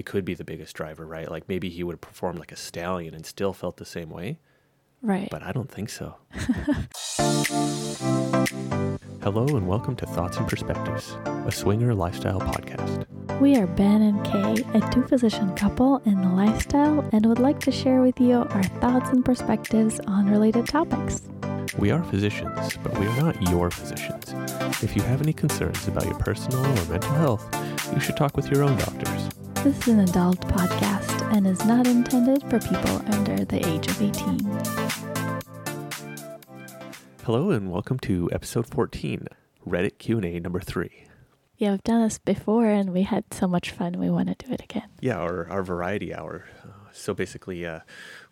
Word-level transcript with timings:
it 0.00 0.06
could 0.06 0.24
be 0.24 0.32
the 0.32 0.44
biggest 0.44 0.74
driver, 0.74 1.04
right? 1.06 1.30
Like 1.30 1.46
maybe 1.46 1.68
he 1.68 1.84
would 1.84 1.92
have 1.92 2.00
performed 2.00 2.38
like 2.38 2.52
a 2.52 2.56
stallion 2.56 3.12
and 3.14 3.26
still 3.26 3.52
felt 3.52 3.76
the 3.76 3.84
same 3.84 4.08
way, 4.08 4.38
Right. 5.02 5.28
but 5.30 5.42
I 5.42 5.52
don't 5.52 5.70
think 5.70 5.90
so. 5.90 6.16
Hello 9.22 9.44
and 9.46 9.68
welcome 9.68 9.94
to 9.96 10.06
Thoughts 10.06 10.38
and 10.38 10.48
Perspectives, 10.48 11.18
a 11.26 11.52
swinger 11.52 11.94
lifestyle 11.94 12.40
podcast. 12.40 13.06
we 13.40 13.56
are 13.56 13.66
Ben 13.66 14.00
and 14.00 14.20
Kae, 14.24 14.64
a 14.74 14.90
two 14.90 15.02
physician 15.02 15.54
couple 15.54 15.98
in 16.06 16.18
the 16.22 16.28
lifestyle, 16.30 17.06
and 17.12 17.26
would 17.26 17.38
like 17.38 17.60
to 17.60 17.70
share 17.70 18.00
with 18.00 18.18
you 18.18 18.36
our 18.38 18.62
thoughts 18.80 19.10
and 19.10 19.22
perspectives 19.22 20.00
on 20.06 20.30
related 20.30 20.66
topics. 20.66 21.20
We 21.76 21.90
are 21.90 22.02
physicians, 22.04 22.78
but 22.82 22.98
we 22.98 23.06
are 23.06 23.16
not 23.22 23.42
your 23.50 23.70
physicians. 23.70 24.32
If 24.82 24.96
you 24.96 25.02
have 25.02 25.20
any 25.20 25.34
concerns 25.34 25.86
about 25.86 26.06
your 26.06 26.14
personal 26.18 26.58
or 26.64 26.84
mental 26.86 27.12
health, 27.12 27.46
you 27.92 28.00
should 28.00 28.16
talk 28.16 28.34
with 28.34 28.50
your 28.50 28.62
own 28.62 28.78
doctors. 28.78 29.28
This 29.62 29.76
is 29.80 29.88
an 29.88 30.00
adult 30.00 30.40
podcast 30.40 31.20
and 31.36 31.46
is 31.46 31.62
not 31.66 31.86
intended 31.86 32.42
for 32.48 32.58
people 32.60 33.02
under 33.12 33.44
the 33.44 33.58
age 33.68 33.86
of 33.88 34.00
18. 34.00 34.38
Hello 37.24 37.50
and 37.50 37.70
welcome 37.70 37.98
to 37.98 38.30
episode 38.32 38.66
14, 38.66 39.26
Reddit 39.68 39.98
Q&A 39.98 40.40
number 40.40 40.60
3. 40.60 41.04
Yeah, 41.58 41.72
we've 41.72 41.84
done 41.84 42.02
this 42.02 42.16
before 42.16 42.64
and 42.70 42.94
we 42.94 43.02
had 43.02 43.24
so 43.32 43.46
much 43.46 43.70
fun. 43.70 43.98
We 43.98 44.08
want 44.08 44.28
to 44.28 44.46
do 44.46 44.50
it 44.50 44.62
again. 44.62 44.88
Yeah, 45.00 45.18
our, 45.18 45.46
our 45.50 45.62
variety 45.62 46.14
hour. 46.14 46.46
So 46.92 47.12
basically, 47.12 47.66
uh, 47.66 47.80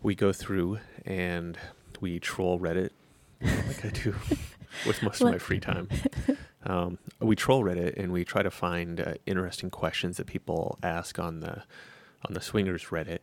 we 0.02 0.14
go 0.14 0.32
through 0.32 0.78
and 1.04 1.58
we 2.00 2.20
troll 2.20 2.58
Reddit, 2.58 2.90
like 3.42 3.84
I 3.84 3.90
do 3.90 4.14
with 4.86 5.02
most 5.02 5.20
of 5.20 5.30
my 5.30 5.38
free 5.38 5.60
time. 5.60 5.88
Um, 6.64 6.98
we 7.20 7.36
troll 7.36 7.62
Reddit 7.62 7.96
and 7.96 8.12
we 8.12 8.24
try 8.24 8.42
to 8.42 8.50
find 8.50 9.00
uh, 9.00 9.14
interesting 9.26 9.70
questions 9.70 10.16
that 10.16 10.26
people 10.26 10.76
ask 10.82 11.18
on 11.18 11.40
the 11.40 11.62
on 12.26 12.34
the 12.34 12.40
swingers 12.40 12.86
Reddit. 12.86 13.20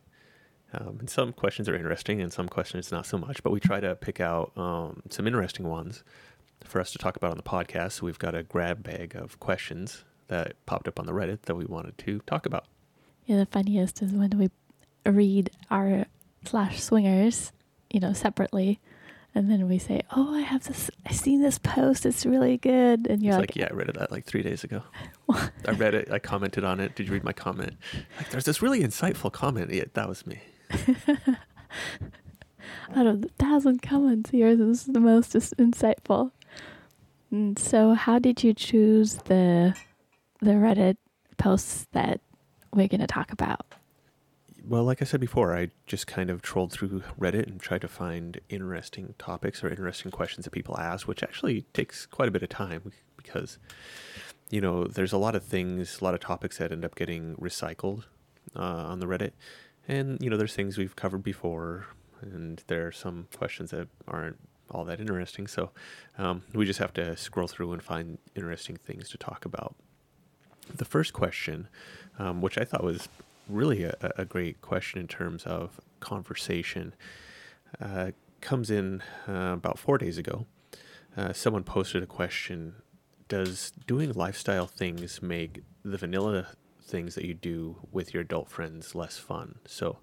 Um, 0.72 0.96
and 1.00 1.08
some 1.08 1.32
questions 1.32 1.68
are 1.68 1.76
interesting 1.76 2.20
and 2.20 2.32
some 2.32 2.48
questions 2.48 2.90
not 2.90 3.06
so 3.06 3.18
much. 3.18 3.42
But 3.42 3.52
we 3.52 3.60
try 3.60 3.78
to 3.78 3.94
pick 3.94 4.20
out 4.20 4.52
um, 4.56 5.02
some 5.10 5.26
interesting 5.26 5.68
ones 5.68 6.02
for 6.64 6.80
us 6.80 6.90
to 6.92 6.98
talk 6.98 7.16
about 7.16 7.30
on 7.30 7.36
the 7.36 7.42
podcast. 7.42 7.92
So 7.92 8.06
we've 8.06 8.18
got 8.18 8.34
a 8.34 8.42
grab 8.42 8.82
bag 8.82 9.14
of 9.14 9.38
questions 9.38 10.04
that 10.28 10.54
popped 10.66 10.88
up 10.88 10.98
on 10.98 11.06
the 11.06 11.12
Reddit 11.12 11.42
that 11.42 11.54
we 11.54 11.66
wanted 11.66 11.96
to 11.98 12.20
talk 12.26 12.46
about. 12.46 12.64
Yeah, 13.26 13.36
the 13.36 13.46
funniest 13.46 14.02
is 14.02 14.12
when 14.12 14.30
we 14.30 14.50
read 15.04 15.50
our 15.70 16.06
slash 16.44 16.82
swingers, 16.82 17.52
you 17.90 18.00
know, 18.00 18.12
separately, 18.12 18.80
and 19.36 19.50
then 19.50 19.68
we 19.68 19.76
say, 19.76 20.00
"Oh, 20.16 20.34
I 20.34 20.40
have 20.40 20.64
this. 20.64 20.90
I 21.04 21.12
seen 21.12 21.42
this 21.42 21.58
post. 21.58 22.06
It's 22.06 22.24
really 22.24 22.56
good." 22.56 23.06
And 23.06 23.22
you're 23.22 23.34
like, 23.34 23.50
like, 23.50 23.56
yeah, 23.56 23.68
I 23.70 23.74
read 23.74 23.90
it 23.90 23.98
that 23.98 24.10
like 24.10 24.24
three 24.24 24.42
days 24.42 24.64
ago. 24.64 24.82
I 25.28 25.72
read 25.72 25.94
it. 25.94 26.10
I 26.10 26.18
commented 26.18 26.64
on 26.64 26.80
it. 26.80 26.96
Did 26.96 27.06
you 27.06 27.12
read 27.12 27.22
my 27.22 27.34
comment? 27.34 27.74
Like, 28.16 28.30
there's 28.30 28.46
this 28.46 28.62
really 28.62 28.80
insightful 28.80 29.30
comment. 29.30 29.70
Yeah, 29.70 29.84
that 29.92 30.08
was 30.08 30.26
me. 30.26 30.40
out 32.96 33.06
of 33.06 33.20
the 33.20 33.28
thousand 33.38 33.82
comments, 33.82 34.32
yours 34.32 34.58
is 34.58 34.84
the 34.86 35.00
most 35.00 35.34
insightful. 35.34 36.30
And 37.30 37.58
so, 37.58 37.92
how 37.92 38.18
did 38.18 38.42
you 38.42 38.54
choose 38.54 39.16
the 39.26 39.76
the 40.40 40.52
Reddit 40.52 40.96
posts 41.36 41.86
that 41.92 42.22
we're 42.72 42.88
going 42.88 43.02
to 43.02 43.06
talk 43.06 43.32
about? 43.32 43.66
Well, 44.68 44.82
like 44.82 45.00
I 45.00 45.04
said 45.04 45.20
before, 45.20 45.56
I 45.56 45.70
just 45.86 46.08
kind 46.08 46.28
of 46.28 46.42
trolled 46.42 46.72
through 46.72 47.04
Reddit 47.20 47.46
and 47.46 47.60
tried 47.60 47.82
to 47.82 47.88
find 47.88 48.40
interesting 48.48 49.14
topics 49.16 49.62
or 49.62 49.68
interesting 49.68 50.10
questions 50.10 50.42
that 50.44 50.50
people 50.50 50.76
ask, 50.76 51.06
which 51.06 51.22
actually 51.22 51.62
takes 51.72 52.04
quite 52.04 52.26
a 52.26 52.32
bit 52.32 52.42
of 52.42 52.48
time 52.48 52.90
because, 53.16 53.58
you 54.50 54.60
know, 54.60 54.82
there's 54.82 55.12
a 55.12 55.18
lot 55.18 55.36
of 55.36 55.44
things, 55.44 56.00
a 56.00 56.04
lot 56.04 56.14
of 56.14 56.20
topics 56.20 56.58
that 56.58 56.72
end 56.72 56.84
up 56.84 56.96
getting 56.96 57.36
recycled 57.36 58.06
uh, 58.56 58.60
on 58.60 58.98
the 58.98 59.06
Reddit. 59.06 59.32
And, 59.86 60.18
you 60.20 60.28
know, 60.28 60.36
there's 60.36 60.56
things 60.56 60.76
we've 60.76 60.96
covered 60.96 61.22
before, 61.22 61.86
and 62.20 62.60
there 62.66 62.88
are 62.88 62.92
some 62.92 63.28
questions 63.36 63.70
that 63.70 63.86
aren't 64.08 64.38
all 64.72 64.84
that 64.86 64.98
interesting. 64.98 65.46
So 65.46 65.70
um, 66.18 66.42
we 66.52 66.66
just 66.66 66.80
have 66.80 66.92
to 66.94 67.16
scroll 67.16 67.46
through 67.46 67.72
and 67.72 67.80
find 67.80 68.18
interesting 68.34 68.78
things 68.78 69.10
to 69.10 69.16
talk 69.16 69.44
about. 69.44 69.76
The 70.74 70.84
first 70.84 71.12
question, 71.12 71.68
um, 72.18 72.42
which 72.42 72.58
I 72.58 72.64
thought 72.64 72.82
was 72.82 73.08
really 73.48 73.84
a, 73.84 73.96
a 74.16 74.24
great 74.24 74.60
question 74.60 75.00
in 75.00 75.08
terms 75.08 75.44
of 75.44 75.80
conversation, 76.00 76.94
uh, 77.80 78.10
comes 78.40 78.70
in 78.70 79.02
uh, 79.28 79.52
about 79.54 79.78
four 79.78 79.98
days 79.98 80.18
ago. 80.18 80.46
Uh, 81.16 81.32
someone 81.32 81.64
posted 81.64 82.02
a 82.02 82.06
question 82.06 82.76
Does 83.28 83.72
doing 83.86 84.12
lifestyle 84.12 84.66
things 84.66 85.22
make 85.22 85.62
the 85.84 85.96
vanilla 85.96 86.48
things 86.82 87.14
that 87.16 87.24
you 87.24 87.34
do 87.34 87.76
with 87.90 88.14
your 88.14 88.22
adult 88.22 88.48
friends 88.48 88.94
less 88.94 89.18
fun? 89.18 89.56
So, 89.66 89.98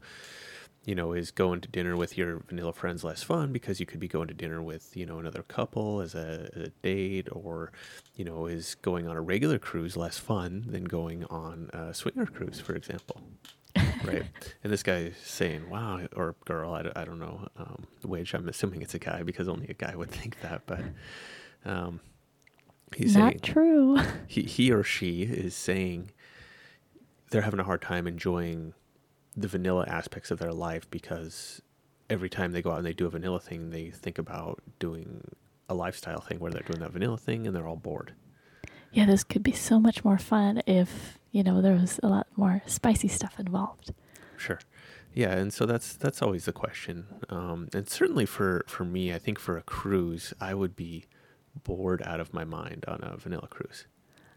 you 0.85 0.95
know, 0.95 1.13
is 1.13 1.31
going 1.31 1.61
to 1.61 1.67
dinner 1.69 1.95
with 1.95 2.17
your 2.17 2.39
vanilla 2.47 2.73
friends 2.73 3.03
less 3.03 3.23
fun 3.23 3.53
because 3.53 3.79
you 3.79 3.85
could 3.85 3.99
be 4.01 4.07
going 4.07 4.27
to 4.27 4.33
dinner 4.33 4.61
with, 4.61 4.95
you 4.97 5.05
know, 5.05 5.17
another 5.19 5.43
couple 5.43 6.01
as 6.01 6.13
a, 6.13 6.49
as 6.55 6.63
a 6.63 6.69
date, 6.81 7.27
or, 7.31 7.71
you 8.15 8.25
know, 8.25 8.47
is 8.47 8.75
going 8.81 9.07
on 9.07 9.15
a 9.15 9.21
regular 9.21 9.57
cruise 9.57 9.95
less 9.95 10.17
fun 10.17 10.65
than 10.67 10.83
going 10.83 11.23
on 11.25 11.69
a 11.73 11.93
swinger 11.93 12.25
cruise, 12.25 12.59
for 12.59 12.75
example? 12.75 13.21
right. 14.03 14.23
And 14.63 14.71
this 14.73 14.83
guy 14.83 14.97
is 14.97 15.17
saying, 15.17 15.69
wow, 15.69 16.01
or 16.15 16.35
girl, 16.45 16.73
I, 16.73 16.81
don't- 16.83 16.97
I 16.97 17.05
don't 17.05 17.19
know, 17.19 17.47
um, 17.57 17.87
which 18.03 18.33
I'm 18.35 18.47
assuming 18.49 18.81
it's 18.81 18.93
a 18.93 18.99
guy 18.99 19.23
because 19.23 19.47
only 19.47 19.67
a 19.69 19.73
guy 19.73 19.95
would 19.95 20.11
think 20.11 20.39
that, 20.41 20.63
but 20.65 20.81
um, 21.65 22.01
he's 22.95 23.15
Not 23.15 23.29
saying, 23.29 23.39
true. 23.41 23.97
he, 24.27 24.41
he 24.43 24.69
or 24.71 24.83
she 24.83 25.23
is 25.23 25.55
saying 25.55 26.11
they're 27.31 27.41
having 27.41 27.59
a 27.61 27.63
hard 27.63 27.81
time 27.81 28.05
enjoying 28.05 28.73
the 29.35 29.47
vanilla 29.47 29.85
aspects 29.87 30.31
of 30.31 30.39
their 30.39 30.53
life 30.53 30.89
because 30.89 31.61
every 32.09 32.29
time 32.29 32.51
they 32.51 32.61
go 32.61 32.71
out 32.71 32.77
and 32.77 32.85
they 32.85 32.93
do 32.93 33.05
a 33.05 33.09
vanilla 33.09 33.39
thing, 33.39 33.69
they 33.71 33.89
think 33.89 34.17
about 34.17 34.61
doing 34.79 35.23
a 35.69 35.73
lifestyle 35.73 36.21
thing 36.21 36.39
where 36.39 36.51
they're 36.51 36.61
doing 36.61 36.79
that 36.79 36.91
vanilla 36.91 37.17
thing 37.17 37.47
and 37.47 37.55
they're 37.55 37.67
all 37.67 37.75
bored. 37.75 38.13
yeah, 38.91 39.05
this 39.05 39.23
could 39.23 39.41
be 39.43 39.51
so 39.51 39.79
much 39.79 40.03
more 40.05 40.17
fun 40.19 40.61
if 40.67 41.17
you 41.31 41.41
know 41.43 41.61
there 41.61 41.73
was 41.73 41.99
a 42.03 42.07
lot 42.07 42.27
more 42.35 42.61
spicy 42.67 43.07
stuff 43.07 43.39
involved. 43.39 43.93
Sure. 44.37 44.59
Yeah, 45.13 45.31
and 45.31 45.53
so 45.53 45.65
that's 45.65 45.93
that's 45.93 46.21
always 46.21 46.45
the 46.45 46.53
question. 46.53 47.05
Um, 47.29 47.69
and 47.73 47.87
certainly 47.89 48.25
for 48.25 48.63
for 48.67 48.83
me, 48.83 49.13
I 49.13 49.19
think 49.19 49.39
for 49.39 49.57
a 49.57 49.61
cruise, 49.63 50.33
I 50.39 50.53
would 50.53 50.75
be 50.75 51.05
bored 51.63 52.01
out 52.03 52.19
of 52.19 52.33
my 52.33 52.43
mind 52.43 52.83
on 52.87 52.99
a 53.03 53.17
vanilla 53.17 53.47
cruise. 53.47 53.85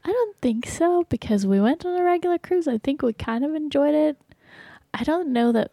I 0.05 0.13
don't 0.13 0.37
think 0.39 0.67
so 0.67 1.05
because 1.09 1.47
we 1.47 1.61
went 1.61 1.84
on 1.84 1.99
a 1.99 2.05
regular 2.05 2.39
cruise. 2.39 2.69
I 2.69 2.78
think 2.78 3.03
we 3.03 3.13
kind 3.13 3.45
of 3.45 3.55
enjoyed 3.55 3.95
it. 3.95 4.17
I 4.95 5.05
don't 5.05 5.33
know 5.33 5.53
that 5.53 5.73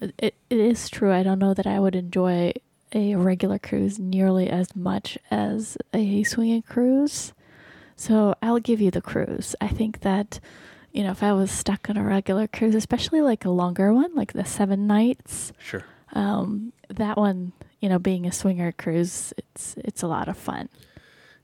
it, 0.00 0.34
it 0.50 0.58
is 0.58 0.88
true. 0.88 1.12
I 1.12 1.22
don't 1.22 1.38
know 1.38 1.54
that 1.54 1.66
I 1.66 1.78
would 1.80 1.94
enjoy 1.94 2.52
a 2.92 3.14
regular 3.16 3.58
cruise 3.58 3.98
nearly 3.98 4.48
as 4.48 4.74
much 4.76 5.18
as 5.30 5.76
a 5.92 6.22
swinging 6.24 6.62
cruise. 6.62 7.32
So 7.96 8.34
I'll 8.42 8.60
give 8.60 8.80
you 8.80 8.90
the 8.90 9.00
cruise. 9.02 9.54
I 9.60 9.68
think 9.68 10.00
that, 10.00 10.40
you 10.92 11.02
know, 11.04 11.10
if 11.10 11.22
I 11.22 11.32
was 11.32 11.50
stuck 11.50 11.88
on 11.90 11.96
a 11.96 12.04
regular 12.04 12.46
cruise, 12.46 12.74
especially 12.74 13.20
like 13.20 13.44
a 13.44 13.50
longer 13.50 13.92
one, 13.92 14.14
like 14.14 14.32
the 14.32 14.44
seven 14.44 14.86
nights, 14.86 15.52
Sure. 15.58 15.84
um, 16.12 16.72
that 16.88 17.16
one, 17.16 17.52
you 17.80 17.88
know, 17.88 17.98
being 17.98 18.26
a 18.26 18.32
swinger 18.32 18.72
cruise, 18.72 19.32
it's 19.36 19.74
it's 19.78 20.02
a 20.02 20.06
lot 20.08 20.28
of 20.28 20.36
fun. 20.36 20.68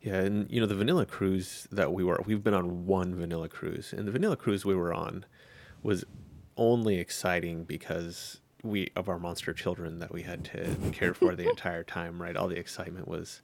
Yeah, 0.01 0.15
and 0.17 0.51
you 0.51 0.61
know 0.61 0.67
the 0.67 0.75
vanilla 0.75 1.05
cruise 1.05 1.69
that 1.71 1.93
we 1.93 2.03
were 2.03 2.21
we've 2.25 2.43
been 2.43 2.55
on 2.55 2.87
one 2.87 3.15
vanilla 3.15 3.49
cruise, 3.49 3.93
and 3.93 4.09
the 4.09 4.13
vanilla 4.13 4.37
cruise 4.37 4.65
we 4.65 4.75
were 4.75 4.95
on 4.95 5.27
was 5.83 6.05
only 6.61 6.99
exciting 6.99 7.65
because 7.65 8.41
we 8.63 8.91
of 8.95 9.09
our 9.09 9.19
monster 9.19 9.53
children 9.53 9.99
that 9.99 10.13
we 10.13 10.23
had 10.23 10.45
to 10.45 10.77
care 10.93 11.15
for 11.15 11.35
the 11.35 11.49
entire 11.55 11.83
time. 11.83 12.21
Right, 12.23 12.37
all 12.37 12.47
the 12.49 12.59
excitement 12.59 13.09
was 13.09 13.41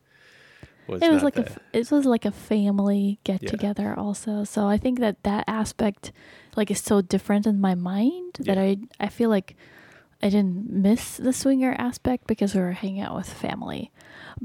was 0.86 1.02
it 1.02 1.10
was 1.10 1.22
like 1.24 1.36
a 1.38 1.42
the- 1.42 1.50
f- 1.50 1.58
it 1.72 1.90
was 1.90 2.04
like 2.06 2.24
a 2.24 2.30
family 2.30 3.18
get 3.24 3.44
together 3.44 3.92
also 3.98 4.44
so 4.44 4.66
i 4.68 4.76
think 4.78 5.00
that 5.00 5.20
that 5.24 5.42
aspect 5.48 6.12
like 6.54 6.70
is 6.70 6.78
so 6.80 7.00
different 7.00 7.44
in 7.44 7.60
my 7.60 7.74
mind 7.74 8.34
that 8.38 8.56
Yeah. 8.56 8.62
i 8.62 8.76
i 9.00 9.08
feel 9.08 9.28
like 9.28 9.56
i 10.22 10.28
didn't 10.28 10.70
miss 10.70 11.16
the 11.16 11.32
swinger 11.32 11.74
aspect 11.76 12.28
because 12.28 12.54
we 12.54 12.60
were 12.60 12.70
hanging 12.70 13.00
out 13.00 13.16
with 13.16 13.28
family 13.28 13.90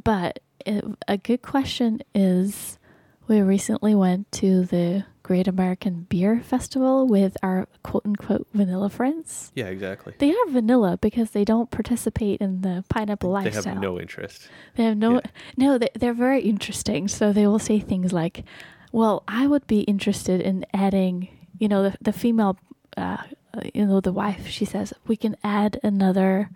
but 0.04 0.40
it, 0.66 0.84
a 1.08 1.18
good 1.18 1.44
question 1.44 2.02
is 2.16 2.80
we 3.28 3.40
recently 3.42 3.94
went 3.94 4.32
to 4.32 4.66
the 4.66 5.06
great 5.24 5.48
american 5.48 6.06
beer 6.10 6.42
festival 6.44 7.06
with 7.08 7.38
our 7.44 7.68
quote 7.84 8.06
unquote 8.06 8.48
vanilla 8.54 8.90
friends 8.90 9.52
yeah 9.56 9.66
exactly. 9.68 10.14
they 10.20 10.32
are 10.32 10.48
vanilla 10.50 10.98
because 11.02 11.32
they 11.32 11.46
don't 11.46 11.70
participate 11.72 12.42
in 12.42 12.62
the 12.62 12.84
pineapple 12.90 13.30
They 13.30 13.44
lifestyle 13.46 13.64
They 13.64 13.70
have 13.70 13.82
no 13.82 14.00
interest. 14.00 14.50
they 14.76 14.84
have 14.86 14.98
no, 14.98 15.14
Yeah. 15.16 15.20
no, 15.58 15.78
they, 15.78 15.90
they're 15.94 16.14
very 16.14 16.42
interesting. 16.42 17.08
So 17.08 17.32
they 17.34 17.46
will 17.48 17.60
say 17.60 17.80
things 17.80 18.12
like, 18.12 18.44
well, 18.92 19.24
I 19.28 19.48
would 19.48 19.68
be 19.68 19.82
interested 19.82 20.42
in 20.42 20.66
adding, 20.74 21.30
you 21.60 21.68
know, 21.68 21.84
the, 21.84 21.98
the 22.02 22.14
female, 22.14 22.58
uh, 22.98 23.18
uh, 23.54 23.62
you 23.74 23.86
know, 23.86 24.02
the 24.02 24.12
wife, 24.14 24.48
she 24.48 24.66
says, 24.66 24.94
we 25.08 25.16
can 25.16 25.36
add 25.44 25.80
another 25.84 26.50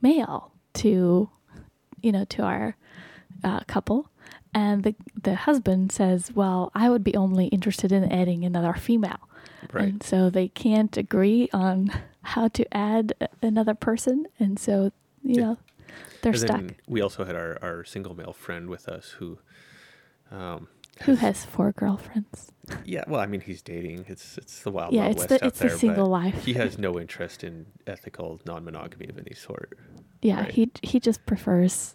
male 0.00 0.52
to, 0.74 1.28
you 2.02 2.12
know, 2.12 2.24
to 2.24 2.42
our 2.42 2.76
uh, 3.44 3.60
couple. 3.66 4.08
And 4.54 4.84
the, 4.84 4.94
the 5.22 5.34
husband 5.34 5.92
says, 5.92 6.32
well, 6.34 6.70
I 6.74 6.88
would 6.88 7.04
be 7.04 7.14
only 7.14 7.46
interested 7.48 7.92
in 7.92 8.10
adding 8.10 8.44
another 8.44 8.72
female. 8.74 9.28
Right. 9.72 9.84
And 9.88 10.02
so 10.02 10.30
they 10.30 10.48
can't 10.48 10.96
agree 10.96 11.48
on 11.52 11.92
how 12.22 12.48
to 12.48 12.76
add 12.76 13.12
another 13.42 13.74
person. 13.74 14.26
And 14.38 14.58
so, 14.58 14.92
you 15.22 15.34
Yeah. 15.36 15.40
know, 15.42 15.58
they're 16.22 16.32
and 16.32 16.40
stuck. 16.40 16.62
we 16.88 17.00
also 17.02 17.24
had 17.24 17.36
our, 17.36 17.58
our 17.62 17.84
single 17.84 18.14
male 18.14 18.32
friend 18.32 18.68
with 18.70 18.88
us 18.88 19.10
who, 19.18 19.38
um, 20.30 20.68
Who 21.02 21.14
has 21.16 21.44
four 21.44 21.72
girlfriends? 21.72 22.50
yeah, 22.84 23.04
well, 23.06 23.20
I 23.20 23.26
mean, 23.26 23.42
he's 23.42 23.60
dating. 23.62 24.06
It's 24.08 24.38
it's 24.38 24.62
the 24.62 24.70
wild, 24.72 24.92
yeah, 24.94 25.02
wild 25.02 25.12
it's 25.12 25.18
west 25.18 25.28
the 25.28 25.46
it's 25.46 25.58
there. 25.60 25.70
the 25.70 25.78
single 25.78 26.06
life. 26.06 26.44
he 26.44 26.54
has 26.54 26.78
no 26.86 26.98
interest 26.98 27.44
in 27.44 27.66
ethical 27.86 28.40
non-monogamy 28.46 29.06
of 29.08 29.18
any 29.18 29.34
sort. 29.34 29.78
yeah, 30.22 30.40
right. 30.40 30.50
he 30.52 30.70
he 30.82 30.98
just 30.98 31.24
prefers, 31.26 31.94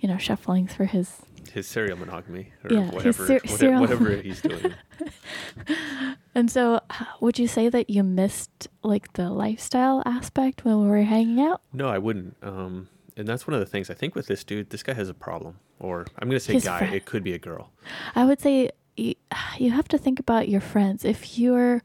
you 0.00 0.08
know, 0.08 0.18
shuffling 0.18 0.66
through 0.66 0.86
his. 0.86 1.22
His 1.52 1.66
serial 1.68 1.98
monogamy 1.98 2.52
or 2.64 2.72
Yeah, 2.74 2.90
whatever, 2.90 3.26
ser- 3.26 3.40
whate- 3.44 3.50
serial- 3.50 3.80
whatever 3.80 4.10
he's 4.16 4.40
doing. 4.40 4.74
And 6.34 6.50
so, 6.50 6.80
would 7.20 7.38
you 7.38 7.46
say 7.46 7.68
that 7.68 7.90
you 7.90 8.02
missed 8.02 8.68
like 8.82 9.12
the 9.12 9.28
lifestyle 9.28 10.02
aspect 10.06 10.64
when 10.64 10.80
we 10.80 10.88
were 10.88 11.02
hanging 11.02 11.40
out? 11.44 11.60
No, 11.74 11.88
I 11.88 11.98
wouldn't. 11.98 12.36
Um, 12.42 12.88
and 13.18 13.28
that's 13.28 13.46
one 13.46 13.52
of 13.52 13.60
the 13.60 13.66
things 13.66 13.90
I 13.90 13.94
think 13.94 14.14
with 14.14 14.28
this 14.28 14.42
dude. 14.42 14.70
This 14.70 14.82
guy 14.82 14.94
has 14.94 15.10
a 15.10 15.14
problem, 15.14 15.58
or 15.78 16.06
I'm 16.18 16.28
going 16.28 16.38
to 16.38 16.44
say 16.44 16.54
His 16.54 16.64
guy. 16.64 16.78
friend. 16.78 16.94
It 16.94 17.04
could 17.04 17.22
be 17.22 17.34
a 17.34 17.38
girl. 17.38 17.70
I 18.14 18.24
would 18.24 18.40
say 18.40 18.70
you, 18.96 19.14
you 19.58 19.72
have 19.72 19.88
to 19.88 19.98
think 19.98 20.18
about 20.18 20.48
your 20.48 20.62
friends. 20.62 21.04
If 21.04 21.38
you're, 21.38 21.82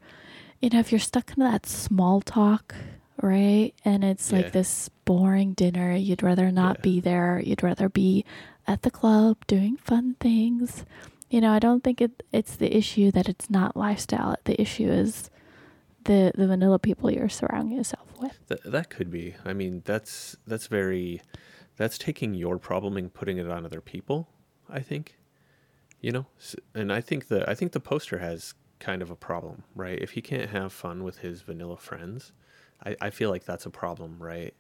you 0.62 0.70
know, 0.70 0.80
if 0.80 0.94
you're 0.94 1.00
stuck 1.00 1.34
in 1.38 1.44
that 1.44 1.66
small 1.66 2.22
talk, 2.22 2.74
right? 3.22 3.74
And 3.84 4.06
it's 4.06 4.32
Yeah. 4.32 4.38
like 4.44 4.54
this 4.54 4.90
boring 5.04 5.54
dinner, 5.54 5.94
you'd 5.94 6.24
rather 6.24 6.52
not 6.54 6.78
Yeah. 6.78 6.82
be 6.84 7.00
there. 7.02 7.42
You'd 7.46 7.64
rather 7.64 7.90
be 7.90 8.24
at 8.68 8.82
the 8.82 8.92
club 8.92 9.38
doing 9.48 9.78
fun 9.78 10.16
things. 10.20 10.86
You 11.30 11.42
know, 11.42 11.52
I 11.52 11.60
don't 11.60 11.84
think 11.84 12.02
it 12.02 12.24
it's 12.32 12.56
the 12.56 12.76
issue 12.76 13.12
that 13.12 13.28
it's 13.30 13.50
not 13.50 13.76
lifestyle. 13.76 14.36
The 14.44 14.60
issue 14.62 14.90
is 14.90 15.30
the 16.04 16.32
the 16.36 16.48
vanilla 16.48 16.80
people 16.80 17.12
you're 17.12 17.30
surrounding 17.30 17.78
yourself 17.78 18.08
with. 18.20 18.40
That 18.48 18.64
that 18.72 18.90
could 18.90 19.12
be. 19.12 19.36
I 19.46 19.54
mean, 19.54 19.82
that's 19.86 20.38
that's 20.46 20.68
very. 20.68 21.22
That's 21.76 22.00
taking 22.00 22.34
your 22.34 22.58
problem 22.58 22.98
and 22.98 23.14
putting 23.14 23.38
it 23.38 23.48
on 23.48 23.64
other 23.64 23.82
people. 23.82 24.30
I 24.70 24.80
think. 24.80 25.18
You 26.00 26.12
know, 26.12 26.26
and 26.76 26.94
I 26.94 27.02
think 27.02 27.28
the 27.28 27.50
I 27.50 27.56
think 27.56 27.72
the 27.72 27.80
poster 27.80 28.20
has 28.20 28.54
kind 28.80 29.02
of 29.02 29.10
a 29.10 29.16
problem, 29.16 29.64
right? 29.76 30.00
If 30.00 30.12
he 30.12 30.22
can't 30.22 30.50
have 30.52 30.72
fun 30.72 31.04
with 31.04 31.20
his 31.20 31.42
vanilla 31.42 31.78
friends, 31.78 32.32
I, 32.86 32.96
I 33.02 33.10
feel 33.10 33.30
like 33.30 33.46
that's 33.46 33.66
a 33.66 33.72
problem, 33.72 34.22
right? 34.22 34.54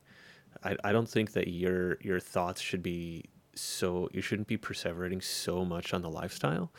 I, 0.63 0.75
I 0.83 0.92
don't 0.92 1.10
think 1.10 1.33
that 1.33 1.48
your 1.48 1.98
your 2.01 2.19
thoughts 2.19 2.62
should 2.62 2.81
be 2.81 3.25
so 3.59 4.09
you 4.12 4.21
shouldn't 4.21 4.48
be 4.48 4.57
perseverating 4.57 5.24
so 5.24 5.65
much 5.65 5.94
on 5.94 6.01
the 6.01 6.09
lifestyle 6.09 6.71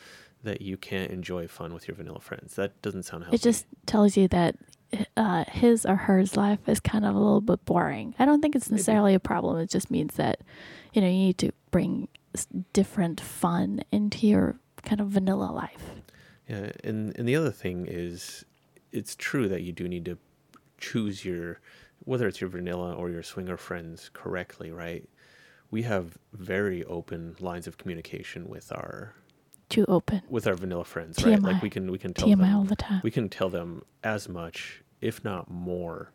that 0.43 0.61
you 0.61 0.77
can't 0.77 1.11
enjoy 1.11 1.47
fun 1.47 1.73
with 1.73 1.87
your 1.87 1.95
vanilla 1.95 2.19
friends. 2.19 2.55
That 2.55 2.81
doesn't 2.81 3.03
sound 3.03 3.23
healthy. 3.23 3.35
It 3.35 3.41
just 3.41 3.65
tells 3.85 4.15
you 4.15 4.27
that 4.29 4.55
uh, 5.17 5.45
his 5.45 5.85
or 5.85 5.95
hers 5.95 6.37
life 6.37 6.67
is 6.67 6.79
kind 6.79 7.05
of 7.05 7.15
a 7.15 7.19
little 7.19 7.41
bit 7.41 7.63
boring. 7.65 8.15
I 8.17 8.25
don't 8.25 8.41
think 8.41 8.55
it's 8.55 8.69
necessarily 8.69 9.13
a 9.13 9.19
problem. 9.19 9.57
It 9.57 9.69
just 9.69 9.91
means 9.91 10.15
that 10.15 10.41
you 10.93 11.01
know 11.01 11.07
you 11.07 11.13
need 11.13 11.37
to 11.39 11.51
bring 11.71 12.07
different 12.73 13.19
fun 13.19 13.81
into 13.91 14.27
your 14.27 14.59
kind 14.83 15.01
of 15.01 15.07
vanilla 15.09 15.51
life. 15.51 15.91
Yeah, 16.47 16.71
and 16.83 17.15
and 17.17 17.27
the 17.27 17.35
other 17.35 17.51
thing 17.51 17.85
is, 17.87 18.45
it's 18.91 19.15
true 19.15 19.47
that 19.49 19.61
you 19.61 19.71
do 19.71 19.87
need 19.87 20.05
to 20.05 20.17
choose 20.77 21.25
your, 21.25 21.59
whether 22.05 22.27
it's 22.27 22.41
your 22.41 22.49
vanilla 22.49 22.93
or 22.93 23.09
your 23.09 23.21
swinger 23.21 23.57
friends 23.57 24.09
correctly, 24.13 24.71
right? 24.71 25.07
We 25.71 25.83
have 25.83 26.17
very 26.33 26.83
open 26.85 27.35
lines 27.39 27.67
of 27.67 27.77
communication 27.77 28.47
with 28.47 28.71
our 28.71 29.13
Too 29.69 29.85
open. 29.87 30.21
with 30.29 30.47
our 30.47 30.55
vanilla 30.55 30.83
friends, 30.85 31.23
right? 31.23 31.41
Like 31.41 31.61
we 31.61 31.69
can 31.69 31.91
we 31.91 31.97
can 31.97 32.13
tell 32.13 32.27
TMI 32.27 32.53
all 32.53 32.59
them 32.61 32.67
the 32.67 32.75
time. 32.75 33.01
we 33.03 33.11
can 33.11 33.29
tell 33.29 33.49
them 33.49 33.83
as 34.03 34.27
much, 34.27 34.81
if 35.01 35.23
not 35.23 35.49
more, 35.49 36.11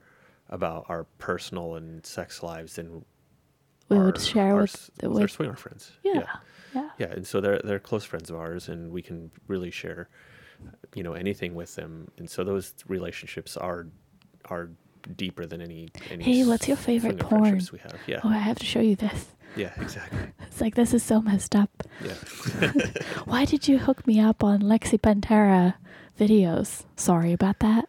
about 0.48 0.86
our 0.88 1.04
personal 1.18 1.76
and 1.76 2.04
sex 2.04 2.42
lives 2.42 2.74
than 2.76 3.04
We 3.88 3.96
our, 3.96 4.06
would 4.06 4.20
share 4.20 4.54
our, 4.54 4.62
with 4.62 4.90
the 4.98 5.08
with 5.10 5.22
our 5.22 5.28
swinger 5.28 5.54
friends. 5.56 5.92
yeah, 6.02 6.24
yeah. 6.74 6.90
Yeah, 6.98 7.06
and 7.12 7.24
so 7.26 7.40
they're 7.40 7.60
they're 7.62 7.78
close 7.78 8.04
friends 8.04 8.30
of 8.30 8.36
ours, 8.36 8.68
and 8.68 8.90
we 8.90 9.02
can 9.02 9.30
really 9.46 9.70
share, 9.70 10.08
you 10.96 11.04
know, 11.04 11.12
anything 11.12 11.54
with 11.54 11.76
them. 11.76 12.10
And 12.18 12.28
so 12.28 12.42
those 12.42 12.74
relationships 12.88 13.56
are 13.56 13.86
are 14.46 14.70
deeper 15.16 15.46
than 15.46 15.60
any 15.60 15.90
any. 16.10 16.24
Hey, 16.24 16.44
what's 16.44 16.66
your 16.66 16.76
favorite 16.76 17.20
porn? 17.20 17.60
We 17.72 17.78
have, 17.78 17.94
yeah, 18.08 18.20
Oh, 18.24 18.28
I 18.30 18.38
have 18.38 18.58
to 18.58 18.66
show 18.66 18.80
you 18.80 18.96
this. 18.96 19.26
Yeah, 19.56 19.72
exactly, 19.80 20.18
It's 20.46 20.60
like 20.60 20.74
this 20.74 20.92
is 20.94 21.02
so 21.02 21.20
messed 21.20 21.54
up. 21.54 21.70
yeah, 22.04 22.14
Why 23.24 23.44
did 23.44 23.68
you 23.68 23.78
hook 23.78 24.06
me 24.06 24.20
up 24.20 24.42
on 24.44 24.62
Lexi 24.62 24.98
Pantera 24.98 25.74
videos? 26.18 26.84
Sorry 26.96 27.32
about 27.32 27.58
that. 27.60 27.88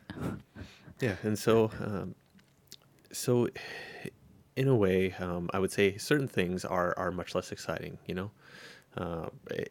yeah. 0.99 1.15
And 1.23 1.37
so, 1.37 1.71
um, 1.79 2.15
so 3.11 3.47
in 4.55 4.67
a 4.67 4.75
way, 4.75 5.13
um, 5.19 5.49
I 5.53 5.59
would 5.59 5.71
say 5.71 5.97
certain 5.97 6.27
things 6.27 6.63
are 6.65 6.93
are 6.97 7.11
much 7.11 7.35
less 7.35 7.51
exciting. 7.51 7.97
You 8.07 8.15
know, 8.15 8.31
uh, 8.97 9.27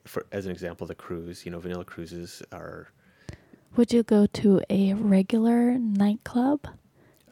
for 0.06 0.26
as 0.32 0.46
an 0.46 0.52
example, 0.52 0.86
the 0.86 0.94
cruise. 0.94 1.44
You 1.44 1.52
know, 1.52 1.58
vanilla 1.60 1.84
cruises 1.84 2.42
are. 2.52 2.88
Would 3.76 3.92
you 3.92 4.02
go 4.04 4.26
to 4.26 4.60
a 4.70 4.94
regular 4.94 5.76
nightclub 5.78 6.68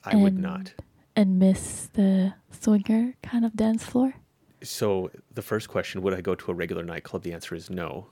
I 0.04 0.16
would 0.16 0.36
not. 0.36 0.74
and 1.14 1.38
miss 1.38 1.88
the 1.92 2.34
swinger 2.50 3.14
kind 3.22 3.44
of 3.44 3.54
dance 3.54 3.84
floor? 3.84 4.14
So 4.62 5.10
the 5.32 5.42
first 5.42 5.68
question, 5.68 6.02
would 6.02 6.14
I 6.14 6.20
go 6.20 6.34
to 6.34 6.50
a 6.50 6.54
regular 6.54 6.82
nightclub? 6.82 7.22
The 7.22 7.32
answer 7.32 7.54
is 7.54 7.70
no. 7.70 8.08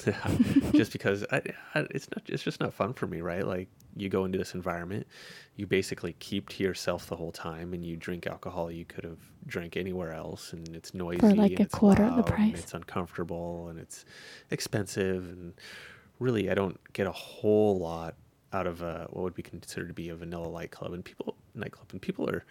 just 0.72 0.92
because 0.92 1.26
I, 1.30 1.42
I, 1.74 1.80
it's 1.90 2.08
not, 2.10 2.22
it's 2.26 2.42
just 2.42 2.60
not 2.60 2.72
fun 2.72 2.94
for 2.94 3.06
me, 3.06 3.20
right? 3.20 3.46
Like 3.46 3.68
you 3.96 4.08
go 4.08 4.24
into 4.24 4.38
this 4.38 4.54
environment, 4.54 5.06
you 5.56 5.66
basically 5.66 6.14
keep 6.18 6.48
to 6.50 6.62
yourself 6.62 7.06
the 7.06 7.16
whole 7.16 7.32
time, 7.32 7.74
and 7.74 7.84
you 7.84 7.96
drink 7.96 8.26
alcohol 8.26 8.70
you 8.70 8.84
could 8.84 9.04
have 9.04 9.18
drank 9.46 9.76
anywhere 9.76 10.12
else, 10.12 10.52
and 10.52 10.74
it's 10.74 10.94
noisy, 10.94 11.20
like 11.20 11.50
and 11.50 11.60
a 11.60 11.62
it's 11.64 11.74
quarter 11.74 12.04
of 12.04 12.16
the 12.16 12.22
price. 12.22 12.58
it's 12.58 12.74
uncomfortable, 12.74 13.68
and 13.68 13.78
it's 13.78 14.04
expensive, 14.50 15.28
and 15.28 15.52
really, 16.18 16.50
I 16.50 16.54
don't 16.54 16.80
get 16.92 17.06
a 17.06 17.12
whole 17.12 17.78
lot 17.78 18.14
out 18.52 18.66
of 18.66 18.82
a, 18.82 19.06
what 19.10 19.22
would 19.22 19.34
be 19.34 19.42
considered 19.42 19.88
to 19.88 19.94
be 19.94 20.08
a 20.08 20.14
vanilla 20.14 20.50
nightclub, 20.50 20.92
and 20.92 21.04
people 21.04 21.36
nightclub, 21.54 21.88
and 21.92 22.00
people 22.00 22.28
are 22.28 22.44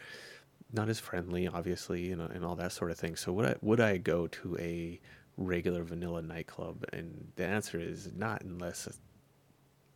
not 0.71 0.89
as 0.89 0.99
friendly, 0.99 1.47
obviously, 1.47 2.11
and, 2.11 2.21
and 2.21 2.45
all 2.45 2.55
that 2.55 2.71
sort 2.71 2.91
of 2.91 2.97
thing. 2.97 3.15
So 3.15 3.31
would 3.33 3.45
I 3.45 3.55
would 3.61 3.79
I 3.79 3.97
go 3.97 4.27
to 4.27 4.57
a 4.59 4.99
regular 5.37 5.83
vanilla 5.83 6.21
nightclub? 6.21 6.85
And 6.93 7.31
the 7.35 7.45
answer 7.45 7.79
is 7.79 8.09
not 8.15 8.41
unless 8.43 8.87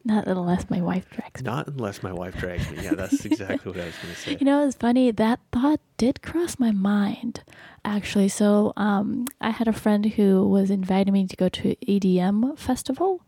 Not 0.05 0.27
unless 0.27 0.69
my 0.69 0.81
wife 0.81 1.09
drags 1.09 1.41
me. 1.41 1.45
not 1.45 1.67
unless 1.67 2.03
my 2.03 2.11
wife 2.11 2.35
drags 2.37 2.69
me. 2.71 2.83
Yeah, 2.83 2.95
that's 2.95 3.23
exactly 3.25 3.71
what 3.71 3.79
I 3.81 3.85
was 3.85 3.95
going 3.97 4.13
to 4.13 4.19
say. 4.19 4.37
You 4.39 4.45
know, 4.45 4.65
it's 4.67 4.75
funny 4.75 5.11
that 5.11 5.39
thought 5.51 5.79
did 5.97 6.21
cross 6.21 6.59
my 6.59 6.71
mind, 6.71 7.43
actually. 7.85 8.27
So, 8.29 8.73
um, 8.75 9.27
I 9.39 9.51
had 9.51 9.67
a 9.67 9.73
friend 9.73 10.05
who 10.05 10.47
was 10.47 10.69
inviting 10.69 11.13
me 11.13 11.27
to 11.27 11.35
go 11.37 11.47
to 11.49 11.75
EDM 11.87 12.57
festival, 12.57 13.21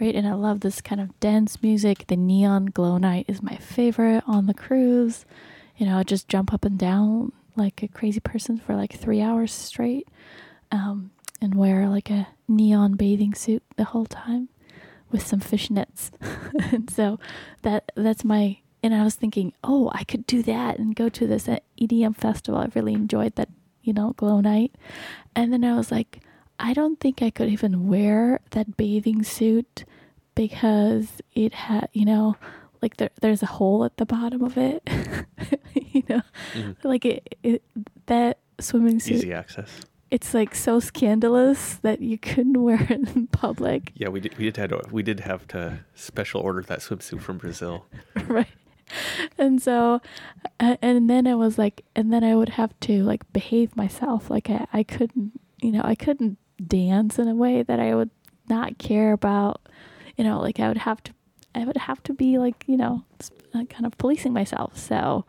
right? 0.00 0.14
And 0.14 0.26
I 0.28 0.34
love 0.34 0.60
this 0.60 0.80
kind 0.80 1.00
of 1.00 1.18
dance 1.18 1.62
music. 1.62 2.06
The 2.08 2.16
neon 2.16 2.66
glow 2.66 2.98
night 2.98 3.24
is 3.26 3.42
my 3.42 3.56
favorite 3.56 4.22
on 4.26 4.46
the 4.46 4.54
cruise. 4.54 5.24
You 5.80 5.86
know, 5.86 6.02
just 6.02 6.28
jump 6.28 6.52
up 6.52 6.66
and 6.66 6.78
down 6.78 7.32
like 7.56 7.82
a 7.82 7.88
crazy 7.88 8.20
person 8.20 8.58
for 8.58 8.76
like 8.76 8.92
three 8.92 9.22
hours 9.22 9.50
straight, 9.50 10.06
um, 10.70 11.10
and 11.40 11.54
wear 11.54 11.88
like 11.88 12.10
a 12.10 12.28
neon 12.46 12.96
bathing 12.96 13.32
suit 13.32 13.62
the 13.76 13.84
whole 13.84 14.04
time 14.04 14.50
with 15.10 15.26
some 15.26 15.40
fishnets. 15.40 16.10
and 16.70 16.90
so 16.90 17.18
that 17.62 17.92
that's 17.96 18.24
my 18.24 18.58
and 18.82 18.94
I 18.94 19.04
was 19.04 19.14
thinking, 19.14 19.54
oh, 19.64 19.90
I 19.94 20.04
could 20.04 20.26
do 20.26 20.42
that 20.42 20.78
and 20.78 20.94
go 20.94 21.08
to 21.08 21.26
this 21.26 21.48
uh, 21.48 21.60
EDM 21.80 22.14
festival. 22.14 22.60
I 22.60 22.68
really 22.74 22.92
enjoyed 22.92 23.36
that, 23.36 23.48
you 23.82 23.94
know, 23.94 24.12
glow 24.18 24.42
night. 24.42 24.74
And 25.34 25.50
then 25.50 25.64
I 25.64 25.76
was 25.76 25.90
like, 25.90 26.20
I 26.58 26.74
don't 26.74 27.00
think 27.00 27.22
I 27.22 27.30
could 27.30 27.48
even 27.48 27.88
wear 27.88 28.40
that 28.50 28.76
bathing 28.76 29.22
suit 29.22 29.86
because 30.34 31.22
it 31.34 31.54
had, 31.54 31.88
you 31.94 32.04
know, 32.04 32.36
like 32.82 32.96
there, 32.96 33.10
there's 33.20 33.42
a 33.42 33.46
hole 33.46 33.84
at 33.84 33.96
the 33.96 34.06
bottom 34.06 34.42
of 34.42 34.56
it. 34.56 34.82
you 35.74 36.02
know, 36.08 36.22
Mhm. 36.54 36.76
like 36.84 37.04
it, 37.04 37.36
it 37.42 37.62
that 38.06 38.38
swimming 38.58 39.00
suit. 39.00 39.16
Easy 39.16 39.32
access. 39.32 39.80
It's 40.10 40.34
like 40.34 40.54
so 40.56 40.80
scandalous 40.80 41.76
that 41.82 42.00
you 42.00 42.18
couldn't 42.18 42.60
wear 42.62 42.82
it 42.82 43.14
in 43.14 43.26
public. 43.28 43.92
Yeah, 43.94 44.08
we 44.08 44.20
did. 44.20 44.36
We 44.38 44.44
did 44.44 44.56
have 44.56 44.70
to, 44.70 44.82
we 44.92 45.02
did 45.02 45.20
have 45.20 45.46
to 45.48 45.80
special 45.94 46.40
order 46.40 46.62
that 46.62 46.80
swimsuit 46.80 47.20
from 47.22 47.38
Brazil. 47.38 47.86
right 48.26 48.48
and 49.38 49.62
so 49.62 50.00
and 50.58 51.08
then 51.08 51.24
i 51.24 51.34
was 51.36 51.56
like 51.56 51.84
and 51.94 52.12
then 52.12 52.24
i 52.24 52.34
would 52.34 52.48
have 52.48 52.72
to 52.80 53.04
like 53.04 53.22
behave 53.32 53.76
myself 53.76 54.28
like 54.28 54.50
i, 54.50 54.66
I 54.72 54.82
couldn't 54.82 55.30
you 55.62 55.70
know 55.70 55.82
i 55.84 55.94
couldn't 55.94 56.38
dance 56.66 57.16
in 57.16 57.28
a 57.28 57.34
way 57.36 57.62
that 57.62 57.78
i 57.78 57.94
would 57.94 58.10
not 58.48 58.78
care 58.78 59.12
about 59.12 59.60
you 60.16 60.24
know 60.24 60.40
like 60.40 60.58
i 60.58 60.66
would 60.66 60.78
have 60.78 61.00
to 61.04 61.12
i 61.54 61.64
would 61.64 61.76
have 61.76 62.02
to 62.02 62.12
be 62.12 62.38
like 62.38 62.64
you 62.66 62.76
know 62.76 63.02
uh, 63.54 63.64
kind 63.64 63.86
of 63.86 63.96
policing 63.98 64.32
myself 64.32 64.76
so 64.76 65.24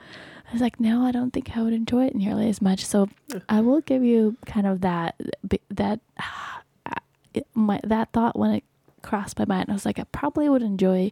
i 0.49 0.53
was 0.53 0.61
like 0.61 0.79
no 0.79 1.05
i 1.05 1.11
don't 1.11 1.31
think 1.31 1.55
i 1.57 1.61
would 1.61 1.73
enjoy 1.73 2.05
it 2.05 2.15
nearly 2.15 2.49
as 2.49 2.61
much 2.61 2.85
so 2.85 3.07
i 3.49 3.61
will 3.61 3.81
give 3.81 4.03
you 4.03 4.35
kind 4.45 4.67
of 4.67 4.81
that 4.81 5.15
that 5.69 5.99
it, 7.33 7.47
my 7.53 7.79
that 7.83 8.11
thought 8.11 8.37
when 8.37 8.51
it 8.51 8.63
crossed 9.01 9.39
my 9.39 9.45
mind 9.45 9.69
i 9.69 9.73
was 9.73 9.85
like 9.85 9.99
i 9.99 10.03
probably 10.11 10.47
would 10.47 10.61
enjoy 10.61 11.11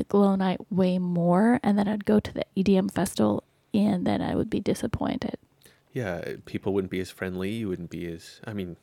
the 0.00 0.04
glow 0.04 0.34
night 0.34 0.58
way 0.70 0.98
more 0.98 1.60
and 1.62 1.78
then 1.78 1.86
I'd 1.86 2.06
go 2.06 2.18
to 2.20 2.32
the 2.32 2.44
EDM 2.56 2.90
festival 2.90 3.44
and 3.74 4.06
then 4.06 4.22
I 4.22 4.34
would 4.34 4.48
be 4.48 4.58
disappointed. 4.58 5.36
Yeah, 5.92 6.36
people 6.46 6.72
wouldn't 6.72 6.90
be 6.90 7.00
as 7.00 7.10
friendly. 7.10 7.50
You 7.50 7.68
wouldn't 7.68 7.90
be 7.90 8.06
as. 8.06 8.40
I 8.44 8.54
mean, 8.54 8.76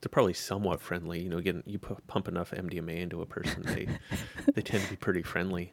they're 0.00 0.08
probably 0.10 0.34
somewhat 0.34 0.80
friendly. 0.80 1.20
You 1.22 1.28
know, 1.28 1.40
getting 1.40 1.62
you 1.66 1.78
pu- 1.78 1.98
pump 2.06 2.28
enough 2.28 2.50
MDMA 2.52 2.98
into 2.98 3.20
a 3.22 3.26
person, 3.26 3.62
they 3.64 3.88
they 4.54 4.62
tend 4.62 4.84
to 4.84 4.90
be 4.90 4.96
pretty 4.96 5.22
friendly. 5.22 5.72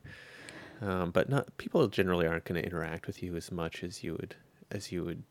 Um, 0.82 1.12
but 1.12 1.30
not 1.30 1.56
people 1.58 1.88
generally 1.88 2.28
aren't 2.28 2.44
going 2.46 2.62
to 2.62 2.66
interact 2.68 3.08
with 3.08 3.24
you 3.24 3.36
as 3.36 3.52
much 3.52 3.84
as 3.84 4.04
you 4.04 4.14
would 4.14 4.36
as 4.72 4.92
you 4.92 5.04
would 5.06 5.24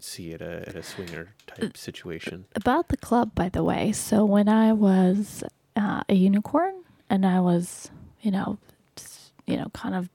see 0.00 0.32
at 0.32 0.40
a 0.40 0.68
at 0.68 0.74
a 0.74 0.82
swinger 0.82 1.34
type 1.46 1.76
situation. 1.76 2.46
About 2.56 2.88
the 2.88 2.96
club, 2.96 3.34
by 3.34 3.48
the 3.48 3.62
way. 3.62 3.92
So 3.92 4.24
when 4.24 4.48
I 4.48 4.72
was 4.72 5.44
uh, 5.76 6.02
a 6.08 6.14
unicorn 6.14 6.82
and 7.10 7.24
I 7.24 7.40
was, 7.40 7.90
you 8.22 8.30
know, 8.30 8.58
you 9.46 9.56
know, 9.56 9.68
kind 9.72 9.94
of 9.94 10.08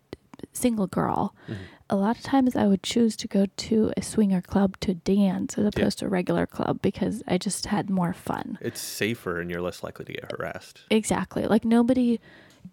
single 0.52 0.88
girl, 0.88 1.34
Mhm. 1.50 1.56
A 1.94 1.96
lot 1.96 2.18
of 2.18 2.24
times 2.24 2.56
I 2.56 2.66
would 2.66 2.82
choose 2.82 3.16
to 3.18 3.28
go 3.28 3.46
to 3.46 3.94
a 3.96 4.02
swinger 4.02 4.42
club 4.42 4.80
to 4.80 4.96
dance 4.96 5.60
as 5.60 5.66
opposed 5.68 6.00
to 6.00 6.06
a 6.06 6.10
regular 6.10 6.48
club 6.48 6.82
because 6.82 7.22
I 7.28 7.38
just 7.38 7.68
had 7.68 7.88
more 7.90 8.14
fun. 8.14 8.58
It's 8.62 8.82
safer 8.82 9.40
and 9.40 9.52
you're 9.52 9.62
less 9.62 9.84
likely 9.84 10.06
to 10.06 10.14
get 10.14 10.32
harassed. 10.32 10.82
Exactly. 10.90 11.46
Like 11.46 11.64
nobody, 11.64 12.20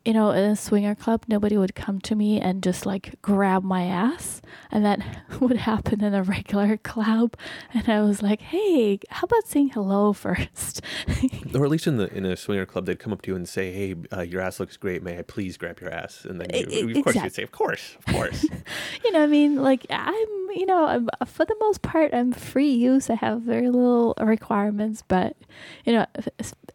you 0.04 0.12
know, 0.14 0.30
in 0.30 0.44
a 0.50 0.56
swinger 0.56 0.94
club, 0.94 1.24
nobody 1.28 1.56
would 1.58 1.74
come 1.74 2.00
to 2.00 2.14
me 2.14 2.40
and 2.40 2.62
just 2.62 2.86
like 2.86 3.20
grab 3.22 3.62
my 3.62 3.84
ass. 3.84 4.40
And 4.70 4.84
that 4.84 5.00
would 5.40 5.56
happen 5.58 6.02
in 6.02 6.14
a 6.14 6.22
regular 6.22 6.76
club. 6.78 7.36
And 7.74 7.88
I 7.88 8.00
was 8.02 8.22
like, 8.22 8.40
hey, 8.40 8.98
how 9.10 9.24
about 9.26 9.46
saying 9.46 9.70
hello 9.70 10.12
first? 10.12 10.80
Or 11.52 11.64
at 11.64 11.70
least 11.70 11.88
in 11.88 11.96
the 11.96 12.06
in 12.16 12.24
a 12.24 12.36
swinger 12.36 12.64
club, 12.64 12.86
they'd 12.86 12.98
come 13.00 13.12
up 13.12 13.22
to 13.22 13.30
you 13.32 13.34
and 13.34 13.48
say, 13.48 13.72
"Hey, 13.72 13.96
uh, 14.16 14.20
your 14.20 14.40
ass 14.40 14.60
looks 14.60 14.76
great. 14.76 15.02
May 15.02 15.18
I 15.18 15.22
please 15.22 15.56
grab 15.56 15.80
your 15.80 15.90
ass?" 15.90 16.24
And 16.24 16.40
then 16.40 16.48
you, 16.54 16.66
E- 16.68 16.92
e- 16.94 16.98
of 16.98 17.04
course 17.04 17.16
exact- 17.16 17.24
you'd 17.24 17.34
say, 17.34 17.42
"Of 17.42 17.50
course, 17.50 17.96
of 17.98 18.14
course." 18.14 18.44
you 19.04 19.10
know, 19.10 19.20
I 19.22 19.26
mean, 19.26 19.56
like 19.56 19.84
I'm, 19.90 20.28
you 20.54 20.64
know, 20.64 20.84
I'm, 20.86 21.08
for 21.26 21.44
the 21.44 21.56
most 21.58 21.82
part, 21.82 22.14
I'm 22.14 22.32
free 22.32 22.70
use. 22.70 23.10
I 23.10 23.14
have 23.16 23.42
very 23.42 23.68
little 23.68 24.14
requirements, 24.20 25.02
but 25.08 25.36
you 25.84 25.92
know, 25.92 26.06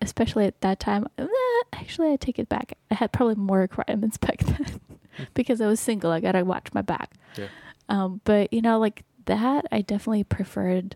especially 0.01 0.45
at 0.45 0.59
that 0.59 0.79
time, 0.81 1.07
eh, 1.17 1.25
actually, 1.73 2.11
I 2.11 2.17
take 2.17 2.37
it 2.37 2.49
back. 2.49 2.77
I 2.91 2.95
had 2.95 3.04
probably 3.07 3.35
more 3.35 3.59
requirements 3.59 4.17
back 4.25 4.39
then 4.39 4.79
because 5.33 5.61
I 5.61 5.67
was 5.67 5.79
single. 5.79 6.11
I 6.11 6.19
gotta 6.19 6.43
watch 6.43 6.73
my 6.73 6.81
back. 6.81 7.13
Yeah. 7.37 7.47
Um, 7.89 8.21
but 8.23 8.51
you 8.53 8.61
know, 8.61 8.79
like 8.79 9.03
that, 9.25 9.65
I 9.71 9.81
definitely 9.81 10.23
preferred. 10.23 10.95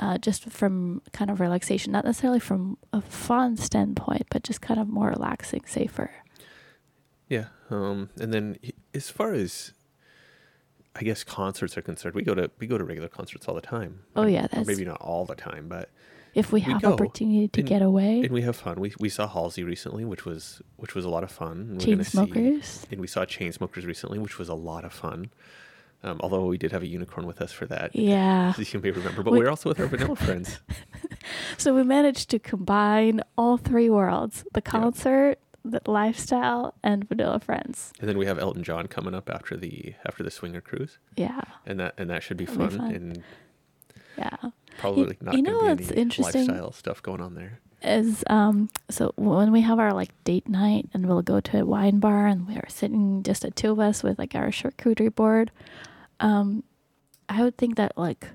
Uh, 0.00 0.16
just 0.16 0.44
from 0.44 1.02
kind 1.12 1.28
of 1.28 1.40
relaxation, 1.40 1.90
not 1.90 2.04
necessarily 2.04 2.38
from 2.38 2.78
a 2.92 3.00
fun 3.00 3.56
standpoint, 3.56 4.24
but 4.30 4.44
just 4.44 4.60
kind 4.60 4.78
of 4.78 4.86
more 4.86 5.08
relaxing, 5.08 5.60
safer. 5.66 6.12
Yeah. 7.28 7.46
Um, 7.68 8.10
and 8.20 8.32
then 8.32 8.58
as 8.94 9.10
far 9.10 9.32
as 9.32 9.72
I 10.98 11.02
guess 11.02 11.22
concerts 11.22 11.76
are 11.76 11.82
concerned, 11.82 12.14
we 12.14 12.22
go 12.22 12.34
to 12.34 12.50
we 12.58 12.66
go 12.66 12.76
to 12.76 12.84
regular 12.84 13.08
concerts 13.08 13.46
all 13.46 13.54
the 13.54 13.60
time. 13.60 14.00
Oh, 14.16 14.26
yeah, 14.26 14.48
maybe 14.66 14.84
not 14.84 15.00
all 15.00 15.24
the 15.24 15.36
time, 15.36 15.68
but 15.68 15.90
If 16.38 16.52
we 16.52 16.60
We 16.60 16.72
have 16.72 16.82
go, 16.82 16.92
opportunity 16.94 17.48
to 17.48 17.60
and- 17.60 17.68
get 17.68 17.82
away, 17.82 18.20
and 18.20 18.30
we 18.30 18.42
have 18.42 18.56
fun. 18.56 18.78
We 18.80 18.92
we 19.00 19.08
saw 19.08 19.26
Halsey 19.26 19.64
recently, 19.64 20.04
which 20.04 20.24
was 20.24 20.62
which 20.76 20.94
was 20.94 21.04
a 21.04 21.08
lot 21.08 21.24
of 21.24 21.30
fun. 21.30 21.56
and 21.72 21.80
chain 21.80 22.02
see- 22.04 22.10
smokers. 22.10 22.86
and 22.90 23.00
we 23.00 23.06
saw 23.06 23.24
Chainsmokers 23.24 23.84
recently, 23.86 24.18
which 24.18 24.38
was 24.38 24.48
a 24.48 24.54
lot 24.54 24.84
of 24.84 24.92
fun. 24.92 25.30
Um, 26.04 26.20
although 26.20 26.46
we 26.46 26.58
did 26.58 26.70
have 26.70 26.82
a 26.82 26.86
unicorn 26.86 27.26
with 27.26 27.40
us 27.42 27.50
for 27.52 27.66
that, 27.66 27.90
Yeah. 28.12 28.54
as 28.56 28.72
you 28.72 28.78
may 28.80 28.92
remember. 28.92 29.24
But 29.24 29.32
We- 29.32 29.38
we 29.40 29.44
were 29.44 29.50
also 29.50 29.68
with 29.70 29.80
our 29.80 29.86
vanilla 29.88 30.14
friends. 30.16 30.60
So 31.58 31.74
we 31.74 31.82
managed 31.82 32.30
to 32.30 32.38
combine 32.38 33.20
all 33.36 33.56
three 33.58 33.90
worlds 33.90 34.44
the 34.54 34.62
concert, 34.62 35.38
the 35.64 35.80
lifestyle, 35.86 36.74
and 36.84 37.06
vanilla 37.08 37.40
friends. 37.40 37.92
And 38.00 38.08
then 38.08 38.16
we 38.16 38.26
have 38.26 38.38
Elton 38.38 38.62
John 38.62 38.86
coming 38.86 39.12
up 39.14 39.28
after 39.28 39.56
the 39.56 39.94
after 40.06 40.22
the 40.22 40.30
swinger 40.30 40.60
cruise, 40.60 40.98
Yeah. 41.16 41.42
and 41.66 41.80
that 41.80 41.94
and 41.98 42.08
that 42.10 42.22
should 42.22 42.36
be 42.36 42.46
fun, 42.46 42.68
be 42.68 42.76
fun. 42.76 42.90
and 42.94 43.22
Yeah. 44.16 44.36
Probably 44.78 45.16
not 45.20 45.34
you 45.34 45.42
know 45.42 45.58
what's 45.58 45.90
interesting? 45.90 46.46
lifestyle 46.46 46.72
stuff 46.72 47.02
going 47.02 47.20
on 47.20 47.34
there. 47.34 47.60
Is 47.82 48.24
um 48.28 48.70
so 48.90 49.12
when 49.16 49.52
we 49.52 49.60
have 49.60 49.78
our 49.78 49.92
like 49.92 50.10
date 50.24 50.48
night 50.48 50.88
and 50.92 51.06
we'll 51.06 51.22
go 51.22 51.38
to 51.40 51.60
a 51.60 51.64
wine 51.64 52.00
bar 52.00 52.26
and 52.26 52.48
we're 52.48 52.68
sitting 52.68 53.22
just 53.22 53.42
the 53.42 53.50
two 53.50 53.70
of 53.70 53.78
us 53.78 54.02
with 54.02 54.18
like 54.18 54.34
our 54.34 54.48
charcuterie 54.48 55.14
board, 55.14 55.50
um, 56.20 56.64
I 57.28 57.42
would 57.42 57.56
think 57.56 57.76
that 57.76 57.96
like, 57.96 58.28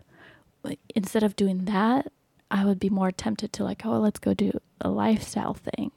like 0.64 0.80
instead 0.96 1.24
of 1.24 1.36
doing 1.36 1.66
that, 1.66 2.12
I 2.52 2.66
would 2.66 2.80
be 2.80 2.90
more 2.90 3.12
tempted 3.12 3.52
to 3.54 3.64
like, 3.64 3.86
oh, 3.86 4.00
let's 4.00 4.20
go 4.20 4.34
do 4.34 4.60
a 4.80 4.90
lifestyle 4.90 5.56
thing. 5.56 5.92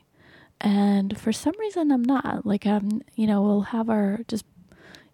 And 0.60 1.18
for 1.20 1.32
some 1.32 1.52
reason, 1.58 1.92
I'm 1.92 2.02
not. 2.02 2.46
Like, 2.46 2.66
um, 2.66 3.02
you 3.14 3.26
know, 3.26 3.42
we'll 3.42 3.60
have 3.62 3.90
our 3.90 4.20
just, 4.26 4.46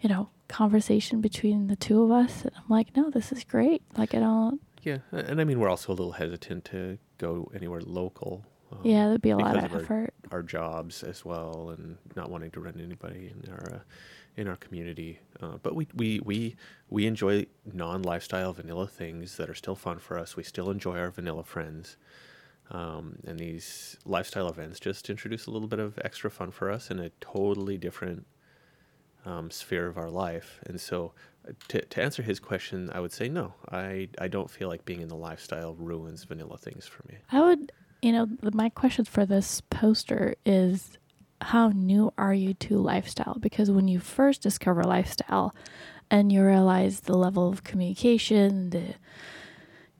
you 0.01 0.09
know, 0.09 0.29
conversation 0.47 1.21
between 1.21 1.67
the 1.67 1.77
two 1.77 2.03
of 2.03 2.11
us, 2.13 2.43
and 2.43 2.53
I'm 2.57 2.69
like, 2.69 2.97
no, 2.97 3.11
this 3.11 3.33
is 3.33 3.43
great. 3.43 3.83
Like, 3.97 4.15
I 4.15 4.21
don't. 4.21 4.61
Yeah, 4.83 4.99
and 5.13 5.41
I 5.41 5.45
mean 5.45 5.61
we're 5.61 5.69
also 5.69 5.93
a 5.93 5.95
little 5.95 6.13
hesitant 6.13 6.65
to 6.67 6.99
go 7.19 7.51
anywhere 7.55 7.81
local. 7.83 8.45
um, 8.73 8.81
Yeah, 8.83 9.07
that'd 9.07 9.23
be 9.23 9.31
a 9.31 9.37
lot 9.37 9.57
of 9.57 9.65
of 9.65 9.73
our- 9.75 9.81
effort. 9.81 10.15
our 10.31 10.43
jobs 10.43 11.03
as 11.03 11.25
well, 11.25 11.71
and 11.71 11.99
not 12.17 12.31
wanting 12.31 12.51
to 12.53 12.61
run 12.61 12.81
anybody 12.81 13.33
in 13.45 13.51
our 13.53 13.75
uh, 13.75 13.81
in 14.37 14.49
our 14.49 14.57
community. 14.57 15.21
Uh, 15.41 15.59
but 15.63 15.75
we 15.75 15.87
we 15.95 16.21
we 16.25 16.57
we 16.91 17.07
enjoy 17.07 17.47
non-lifestyle 17.73 18.53
vanilla 18.53 18.87
things 18.89 19.37
that 19.37 19.49
are 19.49 19.55
still 19.55 19.77
fun 19.77 19.99
for 19.99 20.19
us. 20.19 20.37
We 20.37 20.43
still 20.43 20.71
enjoy 20.71 20.99
our 20.99 21.11
vanilla 21.11 21.45
friends. 21.45 21.97
Um, 22.71 23.17
and 23.27 23.39
these 23.39 23.99
lifestyle 24.07 24.49
events 24.49 24.81
just 24.81 25.11
introduce 25.11 25.47
a 25.47 25.51
little 25.51 25.69
bit 25.69 25.79
of 25.79 25.99
extra 26.03 26.31
fun 26.31 26.51
for 26.51 26.71
us 26.71 26.91
in 26.91 26.99
a 26.99 27.11
totally 27.21 27.77
different 27.77 28.25
um, 29.25 29.51
sphere 29.51 29.87
of 29.87 29.99
our 29.99 30.11
life. 30.11 30.61
And 30.67 30.81
so, 30.81 31.13
to, 31.69 31.81
to 31.81 32.03
answer 32.03 32.23
his 32.23 32.39
question, 32.39 32.91
I 32.93 33.01
would 33.01 33.13
say 33.13 33.29
no. 33.29 33.55
I, 33.71 34.09
I 34.21 34.29
don't 34.29 34.51
feel 34.51 34.69
like 34.69 34.85
being 34.85 35.01
in 35.01 35.09
the 35.09 35.17
lifestyle 35.17 35.75
ruins 35.75 36.25
vanilla 36.25 36.57
things 36.57 36.87
for 36.87 37.03
me. 37.09 37.19
I 37.31 37.41
would, 37.41 37.73
you 38.01 38.13
know, 38.13 38.29
my 38.55 38.69
question 38.69 39.05
for 39.05 39.27
this 39.27 39.61
poster 39.63 40.35
is 40.47 40.99
how 41.41 41.69
new 41.69 42.13
are 42.17 42.35
you 42.35 42.55
to 42.55 42.79
lifestyle? 42.79 43.37
Because 43.41 43.71
when 43.71 43.89
you 43.89 43.99
first 43.99 44.43
discover 44.43 44.85
lifestyle 44.85 45.55
and 46.11 46.31
you 46.31 46.45
realize 46.45 47.01
the 47.01 47.17
level 47.17 47.49
of 47.49 47.65
communication, 47.65 48.71
the 48.71 48.95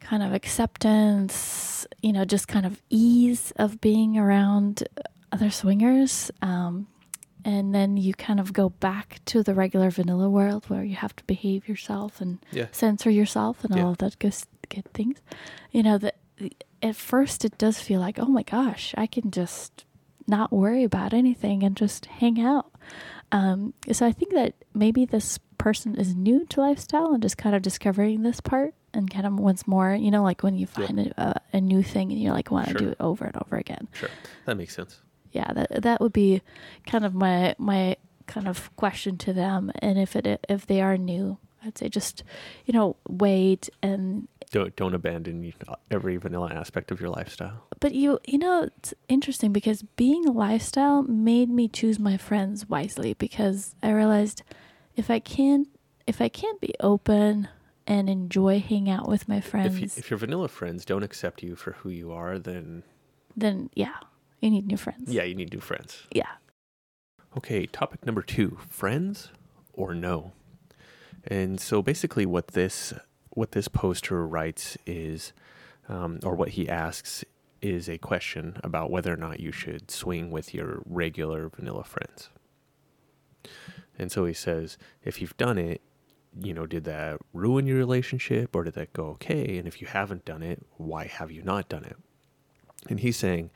kind 0.01 0.23
of 0.23 0.33
acceptance, 0.33 1.87
you 2.03 2.13
know, 2.13 2.25
just 2.25 2.49
kind 2.49 2.67
of 2.67 2.81
ease 2.91 3.53
of 3.57 3.81
being 3.81 4.19
around 4.19 4.85
other 5.33 5.51
swingers, 5.51 6.31
um, 6.43 6.87
and 7.45 7.75
then 7.75 7.97
you 7.97 8.15
kind 8.15 8.39
of 8.41 8.53
go 8.53 8.69
back 8.69 9.21
to 9.27 9.43
the 9.43 9.55
regular 9.55 9.91
vanilla 9.91 10.29
world 10.31 10.69
where 10.71 10.85
you 10.85 10.97
have 10.97 11.15
to 11.17 11.25
behave 11.25 11.69
yourself 11.69 12.21
and 12.21 12.39
Yeah. 12.53 12.67
censor 12.73 13.11
yourself 13.11 13.65
and 13.65 13.75
Yeah. 13.77 13.85
all 13.85 13.91
of 13.93 13.99
that 13.99 14.19
good, 14.19 14.35
good 14.69 14.93
things. 14.95 15.21
You 15.71 15.83
know, 15.83 15.99
that 15.99 16.17
at 16.83 16.97
first 16.97 17.45
it 17.45 17.59
does 17.59 17.79
feel 17.81 18.01
like, 18.01 18.19
oh 18.19 18.27
my 18.27 18.43
gosh, 18.43 18.95
I 18.97 19.07
can 19.07 19.31
just 19.31 19.85
not 20.27 20.53
worry 20.53 20.85
about 20.85 21.13
anything 21.13 21.63
and 21.63 21.77
just 21.77 22.07
hang 22.07 22.41
out. 22.41 22.71
Um, 23.33 23.75
so 23.91 24.07
I 24.07 24.13
think 24.13 24.33
that 24.35 24.55
maybe 24.75 25.05
this 25.05 25.39
person 25.59 25.95
is 25.97 26.15
new 26.15 26.45
to 26.47 26.61
lifestyle 26.61 27.13
and 27.13 27.23
just 27.23 27.39
kind 27.39 27.55
of 27.57 27.63
discovering 27.63 28.23
this 28.23 28.41
part 28.41 28.75
and 28.95 29.11
kind 29.11 29.27
of 29.27 29.39
once 29.39 29.67
more, 29.67 29.95
you 29.95 30.11
know, 30.11 30.23
like 30.23 30.43
when 30.43 30.57
you 30.57 30.67
Yeah. 30.77 30.87
find 30.87 30.99
a, 31.01 31.41
a 31.53 31.61
new 31.61 31.83
thing 31.83 32.13
and 32.13 32.21
you're 32.21 32.33
like 32.35 32.51
want 32.51 32.67
to 32.67 32.73
Sure. 32.73 32.79
do 32.79 32.89
it 32.91 32.97
over 33.01 33.25
and 33.25 33.37
over 33.37 33.57
again. 33.57 33.89
Sure. 33.93 34.11
That 34.45 34.57
makes 34.57 34.75
sense. 34.77 35.01
Yeah, 35.33 35.53
that 35.53 35.83
that 35.83 36.01
would 36.01 36.13
be 36.13 36.43
kind 36.87 37.05
of 37.05 37.15
my 37.15 37.55
my 37.59 37.97
kind 38.27 38.47
of 38.49 38.75
question 38.77 39.19
to 39.19 39.33
them. 39.33 39.73
And 39.81 39.99
if 39.99 40.15
it 40.17 40.45
if 40.49 40.67
they 40.67 40.81
are 40.81 40.97
new, 40.97 41.39
I'd 41.65 41.79
say 41.79 41.89
just 41.89 42.23
you 42.67 42.73
know 42.73 42.97
wait 43.09 43.69
and 43.83 44.29
Don't 44.51 44.77
don't 44.77 44.95
abandon 44.95 45.53
every 45.91 46.17
vanilla 46.19 46.53
aspect 46.53 46.91
of 46.91 47.01
your 47.01 47.11
lifestyle. 47.11 47.65
But 47.81 47.95
you, 47.95 48.21
you 48.25 48.39
know, 48.39 48.71
it's 48.77 48.95
interesting 49.09 49.53
because 49.53 49.83
being 49.97 50.25
a 50.27 50.31
lifestyle 50.31 51.03
made 51.03 51.49
me 51.51 51.67
choose 51.67 51.99
my 51.99 52.17
friends 52.17 52.69
wisely 52.69 53.15
because 53.15 53.75
I 53.83 53.91
realized 53.91 54.43
if 54.95 55.11
I 55.11 55.19
can't, 55.19 55.67
if 56.07 56.21
I 56.21 56.29
can't 56.29 56.61
be 56.61 56.75
open 56.79 57.49
and 57.87 58.09
enjoy 58.09 58.61
hanging 58.61 58.91
out 58.91 59.09
with 59.09 59.27
my 59.29 59.41
friends, 59.41 59.75
If 59.75 59.81
you, 59.81 59.89
if 59.97 60.11
your 60.11 60.19
vanilla 60.19 60.47
friends 60.49 60.85
don't 60.85 61.03
accept 61.03 61.43
you 61.43 61.57
for 61.57 61.73
who 61.73 61.89
you 61.91 62.13
are, 62.13 62.39
then 62.39 62.85
then 63.37 63.71
yeah, 63.75 63.97
you 64.43 64.51
need 64.51 64.67
new 64.67 64.77
friends. 64.77 65.11
yeah, 65.11 65.23
you 65.23 65.35
need 65.35 65.53
new 65.53 65.61
friends. 65.61 66.03
Yeah. 66.13 66.29
Okay, 67.37 67.67
topic 67.67 68.05
number 68.05 68.23
two: 68.23 68.59
friends 68.69 69.31
or 69.73 69.95
no. 69.95 70.33
And 71.27 71.61
so 71.61 71.81
basically, 71.81 72.27
what 72.27 72.49
this 72.49 72.93
what 73.31 73.53
this 73.53 73.69
poster 73.69 74.27
writes 74.27 74.77
is, 74.87 75.33
um, 75.89 76.19
or 76.23 76.35
what 76.35 76.51
he 76.51 76.69
asks 76.69 77.25
is 77.63 77.89
a 77.89 77.97
question 77.97 78.59
about 78.65 78.91
whether 78.91 79.13
or 79.13 79.17
not 79.17 79.41
you 79.41 79.53
should 79.53 79.91
swing 79.91 80.31
with 80.31 80.53
your 80.53 80.83
regular 80.85 81.49
vanilla 81.49 81.85
friends. 81.85 82.29
And 83.99 84.11
so 84.11 84.25
he 84.25 84.35
says, 84.35 84.77
if 85.05 85.21
you've 85.21 85.37
done 85.37 85.59
it, 85.59 85.81
you 86.41 86.53
know, 86.53 86.67
did 86.67 86.85
that 86.85 87.21
ruin 87.33 87.67
your 87.67 87.77
relationship 87.79 88.57
or 88.57 88.65
did 88.65 88.75
that 88.75 88.93
go 88.93 89.07
okay? 89.11 89.59
And 89.59 89.69
if 89.69 89.81
you 89.81 89.87
haven't 89.87 90.25
done 90.25 90.43
it, 90.43 90.67
why 90.77 91.07
have 91.07 91.31
you 91.31 91.43
not 91.43 91.69
done 91.69 91.85
it? 91.85 91.97
And 92.89 92.99
he's 93.01 93.17
saying 93.17 93.51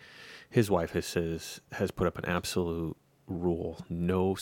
his 0.50 0.70
wife 0.70 0.92
has 0.92 1.06
says 1.06 1.60
has 1.72 1.90
put 1.90 2.06
up 2.06 2.18
an 2.18 2.24
absolute 2.26 2.96
rule: 3.26 3.84
no, 3.88 4.36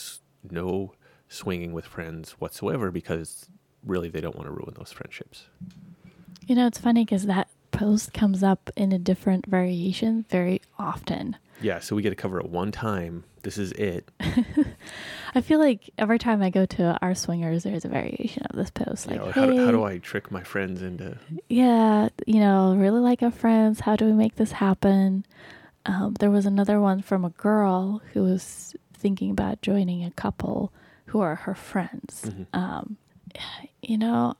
no 0.50 0.92
swinging 1.28 1.72
with 1.72 1.86
friends 1.86 2.32
whatsoever 2.32 2.90
because 2.90 3.46
really 3.84 4.08
they 4.08 4.20
don't 4.20 4.36
want 4.36 4.46
to 4.46 4.52
ruin 4.52 4.74
those 4.76 4.92
friendships. 4.92 5.48
You 6.46 6.54
know, 6.54 6.66
it's 6.66 6.78
funny 6.78 7.04
because 7.04 7.26
that 7.26 7.48
post 7.70 8.12
comes 8.12 8.42
up 8.42 8.70
in 8.76 8.92
a 8.92 8.98
different 8.98 9.46
variation 9.46 10.24
very 10.30 10.60
often. 10.78 11.36
Yeah, 11.60 11.78
so 11.80 11.96
we 11.96 12.02
get 12.02 12.10
to 12.10 12.16
cover 12.16 12.38
it 12.40 12.48
one 12.48 12.72
time. 12.72 13.24
This 13.42 13.58
is 13.58 13.72
it. 13.72 14.10
I 15.34 15.40
feel 15.40 15.58
like 15.58 15.90
every 15.98 16.18
time 16.18 16.42
I 16.42 16.50
go 16.50 16.66
to 16.66 16.98
our 17.00 17.14
swingers, 17.14 17.62
there's 17.62 17.84
a 17.84 17.88
variation 17.88 18.44
of 18.44 18.56
this 18.56 18.70
post. 18.70 19.06
Like, 19.06 19.16
know, 19.16 19.30
how, 19.30 19.46
do, 19.46 19.64
how 19.64 19.70
do 19.70 19.84
I 19.84 19.98
trick 19.98 20.30
my 20.30 20.42
friends 20.42 20.82
into 20.82 21.18
yeah, 21.48 22.08
you 22.26 22.40
know, 22.40 22.74
really 22.76 23.00
like 23.00 23.22
our 23.22 23.30
friends. 23.30 23.80
How 23.80 23.96
do 23.96 24.06
we 24.06 24.12
make 24.12 24.36
this 24.36 24.52
happen? 24.52 25.26
Um, 25.86 26.14
there 26.18 26.30
was 26.30 26.46
another 26.46 26.80
one 26.80 27.02
from 27.02 27.24
a 27.24 27.30
girl 27.30 28.00
who 28.12 28.22
was 28.22 28.74
thinking 28.94 29.30
about 29.30 29.60
joining 29.62 30.04
a 30.04 30.10
couple 30.10 30.72
who 31.06 31.20
are 31.20 31.34
her 31.34 31.54
friends. 31.54 32.22
Mhm. 32.24 32.46
Um, 32.54 32.96
you 33.82 33.98
know, 33.98 34.34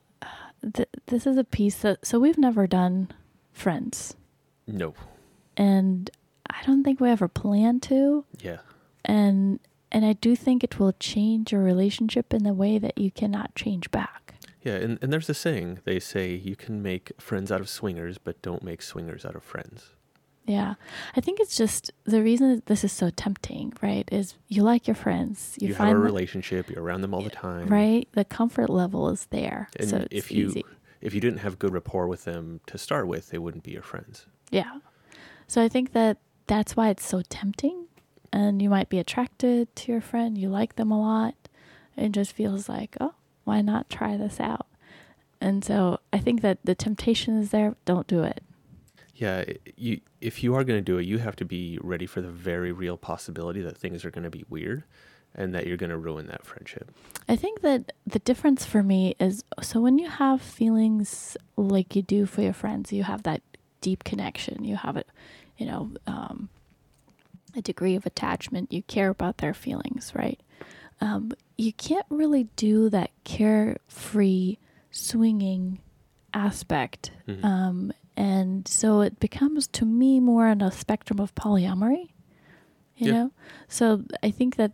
th- 0.72 0.88
this 1.06 1.26
is 1.26 1.36
a 1.36 1.44
piece 1.44 1.78
that, 1.82 2.06
so 2.06 2.18
we've 2.18 2.38
never 2.38 2.66
done 2.66 3.08
friends. 3.52 4.14
no? 4.66 4.94
And 5.56 6.10
I 6.48 6.62
don't 6.64 6.82
think 6.82 6.98
we 7.00 7.10
ever 7.10 7.28
plan 7.28 7.78
to. 7.80 8.24
Yeah, 8.40 8.58
And, 9.04 9.60
and 9.92 10.04
I 10.04 10.14
do 10.14 10.34
think 10.34 10.64
it 10.64 10.78
will 10.80 10.94
change 10.98 11.52
your 11.52 11.62
relationship 11.62 12.32
in 12.34 12.42
the 12.44 12.54
way 12.54 12.78
that 12.78 12.96
you 12.98 13.10
cannot 13.10 13.54
change 13.54 13.90
back. 13.90 14.34
yeah, 14.62 14.76
and, 14.76 14.98
and 15.02 15.12
there's 15.12 15.28
a 15.28 15.34
saying 15.34 15.80
they 15.84 16.00
say 16.00 16.34
you 16.34 16.56
can 16.56 16.80
make 16.82 17.12
friends 17.20 17.52
out 17.52 17.60
of 17.60 17.68
swingers, 17.68 18.16
but 18.18 18.40
don't 18.40 18.62
make 18.64 18.80
swingers 18.82 19.24
out 19.26 19.36
of 19.36 19.42
friends. 19.44 19.93
Yeah. 20.46 20.74
I 21.16 21.20
think 21.20 21.40
it's 21.40 21.56
just 21.56 21.90
the 22.04 22.22
reason 22.22 22.54
that 22.54 22.66
this 22.66 22.84
is 22.84 22.92
so 22.92 23.10
tempting, 23.10 23.72
right? 23.82 24.08
Is 24.12 24.34
you 24.48 24.62
like 24.62 24.86
your 24.86 24.94
friends, 24.94 25.56
you, 25.58 25.68
You, 25.68 25.74
have 25.74 25.88
a 25.88 25.98
relationship, 25.98 26.70
you're 26.70 26.82
around 26.82 27.00
them 27.00 27.14
all 27.14 27.22
the 27.22 27.30
time, 27.30 27.66
right? 27.68 28.06
The 28.12 28.24
comfort 28.24 28.68
level 28.68 29.08
is 29.08 29.26
there. 29.26 29.68
And 29.76 29.88
so 29.88 29.96
it's 29.96 30.08
if 30.10 30.30
you 30.30 30.48
easy. 30.48 30.64
if 31.00 31.14
you 31.14 31.20
didn't 31.20 31.38
have 31.38 31.58
good 31.58 31.72
rapport 31.72 32.06
with 32.08 32.24
them 32.24 32.60
to 32.66 32.76
start 32.76 33.06
with, 33.08 33.30
they 33.30 33.38
wouldn't 33.38 33.64
be 33.64 33.70
your 33.70 33.82
friends. 33.82 34.26
Yeah. 34.50 34.80
So 35.46 35.62
I 35.62 35.68
think 35.68 35.92
that 35.92 36.18
that's 36.46 36.76
why 36.76 36.90
it's 36.90 37.06
so 37.06 37.22
tempting. 37.28 37.86
And 38.32 38.60
you 38.60 38.68
might 38.68 38.88
be 38.88 38.98
attracted 38.98 39.74
to 39.76 39.92
your 39.92 40.00
friend, 40.00 40.36
you 40.36 40.48
like 40.48 40.76
them 40.76 40.90
a 40.90 41.00
lot. 41.00 41.34
It 41.96 42.12
just 42.12 42.32
feels 42.32 42.68
like, 42.68 42.96
oh, 43.00 43.14
why 43.44 43.60
not 43.60 43.88
try 43.88 44.16
this 44.16 44.40
out? 44.40 44.66
And 45.40 45.64
so 45.64 46.00
I 46.12 46.18
think 46.18 46.40
that 46.42 46.58
the 46.64 46.74
temptation 46.74 47.38
is 47.38 47.50
there. 47.50 47.76
Don't 47.84 48.06
do 48.06 48.22
it. 48.24 48.42
Yeah, 49.16 49.44
you 49.76 50.00
if 50.20 50.42
you 50.42 50.54
are 50.54 50.64
going 50.64 50.78
to 50.78 50.84
do 50.84 50.98
it, 50.98 51.04
you 51.06 51.18
have 51.18 51.36
to 51.36 51.44
be 51.44 51.78
ready 51.82 52.06
for 52.06 52.20
the 52.20 52.30
very 52.30 52.72
real 52.72 52.96
possibility 52.96 53.62
that 53.62 53.76
things 53.76 54.04
are 54.04 54.10
going 54.10 54.24
to 54.24 54.30
be 54.30 54.44
weird 54.48 54.84
and 55.34 55.54
that 55.54 55.66
you're 55.66 55.76
going 55.76 55.90
to 55.90 55.98
ruin 55.98 56.26
that 56.28 56.44
friendship. 56.44 56.90
I 57.28 57.36
think 57.36 57.60
that 57.62 57.92
the 58.06 58.18
difference 58.20 58.64
for 58.64 58.82
me 58.82 59.14
is 59.20 59.44
so 59.62 59.80
when 59.80 59.98
you 59.98 60.08
have 60.08 60.40
feelings 60.40 61.36
like 61.56 61.94
you 61.96 62.02
do 62.02 62.26
for 62.26 62.42
your 62.42 62.52
friends, 62.52 62.92
you 62.92 63.04
have 63.04 63.22
that 63.24 63.42
deep 63.80 64.04
connection, 64.04 64.64
you 64.64 64.76
have 64.76 64.96
it, 64.96 65.08
you 65.58 65.66
know, 65.66 65.90
um, 66.06 66.48
a 67.56 67.62
degree 67.62 67.94
of 67.94 68.06
attachment, 68.06 68.72
you 68.72 68.82
care 68.82 69.10
about 69.10 69.38
their 69.38 69.54
feelings, 69.54 70.12
right? 70.14 70.40
Um, 71.00 71.32
you 71.56 71.72
can't 71.72 72.06
really 72.08 72.44
do 72.56 72.88
that 72.90 73.10
carefree 73.24 74.56
swinging 74.90 75.78
aspect. 76.32 77.10
Mhm. 77.28 77.44
Um, 77.44 77.92
and 78.16 78.66
so 78.68 79.00
it 79.00 79.18
becomes 79.20 79.66
to 79.68 79.84
me 79.84 80.20
more 80.20 80.46
on 80.46 80.60
a 80.60 80.70
spectrum 80.70 81.20
of 81.20 81.34
polyamory, 81.34 82.10
you 82.96 83.06
Yeah. 83.06 83.12
know? 83.12 83.30
So 83.68 84.04
I 84.22 84.30
think 84.30 84.56
that 84.56 84.72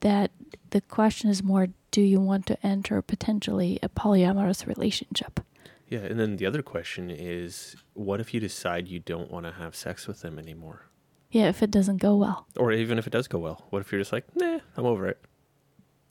that 0.00 0.30
the 0.70 0.80
question 0.80 1.30
is 1.30 1.42
more 1.42 1.68
do 1.90 2.00
you 2.02 2.20
want 2.20 2.46
to 2.46 2.66
enter 2.66 3.02
potentially 3.02 3.78
a 3.82 3.88
polyamorous 3.88 4.66
relationship? 4.66 5.40
Yeah, 5.88 6.00
and 6.00 6.20
then 6.20 6.36
the 6.36 6.46
other 6.46 6.62
question 6.62 7.10
is 7.10 7.74
what 7.94 8.20
if 8.20 8.32
you 8.32 8.38
decide 8.40 8.86
you 8.86 9.00
don't 9.00 9.30
want 9.30 9.46
to 9.46 9.52
have 9.52 9.74
sex 9.74 10.06
with 10.06 10.20
them 10.20 10.38
anymore? 10.38 10.86
Yeah, 11.32 11.48
if 11.48 11.62
it 11.62 11.70
doesn't 11.70 11.96
go 11.98 12.16
well. 12.16 12.46
Or 12.56 12.70
even 12.72 12.98
if 12.98 13.06
it 13.06 13.10
does 13.12 13.26
go 13.28 13.38
well, 13.38 13.66
what 13.70 13.80
if 13.80 13.90
you're 13.90 14.00
just 14.00 14.12
like, 14.12 14.24
nah, 14.36 14.60
I'm 14.76 14.86
over 14.86 15.06
it? 15.08 15.18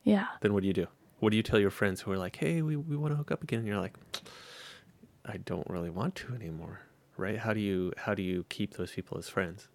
Yeah. 0.04 0.27
Then 0.41 0.54
what 0.54 0.62
do 0.62 0.67
you 0.67 0.73
do? 0.73 0.88
What 1.19 1.32
do 1.32 1.38
you 1.38 1.43
tell 1.43 1.60
your 1.60 1.71
friends 1.71 2.01
who 2.01 2.12
are 2.12 2.17
like, 2.17 2.36
hey, 2.38 2.62
we, 2.62 2.75
we 2.77 2.95
want 2.97 3.12
to 3.13 3.17
hook 3.17 3.32
up 3.32 3.43
again? 3.43 3.60
And 3.60 3.67
you're 3.67 3.80
like, 3.80 3.97
I 5.32 5.38
don't 5.38 5.68
really 5.70 5.89
want 5.89 6.15
to 6.15 6.34
anymore, 6.34 6.82
right? 7.18 7.38
How 7.38 7.54
do 7.54 7.60
you 7.60 7.94
how 7.98 8.13
do 8.13 8.22
you 8.24 8.46
keep 8.50 8.74
those 8.76 8.92
people 8.92 9.18
as 9.18 9.30
friends? 9.30 9.68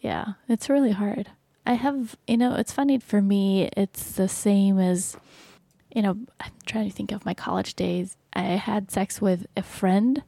Yeah, 0.00 0.24
it's 0.48 0.68
really 0.70 0.92
hard. 0.92 1.30
I 1.66 1.74
have, 1.74 2.16
you 2.26 2.36
know, 2.38 2.54
it's 2.54 2.72
funny 2.72 2.98
for 2.98 3.20
me, 3.20 3.68
it's 3.76 4.12
the 4.12 4.28
same 4.28 4.78
as, 4.78 5.16
you 5.94 6.00
know, 6.00 6.16
I'm 6.40 6.52
trying 6.64 6.88
to 6.88 6.94
think 6.96 7.12
of 7.12 7.26
my 7.26 7.34
college 7.34 7.74
days. 7.74 8.16
I 8.32 8.42
had 8.42 8.90
sex 8.90 9.20
with 9.20 9.46
a 9.56 9.62
friend, 9.62 10.22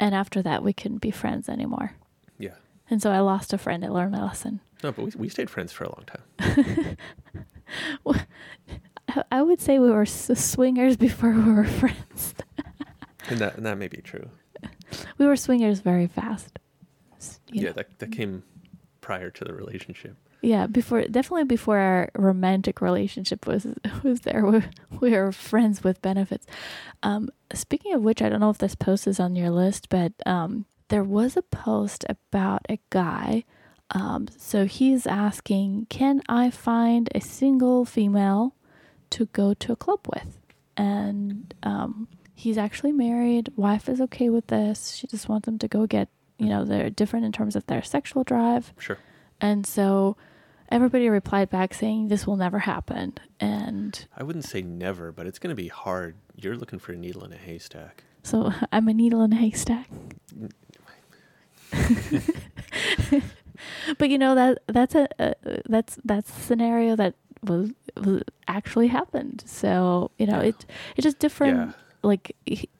and 0.00 0.14
after 0.14 0.42
that, 0.42 0.64
we 0.64 0.72
couldn't 0.72 0.98
be 0.98 1.12
friends 1.12 1.48
anymore. 1.48 1.92
Yeah. 2.38 2.54
And 2.90 3.00
so 3.00 3.12
I 3.12 3.20
lost 3.20 3.52
a 3.52 3.58
friend. 3.58 3.84
I 3.84 3.88
learned 3.88 4.12
my 4.12 4.22
lesson. 4.22 4.60
No, 4.82 4.90
but 4.90 5.04
we, 5.04 5.12
we 5.16 5.28
stayed 5.28 5.48
friends 5.48 5.72
for 5.72 5.84
a 5.84 5.88
long 5.90 6.04
time. 6.06 6.96
I- 8.06 8.26
I 9.30 9.42
would 9.42 9.60
say 9.60 9.78
we 9.78 9.90
were 9.90 10.06
swingers 10.06 10.96
before 10.96 11.30
we 11.30 11.52
were 11.52 11.64
friends. 11.80 12.34
And 13.28 13.38
that, 13.38 13.56
and 13.56 13.66
that 13.66 13.78
may 13.78 13.88
be 13.88 13.98
true. 13.98 14.28
We 15.18 15.26
were 15.26 15.36
swingers 15.36 15.80
very 15.80 16.06
fast. 16.06 16.58
Yeah, 17.50 17.66
know. 17.66 17.72
that, 17.72 17.98
that 17.98 18.12
came 18.12 18.42
prior 19.00 19.30
to 19.30 19.44
the 19.44 19.52
relationship. 19.52 20.16
Yeah, 20.42 20.66
before 20.66 21.02
definitely 21.02 21.44
before 21.44 21.78
our 21.78 22.10
romantic 22.14 22.82
relationship 22.82 23.46
was 23.46 23.66
was 24.02 24.20
there, 24.20 24.44
we, 24.44 24.62
we 25.00 25.10
were 25.12 25.32
friends 25.32 25.82
with 25.82 26.02
benefits. 26.02 26.46
Um, 27.02 27.30
speaking 27.54 27.94
of 27.94 28.02
which, 28.02 28.20
I 28.20 28.28
don't 28.28 28.40
know 28.40 28.50
if 28.50 28.58
this 28.58 28.74
post 28.74 29.06
is 29.06 29.18
on 29.18 29.36
your 29.36 29.50
list, 29.50 29.88
but 29.88 30.12
um, 30.26 30.66
there 30.88 31.04
was 31.04 31.36
a 31.36 31.42
post 31.42 32.04
about 32.08 32.60
a 32.68 32.78
guy. 32.90 33.44
Um, 33.90 34.28
so 34.36 34.66
he's 34.66 35.06
asking, 35.06 35.86
can 35.88 36.22
I 36.28 36.50
find 36.50 37.08
a 37.14 37.20
single 37.20 37.84
female 37.84 38.54
to 39.10 39.26
go 39.26 39.54
to 39.54 39.72
a 39.72 39.76
club 39.76 40.06
with? 40.12 40.40
And 40.76 41.54
um, 41.62 42.08
he's 42.34 42.58
actually 42.58 42.92
married. 42.92 43.50
Wife 43.56 43.88
is 43.88 44.00
okay 44.02 44.28
with 44.28 44.48
this. 44.48 44.94
She 44.96 45.06
just 45.06 45.28
wants 45.28 45.48
him 45.48 45.58
to 45.58 45.68
go 45.68 45.86
get, 45.86 46.08
you 46.38 46.48
know, 46.48 46.64
they're 46.64 46.90
different 46.90 47.24
in 47.24 47.32
terms 47.32 47.56
of 47.56 47.66
their 47.66 47.82
sexual 47.82 48.24
drive. 48.24 48.72
Sure. 48.78 48.98
And 49.40 49.66
so 49.66 50.16
everybody 50.70 51.08
replied 51.08 51.50
back 51.50 51.74
saying 51.74 52.08
this 52.08 52.26
will 52.26 52.36
never 52.36 52.60
happen. 52.60 53.14
And 53.40 54.06
I 54.16 54.22
wouldn't 54.22 54.44
say 54.44 54.62
never, 54.62 55.12
but 55.12 55.26
it's 55.26 55.38
going 55.38 55.54
to 55.54 55.60
be 55.62 55.68
hard. 55.68 56.16
You're 56.36 56.56
looking 56.56 56.78
for 56.78 56.92
a 56.92 56.96
needle 56.96 57.24
in 57.24 57.32
a 57.32 57.36
haystack. 57.36 58.04
so 58.22 58.52
I'm 58.72 58.88
a 58.88 58.94
needle 58.94 59.22
in 59.22 59.32
a 59.32 59.36
haystack. 59.36 59.88
but 63.98 64.10
you 64.10 64.18
know 64.18 64.34
that 64.34 64.58
that's 64.66 64.94
a, 64.94 65.08
a 65.18 65.34
that's 65.68 65.98
that's 66.04 66.30
a 66.30 66.40
scenario 66.40 66.96
that 66.96 67.14
was, 67.42 67.70
was 67.96 68.22
actually 68.48 68.88
happened. 68.88 69.42
So 69.46 70.10
you 70.18 70.26
know 70.26 70.40
Yeah. 70.40 70.48
it 70.48 70.66
it's 70.96 71.04
just 71.04 71.18
different 71.18 71.56
Yeah. 71.56 71.72
Like 72.04 72.36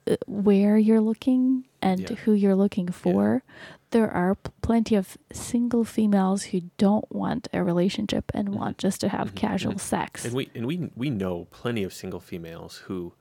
uh, 0.07 0.17
where 0.27 0.77
you're 0.79 1.01
looking 1.01 1.65
and 1.81 2.01
Yeah. 2.01 2.17
who 2.25 2.33
you're 2.33 2.55
looking 2.55 2.89
for. 2.89 3.43
There 3.91 4.11
are 4.11 4.35
plenty 4.61 4.95
of 4.97 5.17
single 5.33 5.85
females 5.85 6.45
who 6.51 6.63
don't 6.79 7.11
want 7.11 7.49
a 7.53 7.63
relationship 7.65 8.31
and 8.35 8.49
Mhm. 8.49 8.55
want 8.59 8.79
just 8.79 9.01
to 9.03 9.09
have 9.09 9.33
Mhm. 9.33 9.37
casual 9.37 9.73
And- 9.73 9.81
sex. 9.81 10.25
And 10.25 10.35
we 10.35 10.51
and 10.55 10.67
we 10.67 10.91
we 10.97 11.11
know 11.11 11.47
plenty 11.51 11.83
of 11.85 11.93
single 11.93 12.21
females 12.21 12.79
who 12.87 13.15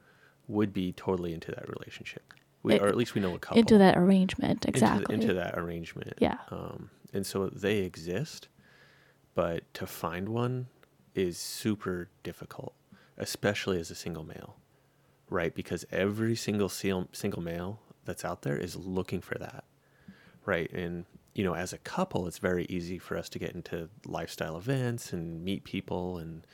would 0.47 0.73
be 0.73 0.91
totally 0.91 1.33
into 1.33 1.51
that 1.51 1.67
relationship. 1.69 2.33
We, 2.63 2.73
It- 2.75 2.81
or 2.81 2.87
at 2.87 2.97
least 2.97 3.13
we 3.15 3.21
know 3.21 3.33
a 3.35 3.39
couple 3.39 3.59
into 3.59 3.77
that 3.77 3.97
arrangement 3.97 4.65
into 4.65 4.79
the- 4.79 4.85
exactly 4.85 5.13
into, 5.15 5.33
that 5.33 5.57
arrangement. 5.57 6.13
yeah 6.19 6.37
Um, 6.49 6.89
and 7.13 7.25
so 7.25 7.47
they 7.49 7.79
exist, 7.79 8.47
but 9.35 9.71
to 9.75 9.85
find 9.87 10.29
one 10.29 10.67
is 11.15 11.37
super 11.37 12.09
difficult, 12.23 12.73
especially 13.17 13.79
as 13.79 13.91
a 13.91 13.95
single 13.95 14.23
male, 14.23 14.55
right? 15.33 15.53
Because 15.53 15.83
every 15.91 16.35
single 16.35 16.69
single 16.69 17.41
male 17.41 17.79
that's 18.05 18.23
out 18.23 18.43
there 18.43 18.55
is 18.55 18.75
looking 18.75 19.19
for 19.19 19.37
that, 19.39 19.63
right? 20.45 20.71
And 20.71 21.05
you 21.33 21.43
know, 21.43 21.55
as 21.55 21.73
a 21.73 21.79
couple, 21.79 22.27
it's 22.27 22.37
very 22.37 22.65
easy 22.69 22.99
for 22.99 23.17
us 23.17 23.27
to 23.29 23.39
get 23.39 23.55
into 23.55 23.89
lifestyle 24.05 24.55
events 24.55 25.11
and 25.11 25.43
meet 25.43 25.63
people 25.63 26.19
and 26.19 26.45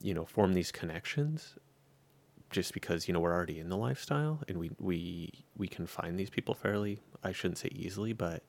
you 0.00 0.14
know 0.14 0.24
form 0.24 0.54
these 0.54 0.70
connections 0.70 1.54
just 2.50 2.72
because 2.72 3.08
you 3.08 3.14
know 3.14 3.20
we're 3.20 3.32
already 3.32 3.58
in 3.58 3.68
the 3.68 3.76
lifestyle 3.76 4.40
and 4.48 4.58
we 4.58 4.70
we 4.78 5.32
we 5.56 5.66
can 5.66 5.86
find 5.86 6.18
these 6.18 6.30
people 6.30 6.54
fairly 6.54 7.00
I 7.22 7.32
shouldn't 7.32 7.58
say 7.58 7.70
easily 7.72 8.12
but 8.12 8.42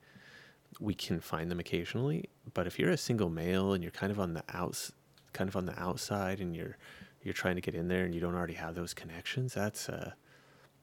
we 0.80 0.94
can 0.94 1.20
find 1.20 1.50
them 1.50 1.60
occasionally 1.60 2.26
but 2.54 2.68
if 2.68 2.78
you're 2.78 2.90
a 2.90 2.98
single 2.98 3.30
male 3.30 3.74
and 3.74 3.84
you're 3.84 3.92
kind 3.92 4.12
of 4.12 4.20
on 4.20 4.34
the 4.34 4.44
outs 4.54 4.92
kind 5.34 5.48
of 5.48 5.56
on 5.56 5.66
the 5.66 5.80
outside 5.80 6.40
and 6.40 6.56
you're 6.56 6.78
you're 7.26 7.34
trying 7.34 7.56
to 7.56 7.62
get 7.62 7.76
in 7.76 7.90
there 7.90 8.06
and 8.06 8.16
you 8.16 8.22
don't 8.22 8.36
already 8.36 8.54
have 8.54 8.76
those 8.76 8.94
connections 8.94 9.54
that's 9.54 9.90
a 9.90 10.16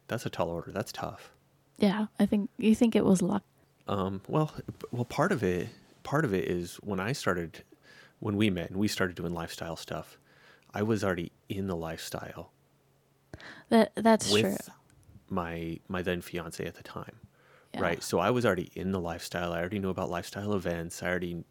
that's 0.09 0.27
a 0.27 0.31
tall 0.31 0.51
order 0.51 0.71
that's 0.73 0.93
tough 0.93 1.33
yeah 1.79 2.07
i 2.19 2.27
think 2.27 2.51
you 2.59 2.75
think 2.75 2.95
it 2.95 3.05
was 3.07 3.23
luck 3.23 3.45
um, 3.89 4.23
well, 4.29 4.53
well, 4.93 5.05
part 5.05 5.33
of 5.33 5.43
it, 5.43 5.69
part 6.05 6.25
of 6.25 6.33
it 6.33 6.45
is 6.49 6.77
when 6.77 7.01
I 7.01 7.13
started, 7.13 7.65
when 8.21 8.37
we 8.37 8.49
met 8.51 8.71
and 8.71 8.79
we 8.79 8.87
started 8.89 9.17
doing 9.17 9.35
lifestyle 9.35 9.77
stuff. 9.77 10.19
I 10.73 10.83
was 10.83 11.03
already 11.05 11.33
in 11.49 11.67
the 11.67 11.77
lifestyle 11.77 12.53
That 13.71 13.93
that's 13.97 14.31
with 14.33 14.43
true. 14.67 14.75
my 15.29 15.81
my 15.89 16.03
then 16.03 16.23
fiance 16.23 16.65
at 16.65 16.75
the 16.77 16.83
time. 16.83 17.17
Yeah. 17.75 17.81
Right. 17.81 18.03
So 18.03 18.19
I 18.21 18.31
was 18.31 18.47
already 18.47 18.71
in 18.75 18.93
the 18.93 19.01
lifestyle. 19.01 19.53
I 19.53 19.61
already 19.61 19.79
knew 19.81 19.91
about 19.91 20.11
lifestyle 20.11 20.55
events. 20.55 21.03
I 21.03 21.09
already 21.09 21.45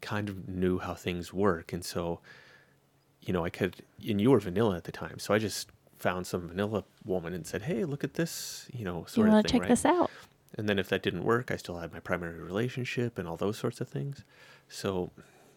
kind 0.00 0.28
of 0.28 0.48
knew 0.48 0.78
how 0.78 0.94
things 0.94 1.32
work. 1.32 1.72
And 1.72 1.84
so, 1.84 2.20
you 3.24 3.32
know, 3.32 3.44
I 3.44 3.50
could, 3.50 3.76
and 4.06 4.20
you 4.20 4.30
were 4.30 4.38
vanilla 4.40 4.76
at 4.76 4.84
the 4.84 4.92
time. 4.92 5.18
So 5.18 5.32
I 5.34 5.38
just 5.38 5.68
found 5.98 6.26
some 6.26 6.48
vanilla 6.48 6.84
woman 7.04 7.32
and 7.32 7.46
said, 7.46 7.62
hey, 7.62 7.84
look 7.84 8.04
at 8.04 8.14
this, 8.14 8.68
you 8.72 8.84
know, 8.84 9.00
You 9.00 9.06
sort 9.08 9.28
want 9.28 9.38
of 9.38 9.44
to 9.44 9.48
thing. 9.52 9.60
check 9.60 9.62
right? 9.62 9.68
this 9.68 9.84
out? 9.86 10.10
And 10.56 10.68
then 10.68 10.78
if 10.78 10.88
that 10.90 11.02
didn't 11.02 11.24
work, 11.24 11.50
I 11.50 11.56
still 11.56 11.78
had 11.78 11.92
my 11.92 12.00
primary 12.00 12.38
relationship 12.40 13.18
and 13.18 13.26
all 13.26 13.36
those 13.36 13.56
sorts 13.58 13.80
of 13.80 13.88
things. 13.88 14.24
So, 14.68 15.10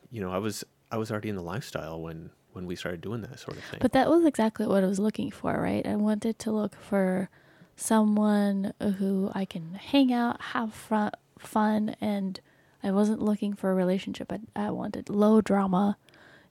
you 0.10 0.22
know, 0.22 0.32
I 0.32 0.38
was, 0.38 0.64
I 0.92 0.98
was 0.98 1.12
already 1.12 1.30
in 1.30 1.36
the 1.36 1.44
lifestyle 1.44 2.02
when, 2.02 2.30
when 2.54 2.66
we 2.66 2.76
started 2.76 3.02
doing 3.02 3.22
that 3.22 3.40
sort 3.40 3.58
of 3.58 3.64
thing. 3.66 3.80
But 3.82 3.92
that 3.92 4.10
was 4.10 4.26
exactly 4.26 4.66
what 4.66 4.84
I 4.84 4.88
was 4.88 5.00
looking 5.00 5.30
for, 5.30 5.60
right? 5.62 5.86
I 5.86 5.96
wanted 5.98 6.40
to 6.40 6.52
look 6.52 6.76
for 6.76 7.30
someone 7.76 8.74
who 8.82 9.32
I 9.36 9.46
can 9.46 9.74
hang 9.76 10.12
out, 10.12 10.42
have 10.42 10.74
fun, 10.74 11.12
fun, 11.38 11.96
and 12.02 12.40
I 12.82 12.92
wasn't 12.92 13.22
looking 13.22 13.54
for 13.54 13.72
a 13.72 13.76
relationship. 13.76 14.32
I, 14.32 14.40
I 14.56 14.72
wanted 14.72 15.10
low 15.10 15.42
drama, 15.42 15.98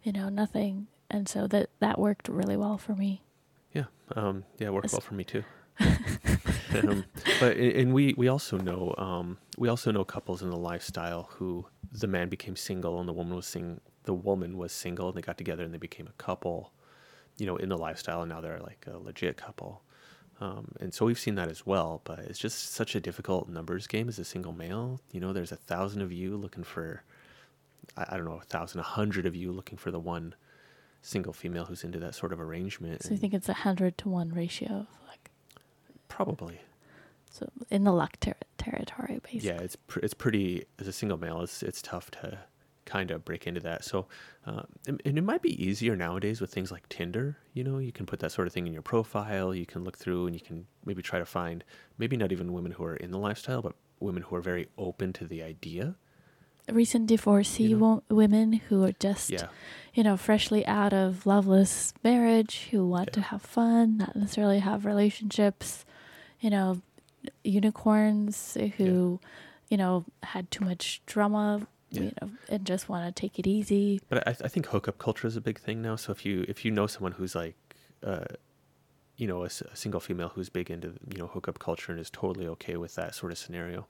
you 0.02 0.12
know, 0.12 0.28
nothing. 0.28 0.86
And 1.10 1.28
so 1.28 1.46
that 1.48 1.70
that 1.80 1.98
worked 1.98 2.28
really 2.28 2.56
well 2.56 2.78
for 2.78 2.94
me. 2.94 3.22
Yeah, 3.72 3.84
um, 4.14 4.44
yeah, 4.58 4.68
it 4.68 4.72
worked 4.72 4.92
well 4.92 5.00
for 5.00 5.14
me 5.14 5.24
too. 5.24 5.44
um, 5.80 7.04
but 7.38 7.56
and 7.56 7.92
we 7.92 8.14
we 8.16 8.28
also 8.28 8.56
know 8.56 8.94
um, 8.98 9.38
we 9.58 9.68
also 9.68 9.90
know 9.90 10.04
couples 10.04 10.42
in 10.42 10.50
the 10.50 10.56
lifestyle 10.56 11.28
who 11.32 11.66
the 11.92 12.06
man 12.06 12.28
became 12.28 12.56
single 12.56 12.98
and 12.98 13.08
the 13.08 13.12
woman 13.12 13.36
was 13.36 13.46
sing 13.46 13.80
the 14.04 14.14
woman 14.14 14.56
was 14.56 14.72
single 14.72 15.08
and 15.08 15.16
they 15.16 15.22
got 15.22 15.36
together 15.36 15.64
and 15.64 15.74
they 15.74 15.78
became 15.78 16.06
a 16.06 16.22
couple, 16.22 16.72
you 17.36 17.46
know, 17.46 17.56
in 17.56 17.68
the 17.68 17.76
lifestyle 17.76 18.22
and 18.22 18.30
now 18.30 18.40
they're 18.40 18.60
like 18.60 18.86
a 18.90 18.96
legit 18.96 19.36
couple. 19.36 19.82
Um, 20.40 20.72
and 20.80 20.92
so 20.92 21.06
we've 21.06 21.18
seen 21.18 21.34
that 21.36 21.48
as 21.48 21.64
well, 21.64 22.02
but 22.04 22.20
it's 22.20 22.38
just 22.38 22.72
such 22.74 22.94
a 22.94 23.00
difficult 23.00 23.48
numbers 23.48 23.86
game 23.86 24.08
as 24.08 24.18
a 24.18 24.24
single 24.24 24.52
male. 24.52 25.00
You 25.10 25.20
know, 25.20 25.32
there's 25.32 25.52
a 25.52 25.56
thousand 25.56 26.02
of 26.02 26.12
you 26.12 26.36
looking 26.36 26.62
for, 26.62 27.02
I, 27.96 28.04
I 28.10 28.16
don't 28.16 28.26
know, 28.26 28.38
a 28.40 28.44
thousand, 28.44 28.80
a 28.80 28.84
hundred 28.84 29.26
of 29.26 29.34
you 29.34 29.50
looking 29.50 29.78
for 29.78 29.90
the 29.90 29.98
one 29.98 30.34
single 31.06 31.32
female 31.32 31.64
who's 31.66 31.84
into 31.84 31.98
that 32.00 32.14
sort 32.14 32.32
of 32.32 32.40
arrangement. 32.40 33.02
So 33.02 33.10
you 33.10 33.16
think 33.16 33.32
it's 33.34 33.48
a 33.48 33.54
hundred 33.54 33.96
to 33.98 34.08
one 34.08 34.30
ratio 34.30 34.70
of 34.70 34.86
like 35.08 35.30
Probably. 36.08 36.60
so 37.30 37.48
in 37.70 37.84
the 37.84 37.92
luck 37.92 38.18
ter- 38.20 38.34
territory, 38.58 39.20
basically. 39.22 39.48
Yeah, 39.48 39.60
it's 39.60 39.76
pr- 39.76 40.00
it's 40.00 40.14
pretty 40.14 40.64
as 40.78 40.88
a 40.88 40.92
single 40.92 41.18
male. 41.18 41.40
It's 41.42 41.62
it's 41.62 41.80
tough 41.80 42.10
to 42.12 42.38
kind 42.86 43.10
of 43.10 43.24
break 43.24 43.46
into 43.46 43.60
that. 43.60 43.84
So, 43.84 44.06
uh, 44.46 44.62
and, 44.86 45.02
and 45.04 45.18
it 45.18 45.22
might 45.22 45.42
be 45.42 45.62
easier 45.62 45.96
nowadays 45.96 46.40
with 46.40 46.52
things 46.52 46.70
like 46.70 46.88
Tinder. 46.88 47.36
You 47.52 47.64
know, 47.64 47.78
you 47.78 47.92
can 47.92 48.06
put 48.06 48.20
that 48.20 48.30
sort 48.32 48.46
of 48.46 48.52
thing 48.52 48.66
in 48.66 48.72
your 48.72 48.82
profile. 48.82 49.54
You 49.54 49.66
can 49.66 49.84
look 49.84 49.98
through 49.98 50.26
and 50.26 50.34
you 50.34 50.40
can 50.40 50.66
maybe 50.84 51.02
try 51.02 51.18
to 51.18 51.26
find 51.26 51.64
maybe 51.98 52.16
not 52.16 52.30
even 52.32 52.52
women 52.52 52.72
who 52.72 52.84
are 52.84 52.96
in 52.96 53.10
the 53.10 53.18
lifestyle, 53.18 53.60
but 53.60 53.74
women 54.00 54.22
who 54.22 54.36
are 54.36 54.40
very 54.40 54.68
open 54.78 55.12
to 55.14 55.24
the 55.26 55.42
idea. 55.42 55.96
Recent 56.70 57.06
divorcee 57.06 57.64
You 57.64 57.76
know? 57.78 58.02
wo- 58.08 58.16
women 58.16 58.52
who 58.54 58.84
are 58.84 58.92
just 58.92 59.30
Yeah, 59.30 59.48
you 59.94 60.02
know, 60.02 60.16
freshly 60.16 60.66
out 60.66 60.92
of 60.92 61.24
loveless 61.26 61.94
marriage 62.02 62.68
who 62.70 62.86
want 62.86 63.12
to 63.12 63.20
have 63.20 63.42
fun, 63.42 63.98
not 63.98 64.16
necessarily 64.16 64.58
have 64.58 64.84
relationships, 64.84 65.84
you 66.40 66.50
know, 66.50 66.82
unicorns 67.44 68.56
who, 68.76 69.20
you 69.68 69.76
know, 69.76 70.04
had 70.22 70.50
too 70.50 70.64
much 70.64 71.00
drama, 71.06 71.66
Yeah. 71.90 72.02
you 72.02 72.12
know, 72.20 72.30
and 72.48 72.64
just 72.66 72.88
want 72.88 73.06
to 73.14 73.20
take 73.20 73.38
it 73.38 73.46
easy. 73.46 74.00
but 74.08 74.26
I, 74.26 74.30
I 74.44 74.48
think 74.48 74.66
hookup 74.66 74.98
culture 74.98 75.26
is 75.26 75.36
a 75.36 75.40
big 75.40 75.58
thing 75.58 75.80
now. 75.82 75.96
So 75.96 76.12
if 76.12 76.26
you 76.26 76.44
if 76.48 76.64
you 76.64 76.70
know 76.70 76.86
someone 76.86 77.12
who's 77.12 77.34
like, 77.34 77.54
uh, 78.04 78.24
you 79.16 79.26
know, 79.26 79.42
a, 79.42 79.46
a 79.46 79.76
single 79.76 80.00
female 80.00 80.30
who's 80.34 80.48
big 80.50 80.70
into 80.70 80.88
you 81.12 81.18
know 81.18 81.28
hookup 81.28 81.58
culture 81.58 81.92
and 81.92 82.00
is 82.00 82.10
totally 82.10 82.46
okay 82.48 82.76
with 82.76 82.94
that 82.96 83.14
sort 83.14 83.32
of 83.32 83.38
scenario, 83.38 83.86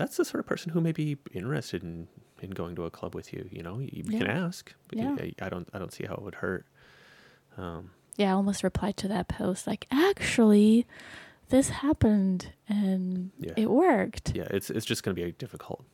that's 0.00 0.16
the 0.16 0.24
sort 0.24 0.40
of 0.40 0.46
person 0.46 0.72
who 0.72 0.80
may 0.80 0.92
be 0.92 1.16
interested 1.32 1.82
in 1.82 2.08
in 2.42 2.50
going 2.50 2.74
to 2.76 2.84
a 2.84 2.90
club 2.90 3.14
with 3.14 3.32
you. 3.34 3.46
You 3.52 3.62
know, 3.62 3.78
you, 3.78 3.90
you 3.92 4.18
can 4.18 4.26
ask. 4.26 4.74
Yeah. 4.92 5.14
I, 5.20 5.32
I 5.46 5.48
don't 5.48 5.68
I 5.74 5.78
don't 5.78 5.92
see 5.92 6.04
how 6.06 6.14
it 6.14 6.22
would 6.22 6.36
hurt. 6.36 6.64
Um, 7.58 7.90
Yeah, 8.16 8.30
I 8.30 8.32
almost 8.32 8.62
replied 8.64 8.96
to 8.98 9.08
that 9.08 9.28
post 9.28 9.66
like, 9.66 9.86
actually, 9.90 10.86
this 11.50 11.68
happened 11.68 12.52
and 12.68 13.30
Yeah. 13.38 13.52
it 13.56 13.70
worked. 13.70 14.32
yeah, 14.34 14.48
it's 14.50 14.70
it's 14.70 14.86
just 14.86 15.02
going 15.02 15.14
to 15.16 15.22
be 15.22 15.32
difficult. 15.32 15.84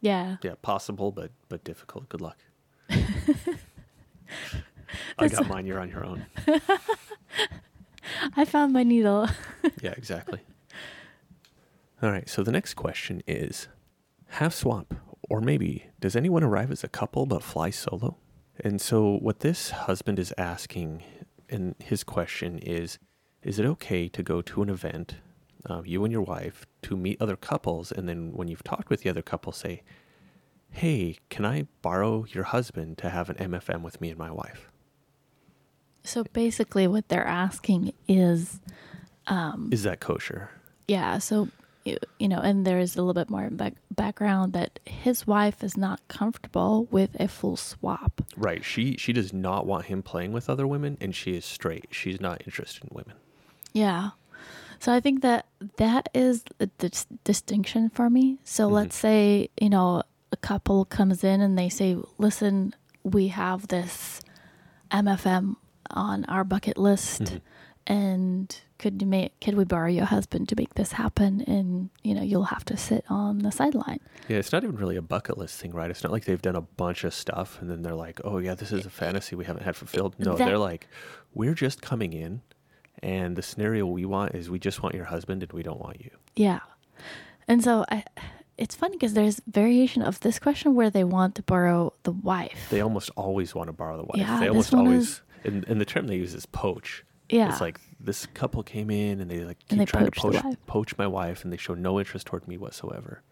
Yeah. 0.00 0.36
Yeah, 0.42 0.54
possible, 0.60 1.10
but 1.12 1.30
but 1.48 1.64
difficult. 1.64 2.08
Good 2.10 2.20
luck. 2.20 2.38
I 5.18 5.28
got 5.28 5.48
mine. 5.52 5.66
You're 5.66 5.80
on 5.80 5.88
your 5.88 6.04
own. 6.04 6.26
I 8.36 8.44
found 8.44 8.72
my 8.72 8.82
needle. 8.82 9.28
Yeah, 9.82 9.94
exactly. 9.96 10.40
All 12.04 12.10
right, 12.10 12.28
so 12.28 12.42
the 12.42 12.52
next 12.52 12.74
question 12.74 13.22
is 13.26 13.66
half 14.26 14.52
swap, 14.52 14.92
or 15.30 15.40
maybe 15.40 15.86
does 16.00 16.14
anyone 16.14 16.44
arrive 16.44 16.70
as 16.70 16.84
a 16.84 16.88
couple 16.88 17.24
but 17.24 17.42
fly 17.42 17.70
solo? 17.70 18.18
And 18.60 18.78
so, 18.78 19.16
what 19.22 19.40
this 19.40 19.70
husband 19.70 20.18
is 20.18 20.30
asking 20.36 21.02
in 21.48 21.74
his 21.78 22.04
question 22.04 22.58
is 22.58 22.98
Is 23.42 23.58
it 23.58 23.64
okay 23.64 24.08
to 24.10 24.22
go 24.22 24.42
to 24.42 24.60
an 24.60 24.68
event, 24.68 25.14
uh, 25.64 25.80
you 25.86 26.04
and 26.04 26.12
your 26.12 26.20
wife, 26.20 26.66
to 26.82 26.94
meet 26.94 27.22
other 27.22 27.36
couples, 27.36 27.90
and 27.90 28.06
then 28.06 28.34
when 28.34 28.48
you've 28.48 28.64
talked 28.64 28.90
with 28.90 29.00
the 29.00 29.08
other 29.08 29.22
couple, 29.22 29.52
say, 29.52 29.82
Hey, 30.68 31.16
can 31.30 31.46
I 31.46 31.68
borrow 31.80 32.26
your 32.28 32.44
husband 32.44 32.98
to 32.98 33.08
have 33.08 33.30
an 33.30 33.36
MFM 33.36 33.80
with 33.80 34.02
me 34.02 34.10
and 34.10 34.18
my 34.18 34.30
wife? 34.30 34.70
So 36.02 36.24
basically, 36.34 36.86
what 36.86 37.08
they're 37.08 37.26
asking 37.26 37.94
is 38.06 38.60
um, 39.26 39.70
Is 39.72 39.84
that 39.84 40.00
kosher? 40.00 40.50
Yeah, 40.86 41.16
so 41.16 41.48
you, 41.84 41.98
you 42.18 42.28
know, 42.28 42.38
and 42.38 42.66
there 42.66 42.78
is 42.78 42.96
a 42.96 43.02
little 43.02 43.14
bit 43.14 43.28
more 43.30 43.50
back, 43.50 43.74
background 43.90 44.52
that 44.54 44.80
his 44.86 45.26
wife 45.26 45.62
is 45.62 45.76
not 45.76 46.00
comfortable 46.08 46.86
with 46.90 47.10
a 47.20 47.28
full 47.28 47.56
swap. 47.56 48.22
Right. 48.36 48.64
She 48.64 48.96
she 48.96 49.12
does 49.12 49.32
not 49.32 49.66
want 49.66 49.86
him 49.86 50.02
playing 50.02 50.32
with 50.32 50.48
other 50.48 50.66
women, 50.66 50.96
and 51.00 51.14
she 51.14 51.36
is 51.36 51.44
straight. 51.44 51.86
She's 51.90 52.20
not 52.20 52.42
interested 52.46 52.84
in 52.84 52.90
women. 52.92 53.14
Yeah. 53.72 54.10
So 54.78 54.92
I 54.92 55.00
think 55.00 55.22
that 55.22 55.46
that 55.76 56.08
is 56.14 56.44
the 56.58 56.66
dis- 56.78 57.06
distinction 57.24 57.88
for 57.90 58.08
me. 58.10 58.38
So 58.44 58.68
Mhm. 58.68 58.72
let's 58.72 58.96
say, 58.96 59.48
you 59.60 59.70
know, 59.70 60.02
a 60.32 60.36
couple 60.36 60.84
comes 60.84 61.22
in 61.24 61.40
and 61.40 61.56
they 61.58 61.68
say, 61.68 61.96
"Listen, 62.18 62.74
we 63.02 63.28
have 63.28 63.68
this 63.68 64.20
MFM 64.90 65.56
on 65.90 66.24
our 66.26 66.44
bucket 66.44 66.76
list 66.78 67.22
Mhm. 67.22 67.40
And 67.86 68.60
could 68.78 69.00
you 69.00 69.06
make 69.06 69.38
could 69.40 69.54
we 69.54 69.64
borrow 69.64 69.88
your 69.88 70.04
husband 70.06 70.48
to 70.48 70.56
make 70.56 70.74
this 70.74 70.92
happen 70.92 71.42
and, 71.46 71.90
you 72.02 72.14
know, 72.14 72.22
you'll 72.22 72.44
have 72.44 72.64
to 72.66 72.76
sit 72.76 73.04
on 73.08 73.38
the 73.38 73.50
sideline." 73.52 74.00
Yeah, 74.28 74.38
it's 74.38 74.52
not 74.52 74.64
even 74.64 74.76
really 74.76 74.96
a 74.96 75.02
bucket 75.02 75.38
list 75.38 75.60
thing, 75.60 75.72
right? 75.72 75.90
It's 75.90 76.02
not 76.02 76.12
like 76.12 76.24
they've 76.24 76.40
done 76.42 76.56
a 76.56 76.60
bunch 76.62 77.04
of 77.04 77.14
stuff 77.14 77.58
and 77.60 77.70
then 77.70 77.82
they're 77.82 77.94
like, 77.94 78.20
"Oh 78.24 78.38
yeah, 78.38 78.54
this 78.54 78.72
is 78.72 78.86
a 78.86 78.90
fantasy 78.90 79.36
we 79.36 79.44
haven't 79.44 79.64
had 79.64 79.76
fulfilled." 79.76 80.14
No, 80.18 80.34
That- 80.36 80.46
they're 80.46 80.58
like, 80.58 80.88
"We're 81.34 81.54
just 81.54 81.82
coming 81.82 82.12
in, 82.12 82.40
and 83.02 83.36
the 83.36 83.42
scenario 83.42 83.86
we 83.86 84.04
want 84.04 84.34
is 84.34 84.48
we 84.50 84.58
just 84.58 84.82
want 84.82 84.94
your 84.94 85.04
husband 85.06 85.42
and 85.42 85.52
we 85.52 85.62
don't 85.62 85.80
want 85.80 86.00
you." 86.00 86.10
Yeah. 86.36 86.60
And 87.46 87.62
so 87.62 87.84
I, 87.90 88.04
it's 88.56 88.74
funny 88.74 88.96
because 88.96 89.12
there's 89.14 89.40
variation 89.46 90.00
of 90.02 90.20
this 90.20 90.38
question 90.38 90.74
where 90.74 90.88
they 90.90 91.04
want 91.04 91.34
to 91.34 91.42
borrow 91.42 91.92
the 92.04 92.12
wife. 92.12 92.68
They 92.70 92.80
almost 92.80 93.10
always 93.16 93.54
want 93.54 93.68
to 93.68 93.72
borrow 93.72 93.96
the 93.98 94.04
wife. 94.04 94.16
Yeah, 94.16 94.38
they 94.38 94.46
this 94.46 94.50
almost 94.50 94.72
one 94.72 94.86
always, 94.86 95.02
is- 95.08 95.20
and, 95.44 95.64
and 95.68 95.80
the 95.80 95.84
term 95.84 96.06
they 96.06 96.16
use 96.16 96.34
is 96.34 96.46
poach. 96.46 97.04
Yeah. 97.34 97.48
It's 97.50 97.60
like 97.60 97.80
this 98.00 98.26
couple 98.34 98.62
came 98.62 98.90
in 98.90 99.20
and 99.20 99.30
they 99.30 99.44
like 99.44 99.58
keep 99.68 99.78
they 99.78 99.84
trying 99.84 100.06
to 100.10 100.10
poach 100.12 100.36
poach, 100.66 100.96
my 100.98 101.06
wife, 101.06 101.44
and 101.44 101.52
they 101.52 101.56
show 101.56 101.74
no 101.74 101.98
interest 101.98 102.26
toward 102.26 102.46
me 102.48 102.56
whatsoever. 102.58 103.22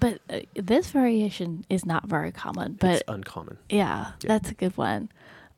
but 0.00 0.20
uh, 0.30 0.40
this 0.54 0.90
variation 0.90 1.64
is 1.68 1.84
not 1.86 2.06
very 2.06 2.32
common. 2.32 2.76
But 2.80 2.90
it's 2.90 3.02
uncommon. 3.08 3.58
yeah, 3.68 4.12
Yeah. 4.22 4.28
that's 4.28 4.50
a 4.50 4.54
good 4.54 4.76
one. 4.76 5.10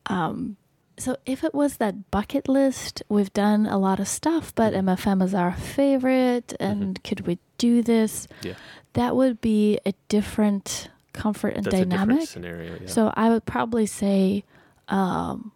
Um, 0.07 0.57
so 0.97 1.17
if 1.25 1.43
it 1.43 1.53
was 1.55 1.77
that 1.77 2.11
bucket 2.11 2.47
list, 2.47 3.01
we've 3.09 3.33
done 3.33 3.65
a 3.65 3.77
lot 3.79 3.99
of 3.99 4.07
stuff, 4.07 4.53
but. 4.53 4.73
MFM 4.73 5.23
is 5.23 5.33
our 5.33 5.53
favorite, 5.53 6.53
and 6.59 6.81
Mm-hmm. 6.99 7.07
could 7.07 7.21
we 7.27 7.39
do 7.57 7.81
this? 7.81 8.27
Yeah. 8.43 8.53
That 8.93 9.15
would 9.15 9.41
be 9.41 9.79
a 9.87 9.93
different 10.07 10.89
comfort 11.13 11.55
and 11.55 11.65
That's 11.65 11.73
a 11.75 11.85
different 11.85 11.91
dynamic. 12.09 12.29
scenario. 12.29 12.73
Yeah. 12.81 12.87
So 12.87 13.11
I 13.15 13.29
would 13.29 13.45
probably 13.45 13.87
say 13.87 14.43
um, 14.89 15.51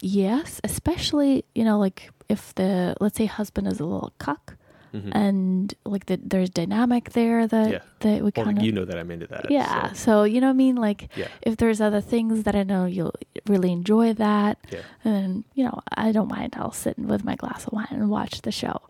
yes, 0.00 0.60
especially 0.64 1.44
you 1.54 1.64
know 1.64 1.78
like 1.78 2.10
if 2.28 2.54
the 2.54 2.94
let's 3.00 3.16
say 3.18 3.26
husband 3.26 3.66
is 3.68 3.80
a 3.80 3.84
little 3.84 4.12
cuck 4.18 4.56
Mhm. 4.92 5.12
and 5.14 5.74
like 5.84 6.06
the, 6.06 6.18
there's 6.20 6.50
dynamic 6.50 7.10
there 7.10 7.46
that 7.46 7.70
Yeah. 7.70 7.78
that 8.00 8.24
we 8.24 8.32
kind 8.32 8.58
of 8.58 8.64
you 8.64 8.72
know 8.72 8.84
that 8.84 8.98
I'm 8.98 9.12
into 9.12 9.28
that. 9.28 9.48
yeah. 9.48 9.92
so, 9.92 9.94
So 9.94 10.24
you 10.24 10.40
know 10.40 10.48
what 10.48 10.54
I 10.58 10.64
mean 10.66 10.74
like 10.74 11.08
yeah. 11.16 11.28
if 11.42 11.58
there's 11.58 11.80
other 11.80 12.00
things 12.00 12.42
that 12.42 12.56
I 12.56 12.64
know 12.64 12.86
you'll 12.86 13.14
really 13.46 13.70
enjoy 13.70 14.14
that 14.14 14.58
Yeah. 14.72 14.80
and 15.04 15.14
then 15.14 15.44
you 15.54 15.62
know 15.64 15.78
I 15.96 16.10
don't 16.10 16.26
mind 16.28 16.54
I'll 16.56 16.72
sit 16.72 16.98
with 16.98 17.22
my 17.24 17.36
glass 17.36 17.66
of 17.68 17.72
wine 17.72 17.86
and 17.92 18.10
watch 18.10 18.42
the 18.42 18.50
show. 18.50 18.80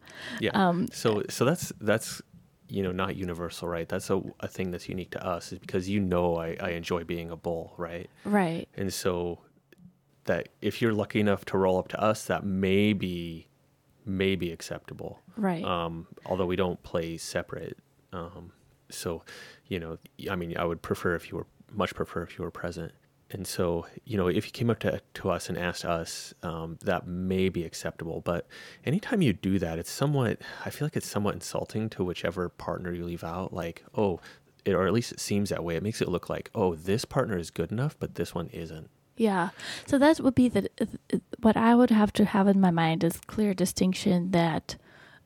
Yeah. 0.40 0.52
Um, 0.54 0.88
so 0.90 1.22
so 1.28 1.44
that's 1.44 1.70
that's 1.82 2.22
you 2.70 2.82
know 2.82 2.92
not 2.92 3.16
universal, 3.16 3.68
right? 3.68 3.86
That's 3.86 4.08
a, 4.08 4.22
a 4.40 4.48
thing 4.48 4.70
that's 4.70 4.88
unique 4.88 5.10
to 5.10 5.26
us 5.26 5.52
is 5.52 5.58
because 5.58 5.86
you 5.90 6.00
know 6.00 6.36
I, 6.36 6.56
I 6.60 6.70
enjoy 6.70 7.04
being 7.04 7.28
a 7.30 7.36
bull, 7.36 7.74
right? 7.76 8.08
right. 8.24 8.66
And 8.74 8.90
so 8.90 9.40
that 10.30 10.48
if 10.62 10.80
you're 10.80 10.92
lucky 10.92 11.18
enough 11.18 11.44
to 11.44 11.58
roll 11.58 11.76
up 11.76 11.88
to 11.88 12.00
us, 12.00 12.24
that 12.26 12.44
may 12.44 12.92
be 12.92 13.48
may 14.06 14.36
be 14.36 14.52
acceptable. 14.52 15.18
Right. 15.36 15.64
Um, 15.64 16.06
although 16.24 16.46
we 16.46 16.54
don't 16.54 16.80
play 16.84 17.16
separate. 17.16 17.76
Um, 18.12 18.52
so, 18.90 19.24
you 19.66 19.80
know, 19.80 19.98
I 20.30 20.36
mean, 20.36 20.56
I 20.56 20.64
would 20.64 20.82
prefer 20.82 21.16
if 21.16 21.30
you 21.30 21.38
were 21.38 21.46
much 21.72 21.94
prefer 21.94 22.22
if 22.22 22.38
you 22.38 22.44
were 22.44 22.50
present. 22.52 22.92
And 23.32 23.44
so, 23.46 23.86
you 24.04 24.16
know, 24.16 24.28
if 24.28 24.46
you 24.46 24.52
came 24.52 24.70
up 24.70 24.78
to, 24.80 25.00
to 25.14 25.30
us 25.30 25.48
and 25.48 25.58
asked 25.58 25.84
us, 25.84 26.32
um, 26.44 26.78
that 26.82 27.06
may 27.08 27.48
be 27.48 27.64
acceptable. 27.64 28.20
But 28.20 28.46
anytime 28.84 29.22
you 29.22 29.32
do 29.32 29.58
that, 29.58 29.78
it's 29.78 29.90
somewhat, 29.90 30.38
I 30.64 30.70
feel 30.70 30.86
like 30.86 30.96
it's 30.96 31.08
somewhat 31.08 31.34
insulting 31.34 31.88
to 31.90 32.04
whichever 32.04 32.48
partner 32.48 32.92
you 32.92 33.04
leave 33.04 33.24
out. 33.24 33.52
Like, 33.52 33.84
oh, 33.96 34.20
it, 34.64 34.74
or 34.74 34.86
at 34.86 34.92
least 34.92 35.12
it 35.12 35.20
seems 35.20 35.50
that 35.50 35.64
way. 35.64 35.74
It 35.76 35.82
makes 35.82 36.00
it 36.00 36.08
look 36.08 36.28
like, 36.28 36.50
oh, 36.54 36.74
this 36.74 37.04
partner 37.04 37.36
is 37.36 37.50
good 37.50 37.70
enough, 37.72 37.96
but 37.98 38.14
this 38.14 38.34
one 38.34 38.48
isn't. 38.48 38.90
Yeah. 39.20 39.50
So 39.86 39.98
that 39.98 40.18
would 40.20 40.34
be 40.34 40.48
the 40.48 40.70
what 41.42 41.54
I 41.56 41.74
would 41.74 41.90
have 41.90 42.10
to 42.14 42.24
have 42.24 42.48
in 42.48 42.58
my 42.58 42.70
mind 42.70 43.04
is 43.04 43.20
clear 43.26 43.52
distinction 43.52 44.30
that 44.30 44.76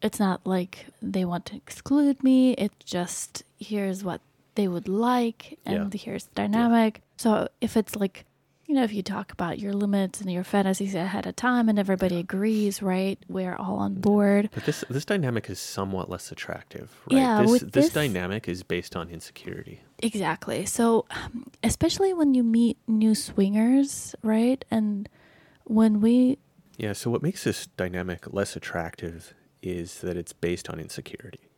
it's 0.02 0.18
not 0.18 0.44
like 0.44 0.86
they 1.00 1.24
want 1.24 1.46
to 1.46 1.54
exclude 1.56 2.22
me. 2.24 2.54
It's 2.64 2.84
just 2.84 3.44
here's 3.60 4.02
what 4.02 4.20
they 4.56 4.66
would 4.66 4.88
like 4.88 5.58
and 5.64 5.94
Yeah. 5.94 6.00
here's 6.04 6.24
the 6.24 6.34
dynamic. 6.34 7.02
So 7.16 7.46
if 7.60 7.76
it's 7.76 7.94
like 7.94 8.24
you 8.66 8.74
know, 8.74 8.82
if 8.82 8.92
you 8.92 9.02
talk 9.02 9.30
about 9.32 9.58
your 9.58 9.72
limits 9.74 10.20
and 10.20 10.32
your 10.32 10.44
fantasies 10.44 10.94
ahead 10.94 11.26
of 11.26 11.36
time 11.36 11.68
and 11.68 11.78
everybody 11.78 12.18
agrees, 12.18 12.80
right? 12.82 13.18
We're 13.28 13.54
all 13.56 13.76
on 13.76 13.94
board. 13.94 14.48
But 14.54 14.64
this 14.64 14.84
this 14.88 15.04
dynamic 15.04 15.50
is 15.50 15.58
somewhat 15.60 16.08
less 16.08 16.32
attractive, 16.32 16.90
right? 17.10 17.18
Yeah, 17.20 17.42
this, 17.42 17.50
with 17.50 17.62
this 17.72 17.84
this- 17.86 17.92
dynamic 17.94 18.48
is 18.48 18.62
based 18.62 18.96
on 18.96 19.08
insecurity. 19.10 19.80
Exactly. 20.00 20.66
So, 20.66 21.06
um, 21.10 21.46
especially 21.62 22.12
when 22.14 22.34
you 22.34 22.42
meet 22.42 22.76
new 22.86 23.14
swingers, 23.14 24.14
right? 24.22 24.64
And 24.70 25.08
when 25.64 26.00
we, 26.00 26.38
Yeah, 26.76 26.92
so 26.94 27.10
what 27.10 27.22
makes 27.22 27.44
this 27.44 27.66
dynamic 27.76 28.32
less 28.32 28.56
attractive 28.56 29.34
is 29.62 30.00
that 30.00 30.16
it's 30.16 30.32
based 30.32 30.68
on 30.68 30.78
insecurity. 30.80 31.48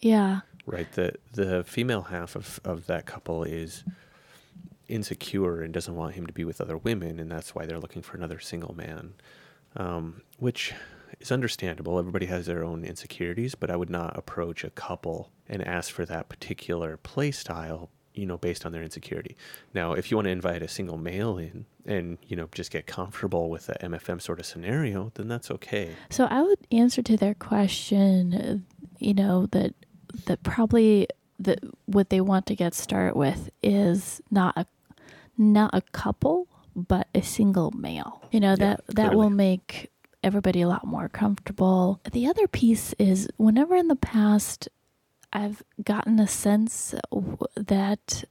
yeah, 0.00 0.40
Right. 0.66 0.90
The 0.92 1.12
the 1.32 1.62
female 1.64 2.02
half 2.04 2.36
of, 2.36 2.58
of 2.64 2.86
that 2.86 3.04
couple 3.04 3.44
is 3.44 3.84
insecure 4.88 5.62
and 5.62 5.72
doesn't 5.72 5.94
want 5.94 6.14
him 6.14 6.26
to 6.26 6.32
be 6.32 6.44
with 6.44 6.60
other 6.60 6.76
women, 6.76 7.18
and 7.18 7.30
that's 7.30 7.54
why 7.54 7.66
they're 7.66 7.80
looking 7.80 8.02
for 8.02 8.16
another 8.16 8.38
single 8.38 8.74
man. 8.74 9.14
Um, 9.76 10.22
which 10.38 10.72
is 11.20 11.32
understandable. 11.32 11.98
Everybody 11.98 12.26
has 12.26 12.46
their 12.46 12.64
own 12.64 12.84
insecurities, 12.84 13.54
but 13.54 13.70
I 13.70 13.76
would 13.76 13.90
not 13.90 14.16
approach 14.16 14.64
a 14.64 14.70
couple 14.70 15.30
and 15.48 15.66
ask 15.66 15.92
for 15.92 16.04
that 16.06 16.28
particular 16.28 16.96
play 16.96 17.30
style, 17.30 17.90
you 18.14 18.26
know, 18.26 18.38
based 18.38 18.64
on 18.64 18.72
their 18.72 18.82
insecurity. 18.82 19.36
Now, 19.72 19.92
if 19.92 20.10
you 20.10 20.16
want 20.16 20.26
to 20.26 20.30
invite 20.30 20.62
a 20.62 20.68
single 20.68 20.96
male 20.96 21.38
in 21.38 21.66
and, 21.84 22.18
you 22.26 22.36
know, 22.36 22.48
just 22.52 22.70
get 22.70 22.86
comfortable 22.86 23.50
with 23.50 23.66
the 23.66 23.74
MFM 23.74 24.20
sort 24.20 24.40
of 24.40 24.46
scenario, 24.46 25.12
then 25.14 25.28
that's 25.28 25.50
okay. 25.50 25.90
So 26.10 26.26
I 26.26 26.42
would 26.42 26.66
answer 26.70 27.02
to 27.02 27.16
their 27.16 27.34
question, 27.34 28.64
you 28.98 29.14
know, 29.14 29.46
that 29.46 29.74
that 30.26 30.42
probably 30.44 31.08
that 31.38 31.58
what 31.86 32.10
they 32.10 32.20
want 32.20 32.46
to 32.46 32.54
get 32.54 32.74
started 32.74 33.16
with 33.16 33.50
is 33.62 34.20
not 34.30 34.56
a 34.56 34.66
not 35.36 35.70
a 35.72 35.80
couple, 35.80 36.46
but 36.76 37.08
a 37.14 37.22
single 37.22 37.70
male. 37.72 38.22
You 38.30 38.40
know 38.40 38.50
Yeah, 38.50 38.76
that 38.76 38.86
that 38.94 39.14
will 39.14 39.30
make 39.30 39.90
everybody 40.22 40.60
a 40.62 40.68
lot 40.68 40.86
more 40.86 41.08
comfortable. 41.08 42.00
The 42.12 42.26
other 42.26 42.46
piece 42.48 42.94
is 42.98 43.28
whenever 43.36 43.74
in 43.76 43.88
the 43.88 43.96
past 43.96 44.68
I've 45.32 45.62
gotten 45.82 46.20
a 46.20 46.28
sense 46.28 46.94
that 47.56 48.24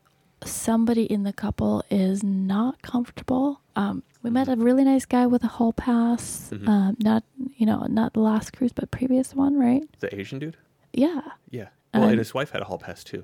somebody 0.45 1.03
in 1.03 1.23
the 1.23 1.33
couple 1.33 1.83
is 1.89 2.23
not 2.23 2.81
comfortable. 2.81 3.59
Um, 3.75 4.03
we 4.21 4.29
met 4.29 4.47
a 4.47 4.55
really 4.55 4.83
nice 4.85 5.05
guy 5.05 5.25
with 5.27 5.43
a 5.43 5.47
hall 5.47 5.73
pass. 5.73 6.49
Mhm. 6.51 6.67
Um, 6.67 6.97
not 6.99 7.23
you 7.57 7.65
know 7.65 7.85
not 7.89 8.13
the 8.13 8.21
last 8.21 8.53
cruise, 8.55 8.71
but 8.71 8.89
previous 8.91 9.35
one, 9.35 9.57
right? 9.57 9.83
The 9.99 10.13
Asian 10.17 10.39
dude? 10.39 10.55
Yeah, 10.93 11.21
Yeah. 11.49 11.69
Well, 11.93 12.03
Um, 12.03 12.09
and 12.09 12.19
his 12.19 12.33
wife 12.33 12.51
had 12.51 12.61
a 12.61 12.65
hall 12.65 12.77
pass 12.77 13.03
too. 13.03 13.23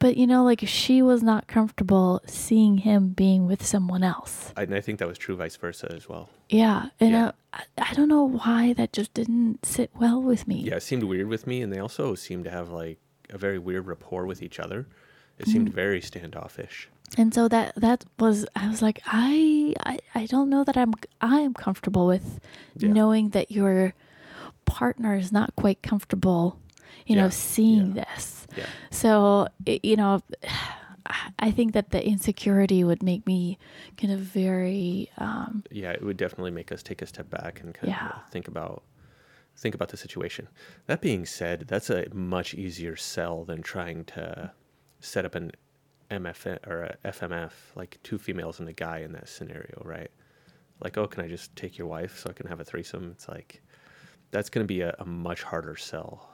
but 0.00 0.16
you 0.16 0.26
know, 0.26 0.42
like 0.44 0.62
she 0.66 1.02
was 1.02 1.22
not 1.22 1.46
comfortable 1.46 2.20
seeing 2.26 2.78
him 2.78 3.10
being 3.10 3.46
with 3.46 3.64
someone 3.64 4.02
else. 4.02 4.52
I- 4.56 4.62
And 4.62 4.74
I 4.74 4.80
think 4.80 4.98
that 4.98 5.06
was 5.08 5.18
true 5.18 5.36
vice 5.36 5.56
versa 5.56 5.92
as 5.94 6.08
well. 6.08 6.30
Yeah, 6.48 6.88
and 6.98 7.10
Yeah. 7.10 7.26
uh, 7.28 7.32
I, 7.52 7.62
I 7.90 7.94
don't 7.94 8.08
know 8.08 8.24
why 8.24 8.72
that 8.74 8.92
just 8.92 9.12
didn't 9.14 9.64
sit 9.66 9.90
well 9.94 10.20
with 10.22 10.48
me. 10.48 10.60
Yeah, 10.62 10.76
it 10.76 10.82
seemed 10.82 11.04
weird 11.04 11.28
with 11.28 11.46
me, 11.46 11.60
and 11.62 11.70
they 11.72 11.78
also 11.78 12.14
seemed 12.14 12.44
to 12.44 12.50
have 12.50 12.70
like 12.70 12.98
a 13.28 13.38
very 13.38 13.58
weird 13.58 13.86
rapport 13.86 14.24
with 14.26 14.42
each 14.42 14.58
other. 14.58 14.86
It 15.38 15.46
seemed 15.48 15.68
Mhm. 15.70 15.74
very 15.74 16.00
standoffish. 16.00 16.88
And 17.18 17.34
so 17.34 17.48
that 17.48 17.74
that 17.76 18.04
was 18.18 18.46
I 18.56 18.68
was 18.68 18.80
like 18.82 19.00
I 19.06 19.74
I, 19.84 19.98
I 20.14 20.26
don't 20.26 20.48
know 20.48 20.64
that 20.64 20.76
I'm 20.76 20.92
I 21.20 21.40
am 21.40 21.54
comfortable 21.54 22.06
with 22.06 22.40
Yeah. 22.76 22.88
knowing 22.92 23.30
that 23.30 23.50
your 23.50 23.94
partner 24.64 25.14
is 25.16 25.30
not 25.32 25.54
quite 25.56 25.82
comfortable, 25.82 26.56
you 27.06 27.16
Yeah, 27.16 27.22
know, 27.22 27.28
seeing 27.30 27.94
yeah. 27.96 28.04
this. 28.04 28.46
Yeah. 28.56 28.66
So 28.90 29.48
you 29.66 29.96
know, 29.96 30.20
I- 31.38 31.50
think 31.50 31.72
that 31.72 31.90
the 31.90 32.04
insecurity 32.06 32.84
would 32.84 33.02
make 33.02 33.26
me 33.26 33.58
kind 33.96 34.12
of 34.12 34.20
very 34.20 35.10
um, 35.18 35.64
Yeah, 35.70 35.90
it 35.92 36.02
would 36.02 36.16
definitely 36.16 36.52
make 36.52 36.70
us 36.70 36.82
take 36.82 37.02
a 37.02 37.06
step 37.06 37.28
back 37.30 37.60
and 37.60 37.74
kind 37.74 37.88
Yeah. 37.92 38.08
of 38.24 38.30
think 38.30 38.46
about 38.48 38.82
think 39.56 39.74
about 39.74 39.88
the 39.88 39.96
situation. 39.96 40.48
That 40.86 41.00
being 41.00 41.26
said, 41.26 41.64
that's 41.68 41.90
a 41.90 42.06
much 42.14 42.54
easier 42.54 42.96
sell 42.96 43.44
than 43.44 43.62
trying 43.62 44.04
to 44.06 44.52
set 45.00 45.24
up 45.24 45.34
an 45.34 45.52
MF 46.10 46.66
or 46.66 46.84
a 46.84 46.96
FMF, 47.12 47.52
like 47.74 47.98
two 48.02 48.18
females 48.18 48.58
and 48.60 48.68
a 48.68 48.72
guy 48.72 48.98
in 48.98 49.12
that 49.12 49.28
scenario, 49.28 49.82
right? 49.84 50.10
Like, 50.82 50.96
oh, 50.96 51.06
can 51.06 51.22
I 51.24 51.28
just 51.28 51.54
take 51.56 51.76
your 51.76 51.88
wife 51.88 52.18
so 52.20 52.30
I 52.30 52.32
can 52.32 52.46
have 52.46 52.60
a 52.60 52.64
threesome? 52.64 53.10
It's 53.12 53.28
like 53.28 53.60
that's 54.30 54.48
going 54.48 54.64
to 54.64 54.68
be 54.68 54.80
a, 54.80 54.94
a 54.98 55.04
much 55.04 55.42
harder 55.42 55.76
sell 55.76 56.30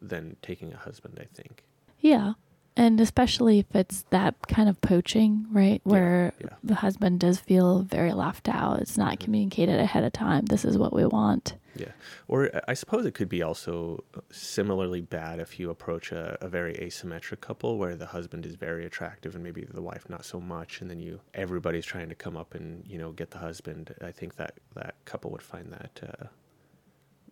than 0.00 0.36
taking 0.42 0.72
a 0.72 0.76
husband, 0.76 1.18
I 1.20 1.26
think. 1.34 1.64
yeah. 2.00 2.34
And 2.76 3.00
especially 3.00 3.58
if 3.58 3.74
it's 3.74 4.02
that 4.10 4.36
kind 4.46 4.68
of 4.68 4.80
poaching, 4.80 5.46
right? 5.50 5.80
Where 5.82 6.32
yeah. 6.40 6.50
the 6.62 6.76
husband 6.76 7.18
does 7.18 7.40
feel 7.40 7.80
very 7.82 8.12
left 8.12 8.48
out. 8.48 8.78
It's 8.80 8.96
not 8.96 9.14
Mhm. 9.14 9.20
communicated 9.24 9.80
ahead 9.80 10.04
of 10.04 10.12
time. 10.12 10.44
This 10.46 10.64
is 10.64 10.78
what 10.78 10.92
we 10.92 11.04
want. 11.04 11.56
Yeah. 11.74 11.90
Or 12.28 12.48
I 12.68 12.74
suppose 12.74 13.04
it 13.04 13.14
could 13.14 13.28
be 13.28 13.42
also 13.42 14.04
similarly 14.30 15.00
bad 15.00 15.40
if 15.40 15.58
you 15.58 15.70
approach 15.70 16.12
a, 16.12 16.38
a 16.40 16.48
very 16.48 16.74
asymmetric 16.74 17.40
couple 17.40 17.78
where 17.78 17.96
the 17.96 18.06
husband 18.06 18.46
is 18.46 18.54
very 18.54 18.86
attractive 18.86 19.34
and 19.34 19.42
maybe 19.42 19.64
the 19.68 19.82
wife 19.82 20.08
not 20.08 20.24
so 20.24 20.38
much 20.40 20.80
and 20.80 20.88
then 20.88 21.00
you 21.00 21.18
everybody's 21.34 21.84
trying 21.84 22.08
to 22.10 22.14
come 22.14 22.36
up 22.36 22.54
and, 22.54 22.86
you 22.86 22.96
know, 22.98 23.10
get 23.10 23.32
the 23.32 23.38
husband. 23.38 23.92
I 24.00 24.12
think 24.12 24.36
that 24.36 24.54
that 24.76 24.94
couple 25.04 25.32
would 25.32 25.42
find 25.42 25.72
that 25.72 26.00
uh, 26.00 26.26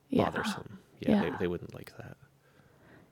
Yeah. 0.08 0.24
bothersome. 0.24 0.80
Yeah, 0.98 1.10
Yeah. 1.10 1.20
They, 1.30 1.36
they 1.38 1.46
wouldn't 1.46 1.72
like 1.72 1.96
that. 1.98 2.16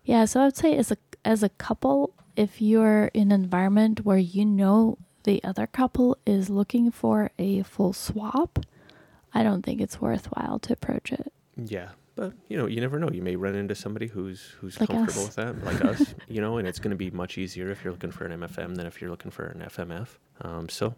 Yeah, 0.04 0.24
so 0.26 0.40
I 0.40 0.44
would 0.46 0.56
say 0.56 0.76
as 0.76 0.90
a 0.90 0.96
as 1.24 1.42
a 1.42 1.48
couple, 1.48 2.14
if 2.36 2.60
you're 2.60 3.06
in 3.14 3.32
an 3.32 3.42
environment 3.44 4.04
where 4.04 4.18
you 4.18 4.44
know 4.44 4.98
the 5.24 5.42
other 5.42 5.66
couple 5.66 6.18
is 6.26 6.50
looking 6.50 6.90
for 6.90 7.30
a 7.38 7.62
full 7.62 7.92
swap, 7.94 8.58
I 9.32 9.42
don't 9.42 9.62
think 9.64 9.80
it's 9.80 10.00
worthwhile 10.00 10.58
to 10.60 10.72
approach 10.74 11.12
it. 11.12 11.32
Yeah. 11.56 11.90
But 12.16 12.34
you 12.48 12.56
know, 12.56 12.66
you 12.66 12.80
never 12.80 12.98
know. 13.00 13.08
You 13.10 13.22
may 13.22 13.34
run 13.34 13.54
into 13.56 13.74
somebody 13.74 14.06
who's 14.06 14.54
who's 14.60 14.78
Like 14.78 14.88
comfortable 14.90 15.22
us. 15.22 15.36
with 15.36 15.36
that, 15.36 15.64
like 15.64 15.84
us. 15.84 16.14
You 16.28 16.40
know, 16.40 16.58
and 16.58 16.68
it's 16.68 16.78
going 16.78 16.90
to 16.92 16.96
be 16.96 17.10
much 17.10 17.38
easier 17.38 17.70
if 17.70 17.82
you're 17.82 17.92
looking 17.92 18.12
for 18.12 18.24
an 18.26 18.38
MFM 18.40 18.76
than 18.76 18.86
if 18.86 19.00
you're 19.00 19.10
looking 19.10 19.30
for 19.32 19.46
an 19.46 19.60
FMF. 19.66 20.08
Um, 20.42 20.68
so, 20.68 20.94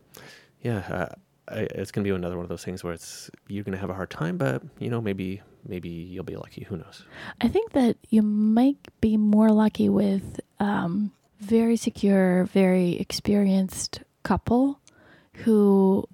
yeah, 0.60 0.78
uh, 0.90 1.14
I, 1.48 1.60
it's 1.60 1.90
going 1.90 2.04
to 2.04 2.10
be 2.10 2.14
another 2.14 2.36
one 2.36 2.44
of 2.44 2.48
those 2.48 2.64
things 2.64 2.82
where 2.82 2.92
it's 2.92 3.30
you're 3.48 3.64
going 3.64 3.74
to 3.74 3.78
have 3.78 3.90
a 3.90 3.94
hard 3.94 4.10
time, 4.10 4.36
but 4.36 4.62
you 4.78 4.90
know, 4.90 5.00
maybe 5.00 5.42
maybe 5.66 5.88
you'll 5.88 6.24
be 6.24 6.36
lucky. 6.36 6.64
Who 6.64 6.76
knows? 6.76 7.04
I 7.40 7.48
think 7.48 7.72
that 7.72 7.96
you 8.08 8.22
might 8.22 8.78
be 9.00 9.16
more 9.16 9.50
lucky 9.50 9.88
with 9.88 10.40
um, 10.58 11.12
very 11.40 11.76
secure, 11.76 12.44
very 12.46 12.94
experienced 12.98 14.02
couple 14.22 14.80
who 15.44 16.04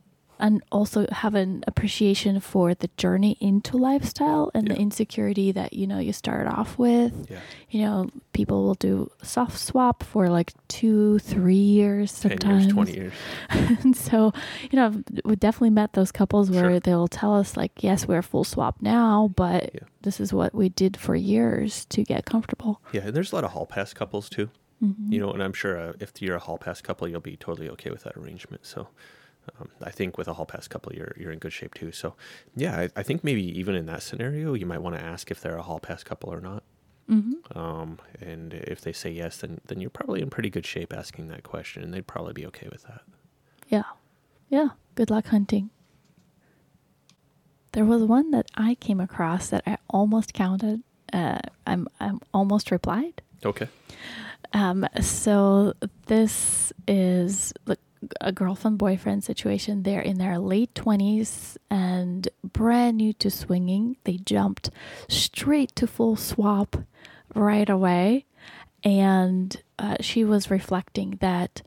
and 0.42 0.60
also 0.72 1.06
have 1.12 1.34
an 1.34 1.62
appreciation 1.66 2.40
for 2.40 2.74
the 2.74 2.90
journey 2.98 3.36
into 3.40 3.76
lifestyle 3.78 4.50
and 4.54 4.66
the 4.68 4.76
insecurity 4.76 5.52
that 5.52 5.72
you 5.72 5.86
know 5.86 5.98
you 5.98 6.12
start 6.12 6.46
off 6.46 6.76
with. 6.78 7.12
Yeah, 7.30 7.38
You 7.70 7.80
know, 7.82 8.10
people 8.32 8.64
will 8.64 8.74
do 8.74 9.08
soft 9.22 9.56
swap 9.58 10.02
for 10.02 10.28
like 10.28 10.52
two, 10.68 11.18
three 11.20 11.54
years 11.78 12.08
ten 12.20 12.30
sometimes. 12.32 12.64
years, 12.64 12.72
twenty 12.74 12.92
years. 12.94 13.12
and 13.82 13.96
so, 13.96 14.32
you 14.70 14.76
know, 14.78 14.88
we 15.24 15.36
definitely 15.36 15.70
met 15.70 15.92
those 15.92 16.10
couples 16.12 16.50
where 16.50 16.70
Sure. 16.72 16.80
they'll 16.80 17.08
tell 17.08 17.34
us 17.34 17.56
like, 17.56 17.72
yes, 17.80 18.08
we're 18.08 18.22
full 18.22 18.44
swap 18.44 18.76
now, 18.82 19.30
but 19.36 19.70
Yeah. 19.74 19.80
this 20.02 20.18
is 20.20 20.32
what 20.32 20.52
we 20.54 20.68
did 20.68 20.96
for 20.96 21.14
years 21.14 21.84
to 21.94 22.02
get 22.02 22.24
comfortable. 22.26 22.80
Yeah, 22.92 23.02
and 23.06 23.14
there's 23.14 23.30
a 23.32 23.34
lot 23.36 23.44
of 23.44 23.52
hall 23.52 23.66
pass 23.66 23.94
couples 23.94 24.28
too. 24.28 24.50
Mhm. 24.82 25.12
You 25.12 25.20
know, 25.20 25.30
and 25.32 25.40
I'm 25.40 25.52
sure 25.52 25.78
uh, 25.78 25.92
if 26.00 26.20
you're 26.20 26.34
a 26.34 26.40
hall 26.46 26.58
pass 26.58 26.80
couple, 26.82 27.06
you'll 27.06 27.20
be 27.20 27.36
totally 27.36 27.68
okay 27.74 27.90
with 27.90 28.02
that 28.02 28.16
arrangement. 28.16 28.66
So. 28.66 28.88
Um, 29.60 29.68
I 29.82 29.90
think 29.90 30.16
with 30.18 30.28
a 30.28 30.34
hall 30.34 30.46
pass 30.46 30.68
couple, 30.68 30.92
you're 30.94 31.14
you're 31.18 31.32
in 31.32 31.38
good 31.38 31.52
shape 31.52 31.74
too. 31.74 31.90
So, 31.92 32.14
yeah, 32.54 32.78
I, 32.78 32.90
I 32.96 33.02
think 33.02 33.24
maybe 33.24 33.42
even 33.58 33.74
in 33.74 33.86
that 33.86 34.02
scenario, 34.02 34.54
you 34.54 34.66
might 34.66 34.78
want 34.82 34.96
to 34.96 35.02
ask 35.02 35.30
if 35.30 35.40
they're 35.40 35.56
a 35.56 35.62
hall 35.62 35.80
pass 35.80 36.02
couple 36.04 36.32
or 36.32 36.40
not. 36.40 36.62
Mhm. 37.10 37.56
Um, 37.56 37.98
and 38.20 38.54
if 38.54 38.80
they 38.80 38.92
say 38.92 39.10
yes, 39.10 39.38
then 39.38 39.60
then 39.66 39.80
you're 39.80 39.90
probably 39.90 40.22
in 40.22 40.30
pretty 40.30 40.48
good 40.50 40.64
shape 40.64 40.92
asking 40.92 41.28
that 41.28 41.42
question, 41.42 41.82
and 41.82 41.92
they'd 41.92 42.06
probably 42.06 42.32
be 42.32 42.46
okay 42.46 42.68
with 42.70 42.84
that. 42.84 43.02
Yeah. 43.68 43.82
Yeah. 44.48 44.68
Good 44.94 45.10
luck 45.10 45.26
hunting. 45.26 45.70
there 47.72 47.84
was 47.86 48.02
one 48.02 48.30
that 48.32 48.46
I 48.54 48.74
came 48.76 49.00
across 49.00 49.48
that 49.48 49.62
I 49.66 49.78
almost 49.88 50.34
counted. 50.34 50.82
Uh, 51.12 51.38
I'm 51.66 51.88
I'm 52.00 52.20
almost 52.34 52.70
replied. 52.70 53.22
Okay. 53.44 53.68
Um, 54.52 54.86
so 55.00 55.72
this 56.06 56.72
is 56.86 57.52
the- 57.64 57.78
a 58.20 58.32
girlfriend 58.32 58.78
boyfriend 58.78 59.24
situation. 59.24 59.82
They're 59.82 60.00
in 60.00 60.18
their 60.18 60.38
late 60.38 60.74
twenties 60.74 61.58
and 61.70 62.28
brand 62.42 62.98
new 62.98 63.12
to 63.14 63.30
swinging. 63.30 63.96
They 64.04 64.16
jumped 64.16 64.70
straight 65.08 65.74
to 65.76 65.86
full 65.86 66.16
swap 66.16 66.76
right 67.34 67.68
away, 67.68 68.26
and 68.84 69.56
uh, 69.78 69.96
she 70.00 70.24
was 70.24 70.50
reflecting 70.50 71.18
that 71.20 71.62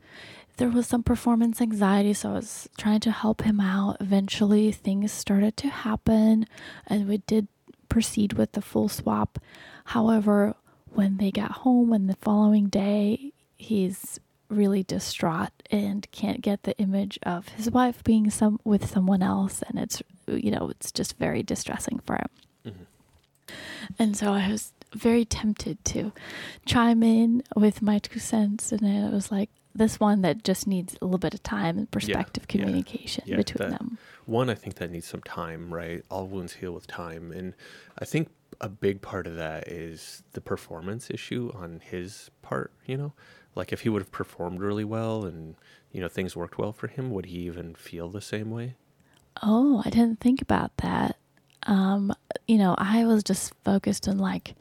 there 0.58 0.68
was 0.70 0.86
some 0.86 1.02
performance 1.02 1.60
anxiety. 1.60 2.14
So 2.14 2.30
I 2.30 2.34
was 2.34 2.68
trying 2.78 3.00
to 3.00 3.10
help 3.10 3.42
him 3.42 3.60
out. 3.60 3.98
Eventually, 4.00 4.72
things 4.72 5.12
started 5.12 5.56
to 5.58 5.68
happen, 5.68 6.46
and 6.86 7.08
we 7.08 7.18
did 7.18 7.48
proceed 7.88 8.34
with 8.34 8.52
the 8.52 8.62
full 8.62 8.88
swap. 8.88 9.38
However, 9.86 10.54
when 10.92 11.18
they 11.18 11.30
got 11.30 11.50
home 11.62 11.92
and 11.92 12.08
the 12.08 12.16
following 12.16 12.68
day, 12.68 13.32
he's 13.56 14.18
really 14.48 14.82
distraught 14.82 15.50
and 15.70 16.06
can't 16.12 16.40
get 16.40 16.62
the 16.62 16.76
image 16.78 17.18
of 17.24 17.48
his 17.50 17.70
wife 17.70 18.02
being 18.04 18.30
some 18.30 18.60
with 18.64 18.88
someone 18.88 19.22
else 19.22 19.62
and 19.68 19.78
it's 19.78 20.02
you 20.26 20.50
know 20.50 20.68
it's 20.70 20.92
just 20.92 21.16
very 21.18 21.42
distressing 21.42 21.98
for 22.06 22.14
him 22.16 22.28
Mhm. 22.66 23.54
and 23.98 24.16
so 24.16 24.32
i 24.32 24.48
was 24.50 24.72
very 24.94 25.24
tempted 25.24 25.84
to 25.84 26.12
chime 26.64 27.02
in 27.02 27.42
with 27.54 27.82
my 27.82 27.98
two 27.98 28.18
cents 28.20 28.72
and 28.72 28.82
it 28.82 29.12
was 29.12 29.30
like 29.32 29.50
this 29.74 30.00
one 30.00 30.22
that 30.22 30.42
just 30.42 30.66
needs 30.66 30.96
a 31.02 31.04
little 31.04 31.18
bit 31.18 31.34
of 31.34 31.42
time 31.42 31.76
and 31.76 31.90
perspective 31.90 32.44
yeah. 32.48 32.52
communication 32.64 33.24
Yeah, 33.26 33.36
between 33.36 33.70
that- 33.70 33.78
them 33.78 33.98
One, 34.24 34.48
I 34.50 34.54
think 34.54 34.76
that 34.76 34.90
needs 34.90 35.06
some 35.06 35.22
time, 35.22 35.72
right? 35.72 36.02
All 36.10 36.26
wounds 36.26 36.54
heal 36.54 36.72
with 36.72 36.88
time. 36.88 37.30
And 37.30 37.54
I 37.96 38.04
think 38.04 38.28
a 38.60 38.68
big 38.68 39.00
part 39.00 39.28
of 39.28 39.36
that 39.36 39.68
is 39.68 40.24
the 40.32 40.40
performance 40.40 41.10
issue 41.10 41.52
on 41.54 41.78
his 41.84 42.30
part, 42.42 42.72
you 42.86 42.96
know? 42.96 43.12
Like 43.56 43.72
if 43.72 43.80
he 43.80 43.88
would 43.88 44.02
have 44.02 44.12
performed 44.12 44.60
really 44.60 44.84
well 44.84 45.24
and, 45.24 45.56
you 45.90 46.00
know, 46.00 46.08
things 46.08 46.36
worked 46.36 46.58
well 46.58 46.72
for 46.72 46.86
him, 46.88 47.10
would 47.10 47.26
he 47.26 47.38
even 47.40 47.74
feel 47.74 48.08
the 48.08 48.20
same 48.20 48.50
way? 48.50 48.74
Oh, 49.42 49.82
I 49.84 49.90
didn't 49.90 50.20
think 50.20 50.40
about 50.42 50.76
that. 50.78 51.16
Um, 51.64 52.12
you 52.46 52.58
know, 52.58 52.76
I 52.78 53.04
was 53.06 53.24
just 53.24 53.52
focused 53.64 54.06
on 54.06 54.18
like 54.18 54.54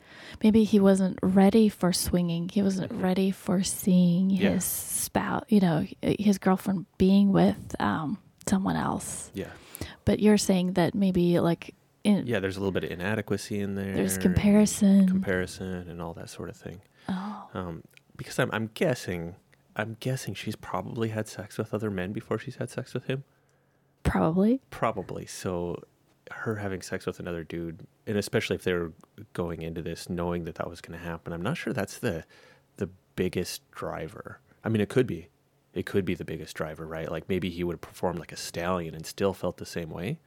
maybe 0.44 0.64
he 0.64 0.80
wasn't 0.80 1.20
ready 1.22 1.70
for 1.70 1.94
swinging. 1.94 2.50
He 2.50 2.62
wasn't 2.64 2.92
ready 2.94 3.30
for 3.32 3.62
seeing 3.64 4.32
Yeah. 4.32 4.52
his 4.52 4.64
spouse, 4.64 5.44
you 5.50 5.60
know, 5.60 5.86
his 6.02 6.40
girlfriend 6.40 6.88
being 6.98 7.32
with 7.32 7.76
um, 7.80 8.18
someone 8.48 8.76
else. 8.76 9.30
Yeah. 9.36 9.50
But 10.06 10.20
you're 10.20 10.38
saying 10.40 10.74
that 10.74 10.96
maybe 10.96 11.40
like 11.40 11.76
in, 12.04 12.26
Yeah, 12.26 12.40
there's 12.40 12.58
a 12.58 12.60
little 12.60 12.72
bit 12.72 12.86
of 12.86 12.92
inadequacy 12.92 13.60
in 13.60 13.76
there. 13.76 13.94
there's 13.94 14.18
comparison. 14.18 15.08
Comparison 15.08 15.88
and 15.90 16.02
all 16.02 16.14
that 16.16 16.30
sort 16.30 16.50
of 16.50 16.56
thing. 16.58 16.82
oh, 17.10 17.50
Um, 17.54 17.84
because 18.18 18.40
I'm, 18.40 18.50
I'm 18.52 18.70
guessing, 18.74 19.36
I'm 19.76 19.98
guessing 20.00 20.34
she's 20.34 20.56
probably 20.56 21.10
had 21.10 21.28
sex 21.28 21.58
with 21.58 21.74
other 21.74 21.90
men 21.92 22.12
before 22.14 22.38
she's 22.38 22.56
had 22.58 22.70
sex 22.70 22.94
with 22.94 23.06
him. 23.06 23.24
probably. 24.04 24.62
Probably. 24.70 25.26
So 25.26 25.82
her 26.32 26.56
having 26.56 26.82
sex 26.82 27.06
with 27.06 27.20
another 27.20 27.44
dude, 27.44 27.86
and 28.08 28.18
especially 28.18 28.56
if 28.56 28.64
they're 28.64 28.92
going 29.34 29.62
into 29.62 29.82
this 29.82 30.10
knowing 30.10 30.46
that 30.46 30.56
that 30.56 30.70
was 30.70 30.82
going 30.82 30.98
to 30.98 31.06
happen, 31.06 31.34
I'm 31.34 31.42
not 31.42 31.58
sure 31.58 31.74
that's 31.74 31.98
the 31.98 32.24
the 32.78 32.90
biggest 33.16 33.70
driver. 33.72 34.40
I 34.64 34.70
mean, 34.70 34.82
it 34.82 34.90
could 34.90 35.08
be. 35.08 35.30
It 35.74 35.86
could 35.86 36.06
be 36.06 36.16
the 36.16 36.26
biggest 36.26 36.56
driver, 36.56 36.86
right? 36.88 37.12
Like 37.12 37.28
maybe 37.30 37.50
he 37.50 37.64
would 37.64 37.74
have 37.74 37.82
performed 37.82 38.20
like 38.20 38.32
a 38.32 38.38
stallion 38.38 38.96
and 38.96 39.06
still 39.06 39.34
felt 39.34 39.58
the 39.58 39.66
same 39.66 39.90
way, 39.90 40.20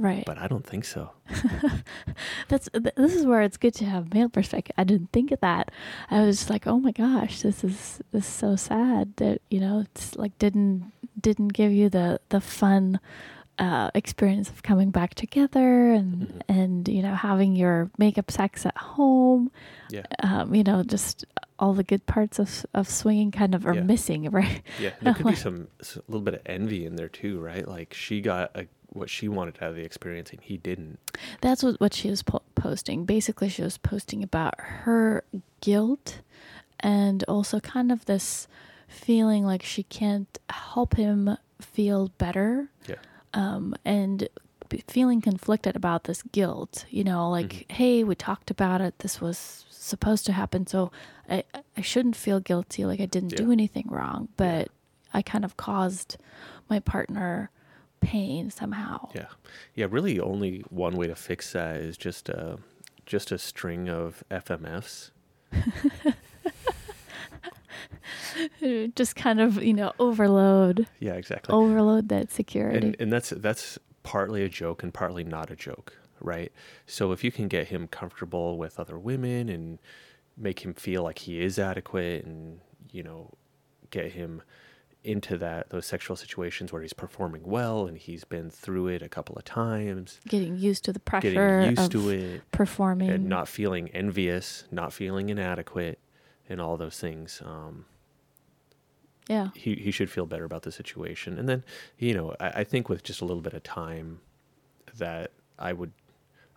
Right. 0.00 0.24
but 0.24 0.38
I 0.38 0.48
don't 0.48 0.66
think 0.66 0.84
so. 0.84 1.10
That's 2.48 2.68
th- 2.72 2.94
this 2.96 3.14
is 3.14 3.26
where 3.26 3.42
it's 3.42 3.56
good 3.56 3.74
to 3.74 3.84
have 3.84 4.12
male 4.14 4.28
perspective. 4.28 4.74
I 4.78 4.84
didn't 4.84 5.12
think 5.12 5.30
of 5.30 5.40
that. 5.40 5.70
I 6.10 6.22
was 6.22 6.38
just 6.38 6.50
like, 6.50 6.66
oh 6.66 6.78
my 6.78 6.92
gosh, 6.92 7.42
this 7.42 7.62
is 7.62 8.00
this 8.12 8.26
is 8.26 8.32
so 8.32 8.56
sad 8.56 9.14
that 9.16 9.40
you 9.50 9.60
know 9.60 9.80
it's 9.80 10.16
like 10.16 10.36
didn't 10.38 10.90
didn't 11.20 11.48
give 11.48 11.72
you 11.72 11.88
the 11.88 12.20
the 12.30 12.40
fun 12.40 12.98
uh, 13.58 13.90
experience 13.94 14.48
of 14.48 14.62
coming 14.62 14.90
back 14.90 15.14
together 15.14 15.92
and 15.92 16.28
Mhm. 16.28 16.42
and 16.48 16.88
you 16.88 17.02
know 17.02 17.14
having 17.14 17.54
your 17.56 17.90
makeup 17.98 18.30
sex 18.30 18.64
at 18.66 18.76
home. 18.76 19.50
Yeah. 19.90 20.06
Um, 20.22 20.54
you 20.54 20.64
know, 20.64 20.82
just 20.82 21.24
all 21.58 21.74
the 21.74 21.84
good 21.84 22.06
parts 22.06 22.38
of 22.38 22.64
of 22.72 22.88
swinging 22.88 23.30
kind 23.30 23.54
of 23.54 23.66
are 23.66 23.74
Yeah. 23.74 23.82
missing, 23.82 24.30
right? 24.30 24.62
Yeah, 24.80 24.90
there 25.02 25.12
could 25.14 25.26
be 25.26 25.34
some 25.46 25.68
a 25.82 25.84
little 26.08 26.24
bit 26.24 26.34
of 26.34 26.40
envy 26.46 26.86
in 26.86 26.96
there 26.96 27.08
too, 27.10 27.38
right? 27.38 27.68
Like 27.68 27.92
she 27.92 28.20
got 28.22 28.50
a, 28.56 28.66
what 28.92 29.08
she 29.10 29.28
wanted 29.28 29.56
out 29.62 29.70
of 29.70 29.76
the 29.76 29.82
experience 29.82 30.30
and 30.30 30.40
he 30.40 30.56
didn't. 30.56 30.98
That's 31.40 31.62
what, 31.62 31.80
what 31.80 31.94
she 31.94 32.10
was 32.10 32.22
po- 32.22 32.42
posting. 32.54 33.04
Basically, 33.04 33.48
she 33.48 33.62
was 33.62 33.78
posting 33.78 34.22
about 34.22 34.54
her 34.58 35.24
guilt 35.60 36.20
and 36.80 37.24
also 37.28 37.60
kind 37.60 37.92
of 37.92 38.04
this 38.06 38.48
feeling 38.88 39.44
like 39.44 39.62
she 39.62 39.82
can't 39.84 40.38
help 40.48 40.96
him 40.96 41.36
feel 41.60 42.10
better. 42.18 42.68
Yeah. 42.88 42.96
Um, 43.34 43.74
and 43.84 44.28
feeling 44.86 45.20
conflicted 45.20 45.76
about 45.76 46.04
this 46.04 46.22
guilt. 46.22 46.86
You 46.90 47.04
know, 47.04 47.28
like, 47.30 47.48
Mhm. 47.68 47.72
hey, 47.72 48.04
we 48.04 48.14
talked 48.14 48.50
about 48.50 48.80
it. 48.80 48.98
This 49.00 49.20
was 49.20 49.64
supposed 49.70 50.24
to 50.26 50.32
happen. 50.32 50.66
So 50.66 50.90
I, 51.28 51.44
I 51.76 51.80
shouldn't 51.80 52.16
feel 52.16 52.40
guilty. 52.40 52.84
Like 52.84 53.00
I 53.00 53.06
didn't 53.06 53.36
do 53.36 53.50
anything 53.52 53.86
wrong, 53.88 54.28
but 54.36 54.68
I 55.12 55.22
kind 55.22 55.44
of 55.44 55.56
caused 55.56 56.16
my 56.68 56.78
partner 56.80 57.50
pain 58.00 58.50
somehow. 58.50 59.08
Yeah, 59.14 59.26
yeah. 59.74 59.86
Really, 59.90 60.20
only 60.20 60.64
one 60.70 60.96
way 60.96 61.06
to 61.06 61.14
fix 61.14 61.52
that 61.52 61.76
is 61.76 61.96
just 61.96 62.28
a 62.28 62.58
just 63.06 63.32
a 63.32 63.38
string 63.38 63.88
of 63.88 64.22
FMFs. 64.30 65.10
just 68.94 69.16
kind 69.16 69.40
of 69.40 69.62
you 69.62 69.74
know 69.74 69.92
overload 69.98 70.86
Yeah, 71.00 71.14
exactly. 71.14 71.52
overload 71.52 72.08
that 72.08 72.30
security 72.30 72.86
and 72.86 72.96
and 73.00 73.12
that's 73.12 73.30
that's 73.30 73.78
partly 74.02 74.44
a 74.44 74.48
joke 74.48 74.82
and 74.82 74.94
partly 74.94 75.24
not 75.24 75.50
a 75.50 75.56
joke, 75.56 75.96
right? 76.20 76.52
So 76.86 77.12
if 77.12 77.22
you 77.22 77.30
can 77.30 77.48
get 77.48 77.68
him 77.68 77.86
comfortable 77.88 78.56
with 78.58 78.80
other 78.80 78.98
women 78.98 79.48
and 79.48 79.78
make 80.36 80.60
him 80.60 80.74
feel 80.74 81.02
like 81.02 81.18
he 81.18 81.42
is 81.42 81.58
adequate, 81.58 82.24
and 82.24 82.60
you 82.92 83.02
know, 83.02 83.30
get 83.90 84.12
him 84.12 84.42
into 85.02 85.38
that 85.38 85.70
those 85.70 85.86
sexual 85.86 86.14
situations 86.14 86.72
where 86.72 86.82
he's 86.82 86.92
performing 86.92 87.42
well 87.44 87.86
and 87.86 87.96
he's 87.96 88.24
been 88.24 88.50
through 88.50 88.88
it 88.88 89.02
a 89.02 89.08
couple 89.08 89.34
of 89.36 89.44
times, 89.44 90.20
getting 90.28 90.56
used 90.58 90.84
to 90.84 90.92
the 90.92 91.00
pressure 91.00 91.32
getting 91.32 91.76
used 91.76 91.92
to 91.92 92.10
it, 92.10 92.42
performing 92.52 93.10
and 93.10 93.26
not 93.28 93.48
feeling 93.48 93.88
envious, 93.90 94.64
not 94.70 94.92
feeling 94.92 95.30
inadequate, 95.30 95.98
and 96.48 96.60
all 96.60 96.76
those 96.76 96.98
things. 96.98 97.40
Um, 97.44 97.86
yeah 99.28 99.50
he 99.54 99.74
he 99.76 99.90
should 99.90 100.10
feel 100.10 100.26
better 100.26 100.44
about 100.44 100.62
the 100.62 100.72
situation. 100.72 101.38
And 101.38 101.48
then, 101.48 101.64
you 101.98 102.12
know, 102.14 102.34
I, 102.40 102.48
I 102.48 102.64
think 102.64 102.88
with 102.88 103.02
just 103.02 103.20
a 103.20 103.24
little 103.24 103.42
bit 103.42 103.54
of 103.54 103.62
time, 103.62 104.20
that 104.98 105.30
I 105.58 105.72
would, 105.72 105.92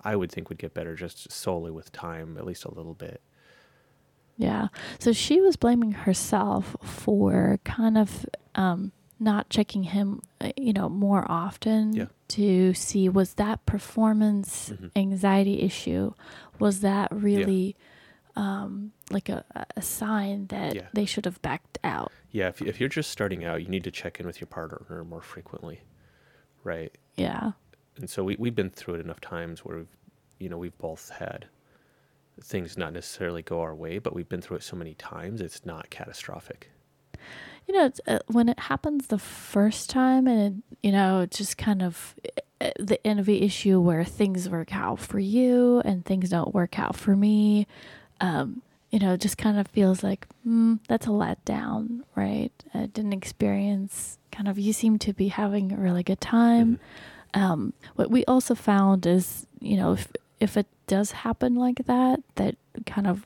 I 0.03 0.15
would 0.15 0.31
think 0.31 0.49
would 0.49 0.57
get 0.57 0.73
better 0.73 0.95
just 0.95 1.31
solely 1.31 1.71
with 1.71 1.91
time, 1.91 2.37
at 2.37 2.45
least 2.45 2.65
a 2.65 2.73
little 2.73 2.93
bit. 2.95 3.21
Yeah 4.37 4.67
so 4.99 5.11
she 5.11 5.39
was 5.41 5.55
blaming 5.55 5.91
herself 5.91 6.75
for 6.83 7.59
kind 7.63 7.97
of 7.97 8.25
um 8.55 8.91
not 9.19 9.49
checking 9.49 9.83
him 9.83 10.21
uh, 10.41 10.51
you 10.57 10.73
know 10.73 10.89
more 10.89 11.25
often 11.29 11.93
Yeah. 11.93 12.05
to 12.29 12.73
see 12.73 13.07
was 13.09 13.35
that 13.35 13.65
performance 13.65 14.69
Mhm. 14.71 14.91
anxiety 14.95 15.61
issue 15.61 16.13
was 16.59 16.81
that 16.81 17.11
really 17.11 17.75
um 18.35 18.91
like 19.11 19.29
a, 19.29 19.45
a 19.77 19.81
sign 19.81 20.47
that 20.47 20.75
Yeah. 20.75 20.87
they 20.93 21.05
should 21.05 21.25
have 21.25 21.39
backed 21.41 21.77
out 21.83 22.11
Yeah, 22.31 22.47
if 22.49 22.61
if 22.63 22.79
you're 22.79 22.89
just 22.89 23.11
starting 23.11 23.43
out, 23.45 23.61
you 23.61 23.67
need 23.69 23.83
to 23.83 23.91
check 23.91 24.19
in 24.19 24.25
with 24.25 24.41
your 24.41 24.47
partner 24.47 25.03
more 25.03 25.21
frequently, 25.21 25.81
right? 26.63 26.91
yeah 27.15 27.51
And 27.97 28.09
so 28.09 28.23
we 28.23 28.35
we've 28.39 28.55
been 28.55 28.71
through 28.71 28.95
it 28.95 29.01
enough 29.01 29.21
times 29.21 29.63
where 29.63 29.77
we've, 29.77 29.95
you 30.39 30.49
know, 30.49 30.57
we've 30.57 30.77
both 30.79 31.11
had 31.11 31.45
things 32.41 32.77
not 32.77 32.93
necessarily 32.93 33.41
go 33.41 33.61
our 33.61 33.75
way, 33.75 33.99
but 33.99 34.13
we've 34.13 34.29
been 34.29 34.41
through 34.41 34.57
it 34.57 34.63
so 34.63 34.75
many 34.75 34.93
times, 34.95 35.41
it's 35.41 35.65
not 35.65 35.89
catastrophic. 35.89 36.69
you 37.67 37.73
know 37.73 37.85
it's, 37.85 38.01
uh, 38.07 38.19
when 38.27 38.49
it 38.49 38.59
happens 38.59 39.07
the 39.07 39.17
first 39.19 39.89
time 39.89 40.27
and 40.27 40.39
it, 40.71 40.77
you 40.85 40.91
know 40.91 41.21
it's 41.21 41.37
just 41.37 41.57
kind 41.57 41.81
of 41.81 42.15
uh, 42.59 42.71
the 42.79 42.99
envy 43.07 43.41
issue 43.41 43.79
where 43.79 44.03
things 44.03 44.49
work 44.49 44.75
out 44.75 44.99
for 44.99 45.19
you 45.19 45.81
and 45.85 46.03
things 46.05 46.29
don't 46.29 46.53
work 46.53 46.77
out 46.77 46.95
for 46.95 47.15
me 47.15 47.65
um 48.19 48.61
you 48.89 48.99
know 48.99 49.13
it 49.13 49.21
just 49.21 49.37
kind 49.37 49.57
of 49.57 49.67
feels 49.67 50.03
like 50.03 50.27
mm, 50.45 50.77
that's 50.89 51.05
a 51.07 51.09
letdown 51.09 52.01
right 52.15 52.51
i 52.73 52.85
didn't 52.87 53.13
experience 53.13 54.17
kind 54.31 54.47
of 54.49 54.59
you 54.59 54.73
seem 54.73 54.99
to 54.99 55.13
be 55.13 55.29
having 55.29 55.71
a 55.71 55.77
really 55.77 56.03
good 56.03 56.19
time 56.21 56.79
Mhm. 57.33 57.39
um, 57.41 57.73
what 57.95 58.11
we 58.11 58.23
also 58.25 58.53
found 58.55 59.05
is, 59.07 59.47
you 59.61 59.75
know, 59.77 59.93
if 59.93 60.11
if 60.39 60.57
it 60.57 60.67
does 60.87 61.11
happen 61.11 61.55
like 61.55 61.85
that, 61.85 62.21
that 62.35 62.55
kind 62.85 63.07
of 63.07 63.25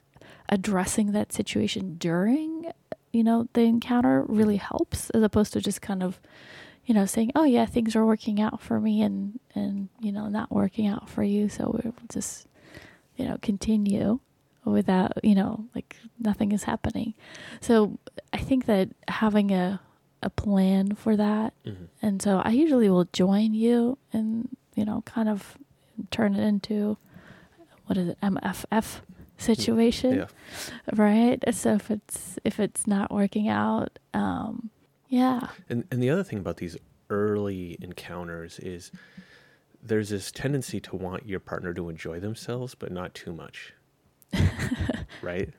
addressing 0.50 1.12
that 1.12 1.34
situation 1.34 1.96
during, 1.98 2.72
you 3.12 3.24
know, 3.24 3.48
the 3.54 3.62
encounter 3.62 4.24
really 4.28 4.58
helps, 4.58 5.10
as 5.12 5.24
opposed 5.24 5.54
to 5.54 5.62
just 5.62 5.82
kind 5.82 6.02
of, 6.04 6.20
you 6.86 6.94
know, 6.94 7.06
saying, 7.06 7.32
"Oh 7.36 7.44
yeah, 7.44 7.66
things 7.66 7.96
are 7.96 8.06
working 8.06 8.40
out 8.40 8.62
for 8.62 8.80
me," 8.80 9.02
and 9.02 9.40
and 9.56 9.90
you 10.00 10.12
know, 10.12 10.28
not 10.30 10.52
working 10.52 10.88
out 10.88 11.10
for 11.10 11.24
you, 11.24 11.50
so 11.50 11.72
we'll 11.84 11.94
just 12.10 12.48
you 13.18 13.26
know 13.26 13.38
continue 13.42 14.20
without 14.64 15.14
you 15.24 15.36
know 15.36 15.66
like 15.76 15.98
nothing 16.20 16.52
is 16.52 16.64
happening. 16.64 17.14
So 17.62 17.98
I 18.34 18.38
think 18.38 18.66
that 18.66 18.90
having 19.08 19.52
a 19.52 19.82
a 20.24 20.30
plan 20.30 20.96
for 20.96 21.16
that, 21.18 21.54
hmm 21.66 21.86
and 22.02 22.22
so 22.22 22.42
I 22.44 22.52
usually 22.52 22.90
will 22.90 23.08
join 23.12 23.54
you 23.54 23.98
and 24.14 24.56
you 24.76 24.86
know 24.86 25.02
kind 25.06 25.28
of 25.28 25.58
turn 26.12 26.36
it 26.36 26.44
into 26.44 26.98
what 27.88 27.98
is 27.98 28.10
it 28.10 28.18
MFF 28.22 29.02
situation 29.38 30.16
Yeah. 30.16 30.28
right 30.96 31.44
so 31.54 31.74
if 31.76 31.92
it's 31.92 32.40
if 32.44 32.60
it's 32.60 32.88
not 32.88 33.12
working 33.12 33.48
out 33.50 34.00
um 34.14 34.70
yeah 35.10 35.50
And 35.70 35.84
and 35.92 36.02
the 36.02 36.10
other 36.10 36.24
thing 36.24 36.40
about 36.40 36.58
these 36.58 36.76
early 37.10 37.78
encounters 37.82 38.60
is 38.60 38.92
there's 39.82 40.10
this 40.10 40.32
tendency 40.32 40.80
to 40.82 40.96
want 40.96 41.28
your 41.28 41.40
partner 41.40 41.74
to 41.74 41.88
enjoy 41.88 42.20
themselves, 42.20 42.76
but 42.76 42.92
not 42.92 43.14
too 43.14 43.32
much. 43.32 43.74
right? 45.22 45.50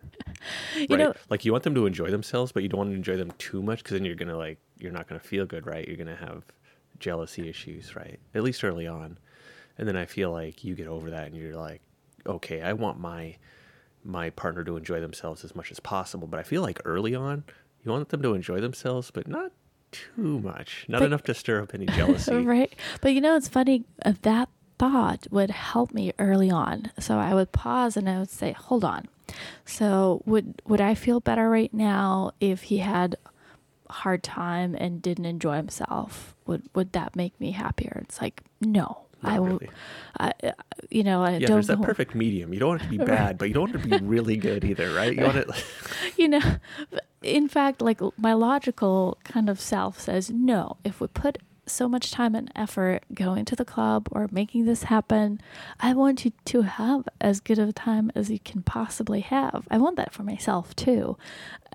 you 0.77 0.87
right. 0.91 0.99
know 0.99 1.15
like 1.31 1.45
you 1.45 1.53
want 1.53 1.65
them 1.65 1.75
to 1.75 1.87
enjoy 1.87 2.11
themselves, 2.11 2.53
but 2.53 2.63
you 2.63 2.69
don't 2.69 2.79
want 2.79 2.91
to 2.91 2.97
enjoy 2.97 3.17
them 3.17 3.33
too 3.39 3.63
much 3.63 3.79
because 3.79 3.93
then 3.93 4.05
you're 4.05 4.15
gonna 4.15 4.37
like 4.37 4.59
you're 4.79 4.93
not 4.93 5.09
gonna 5.09 5.21
feel 5.21 5.47
good, 5.47 5.67
right? 5.67 5.87
You're 5.87 5.97
gonna 5.97 6.17
have 6.17 6.45
jealousy 6.99 7.49
issues, 7.49 7.97
right? 7.97 8.19
At 8.35 8.43
least 8.43 8.63
early 8.65 8.87
on. 8.87 9.19
And 9.79 9.87
then 9.89 9.97
I 9.97 10.07
feel 10.07 10.33
like 10.33 10.65
you 10.65 10.75
get 10.75 10.89
over 10.89 11.11
that 11.11 11.29
and 11.29 11.37
you're 11.37 11.57
like, 11.57 11.81
okay, 12.27 12.61
I 12.63 12.73
want 12.73 12.99
my 13.01 13.37
my 14.05 14.31
partner 14.31 14.65
to 14.65 14.77
enjoy 14.77 15.01
themselves 15.01 15.45
as 15.45 15.55
much 15.55 15.71
as 15.71 15.81
possible. 15.81 16.27
But 16.29 16.41
I 16.41 16.43
feel 16.43 16.63
like 16.63 16.81
early 16.85 17.15
on, 17.15 17.45
you 17.85 17.91
want 17.93 18.09
them 18.11 18.23
to 18.23 18.33
enjoy 18.35 18.61
themselves, 18.61 19.11
but 19.11 19.27
not 19.29 19.53
too 19.91 20.41
much. 20.41 20.85
Not 20.89 21.01
But- 21.01 21.07
enough 21.07 21.23
to 21.25 21.35
stir 21.35 21.63
up 21.63 21.75
any 21.75 21.87
jealousy. 21.87 22.35
right 22.45 22.75
but 23.01 23.15
you 23.15 23.21
know 23.21 23.37
it's 23.37 23.49
funny 23.49 23.85
uh, 24.05 24.13
that 24.23 24.49
thought 24.79 25.27
would 25.31 25.51
help 25.51 25.93
me 25.93 26.13
early 26.21 26.51
on 26.51 26.93
so 27.01 27.17
i 27.19 27.35
would 27.35 27.51
pause 27.51 27.97
and 27.97 28.09
i 28.09 28.17
would 28.17 28.31
say 28.31 28.53
hold 28.53 28.85
on 28.85 29.09
so 29.65 30.23
would 30.25 30.63
would 30.67 30.81
i 30.81 30.95
feel 30.95 31.19
better 31.19 31.51
right 31.51 31.75
now 31.75 32.31
if 32.39 32.63
he 32.65 32.79
had 32.79 33.17
hard 33.91 34.23
time 34.23 34.77
and 34.79 35.03
didn't 35.03 35.25
enjoy 35.25 35.57
himself 35.57 36.33
would 36.47 36.63
would 36.77 36.93
that 36.93 37.17
make 37.17 37.39
me 37.41 37.51
happier 37.51 38.01
it's 38.05 38.21
like 38.23 38.43
no 38.61 39.01
i 39.23 39.39
will 39.39 39.47
really. 39.59 39.71
I, 40.19 40.33
uh, 40.43 40.53
you 40.91 41.03
know 41.05 41.23
i 41.23 41.33
Yeah, 41.33 41.49
don't 41.49 41.57
there's 41.57 41.67
that 41.69 41.83
perfect 41.83 42.15
medium. 42.15 42.53
You 42.53 42.61
don't 42.61 42.69
want 42.71 42.83
it 42.83 42.85
to 42.85 42.91
be 42.91 42.99
bad, 43.17 43.39
but 43.39 43.49
you 43.49 43.55
don't 43.55 43.71
want 43.71 43.77
it 43.77 43.83
to 43.89 43.99
be 43.99 44.05
really 44.05 44.37
good 44.37 44.65
either, 44.65 44.93
right? 44.93 45.15
You 45.15 45.25
want 45.25 45.39
it 45.39 45.49
you 46.17 46.29
know 46.29 46.41
in 47.23 47.49
fact 47.49 47.81
like 47.83 48.01
my 48.17 48.33
logical 48.33 49.19
kind 49.25 49.49
of 49.49 49.61
self 49.61 50.01
says 50.01 50.31
no 50.31 50.77
if 50.85 51.01
we 51.01 51.07
put 51.09 51.39
so 51.67 51.87
much 51.89 52.11
time 52.11 52.35
and 52.35 52.51
effort 52.57 53.03
going 53.13 53.45
to 53.45 53.55
the 53.55 53.65
club 53.65 54.09
or 54.13 54.27
making 54.31 54.65
this 54.65 54.85
happen 54.85 55.41
i 55.81 55.93
want 55.93 56.25
you 56.25 56.33
to 56.45 56.63
have 56.63 57.07
as 57.21 57.41
good 57.41 57.59
of 57.59 57.69
a 57.69 57.73
time 57.73 58.11
as 58.15 58.31
you 58.31 58.39
can 58.39 58.63
possibly 58.63 59.21
have 59.21 59.67
i 59.71 59.77
want 59.77 59.97
that 59.97 60.13
for 60.15 60.23
myself 60.23 60.75
too 60.77 61.17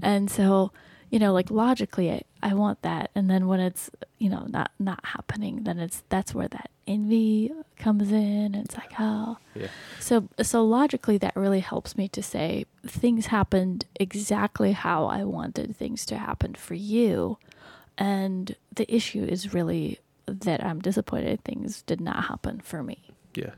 and 0.02 0.32
so 0.32 0.72
you 1.14 1.20
know 1.20 1.32
like 1.32 1.51
logically 1.51 2.11
i, 2.11 2.22
I 2.41 2.53
want 2.55 2.82
that 2.82 3.11
and 3.14 3.30
then 3.30 3.47
when 3.47 3.59
it's 3.59 3.89
you 4.18 4.30
know 4.30 4.45
not 4.49 4.72
not 4.80 5.05
happening 5.05 5.64
then 5.64 5.80
it's 5.80 6.03
that's 6.09 6.34
where 6.34 6.47
that 6.49 6.70
envy 6.88 7.51
comes 7.78 8.11
in 8.11 8.55
and 8.55 8.66
it's 8.66 8.76
like 8.76 8.91
oh 8.99 9.38
yeah. 9.55 9.68
so 9.99 10.28
so 10.41 10.66
logically 10.66 11.18
that 11.20 11.36
really 11.36 11.61
helps 11.61 11.95
me 11.95 12.09
to 12.09 12.22
say 12.24 12.66
things 12.86 13.28
happened 13.28 13.86
exactly 13.95 14.74
how 14.74 15.05
I 15.05 15.24
wanted 15.24 15.76
things 15.76 16.05
to 16.07 16.18
happen 16.18 16.55
for 16.55 16.74
you 16.74 17.38
and 17.97 18.55
the 18.76 18.93
issue 18.93 19.24
is 19.24 19.53
really 19.53 19.99
that 20.26 20.64
I'm 20.64 20.80
disappointed 20.80 21.43
things 21.43 21.82
did 21.82 22.01
not 22.01 22.26
happen 22.26 22.61
for 22.61 22.84
me. 22.84 23.09
Yeah. 23.36 23.51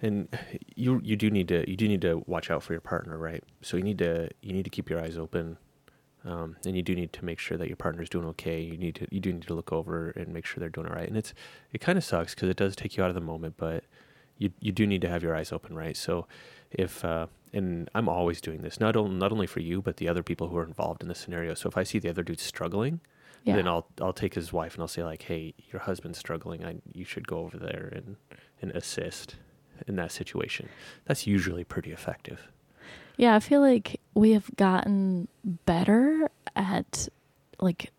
And 0.00 0.28
you 0.74 1.00
you 1.02 1.16
do 1.16 1.30
need 1.30 1.48
to 1.48 1.68
you 1.70 1.76
do 1.76 1.86
need 1.88 2.02
to 2.02 2.24
watch 2.26 2.50
out 2.50 2.62
for 2.62 2.72
your 2.72 2.80
partner, 2.80 3.16
right? 3.16 3.44
So 3.62 3.76
you 3.76 3.82
need 3.82 3.98
to 3.98 4.30
you 4.40 4.52
need 4.52 4.64
to 4.64 4.70
keep 4.70 4.90
your 4.90 5.00
eyes 5.00 5.16
open. 5.16 5.58
Um, 6.24 6.56
and 6.64 6.76
you 6.76 6.82
do 6.82 6.94
need 6.94 7.12
to 7.14 7.24
make 7.24 7.38
sure 7.40 7.58
that 7.58 7.66
your 7.66 7.76
partner's 7.76 8.08
doing 8.08 8.26
okay. 8.26 8.60
You 8.60 8.76
need 8.76 8.94
to 8.96 9.06
you 9.10 9.18
do 9.20 9.32
need 9.32 9.42
to 9.48 9.54
look 9.54 9.72
over 9.72 10.10
and 10.10 10.28
make 10.32 10.46
sure 10.46 10.60
they're 10.60 10.68
doing 10.68 10.86
all 10.86 10.94
right. 10.94 11.08
And 11.08 11.16
it's 11.16 11.34
it 11.72 11.80
kind 11.80 11.98
of 11.98 12.04
sucks 12.04 12.34
because 12.34 12.48
it 12.48 12.56
does 12.56 12.76
take 12.76 12.96
you 12.96 13.02
out 13.02 13.08
of 13.10 13.14
the 13.14 13.20
moment, 13.20 13.54
but 13.56 13.84
you 14.38 14.50
you 14.60 14.70
do 14.72 14.86
need 14.86 15.00
to 15.02 15.08
have 15.08 15.22
your 15.22 15.34
eyes 15.34 15.50
open, 15.52 15.74
right? 15.74 15.96
So 15.96 16.26
if 16.70 17.04
uh, 17.04 17.26
and 17.52 17.90
I'm 17.94 18.08
always 18.08 18.40
doing 18.40 18.62
this, 18.62 18.78
not 18.80 18.96
only 18.96 19.16
not 19.16 19.32
only 19.32 19.46
for 19.48 19.60
you, 19.60 19.82
but 19.82 19.96
the 19.96 20.08
other 20.08 20.22
people 20.22 20.48
who 20.48 20.56
are 20.56 20.64
involved 20.64 21.02
in 21.02 21.08
the 21.08 21.14
scenario. 21.14 21.54
So 21.54 21.68
if 21.68 21.76
I 21.76 21.82
see 21.82 21.98
the 21.98 22.08
other 22.08 22.22
dude 22.22 22.40
struggling, 22.40 23.00
Yeah. 23.44 23.56
then 23.56 23.66
I'll 23.66 23.88
I'll 24.00 24.12
take 24.12 24.34
his 24.34 24.52
wife 24.52 24.74
and 24.74 24.82
I'll 24.82 24.88
say 24.88 25.02
like, 25.02 25.22
hey, 25.22 25.54
your 25.72 25.80
husband's 25.82 26.18
struggling. 26.18 26.64
I 26.64 26.76
you 26.94 27.04
should 27.04 27.26
go 27.26 27.38
over 27.38 27.56
there 27.58 27.92
and 27.94 28.16
and 28.60 28.70
assist 28.72 29.36
in 29.88 29.96
that 29.96 30.12
situation. 30.12 30.68
That's 31.06 31.26
usually 31.26 31.64
pretty 31.64 31.90
effective. 31.90 32.48
Yeah, 33.16 33.34
I 33.34 33.40
feel 33.40 33.60
like 33.60 34.00
we 34.14 34.32
have 34.32 34.50
gotten 34.56 35.28
better 35.44 36.28
at 36.56 37.08
like 37.60 37.90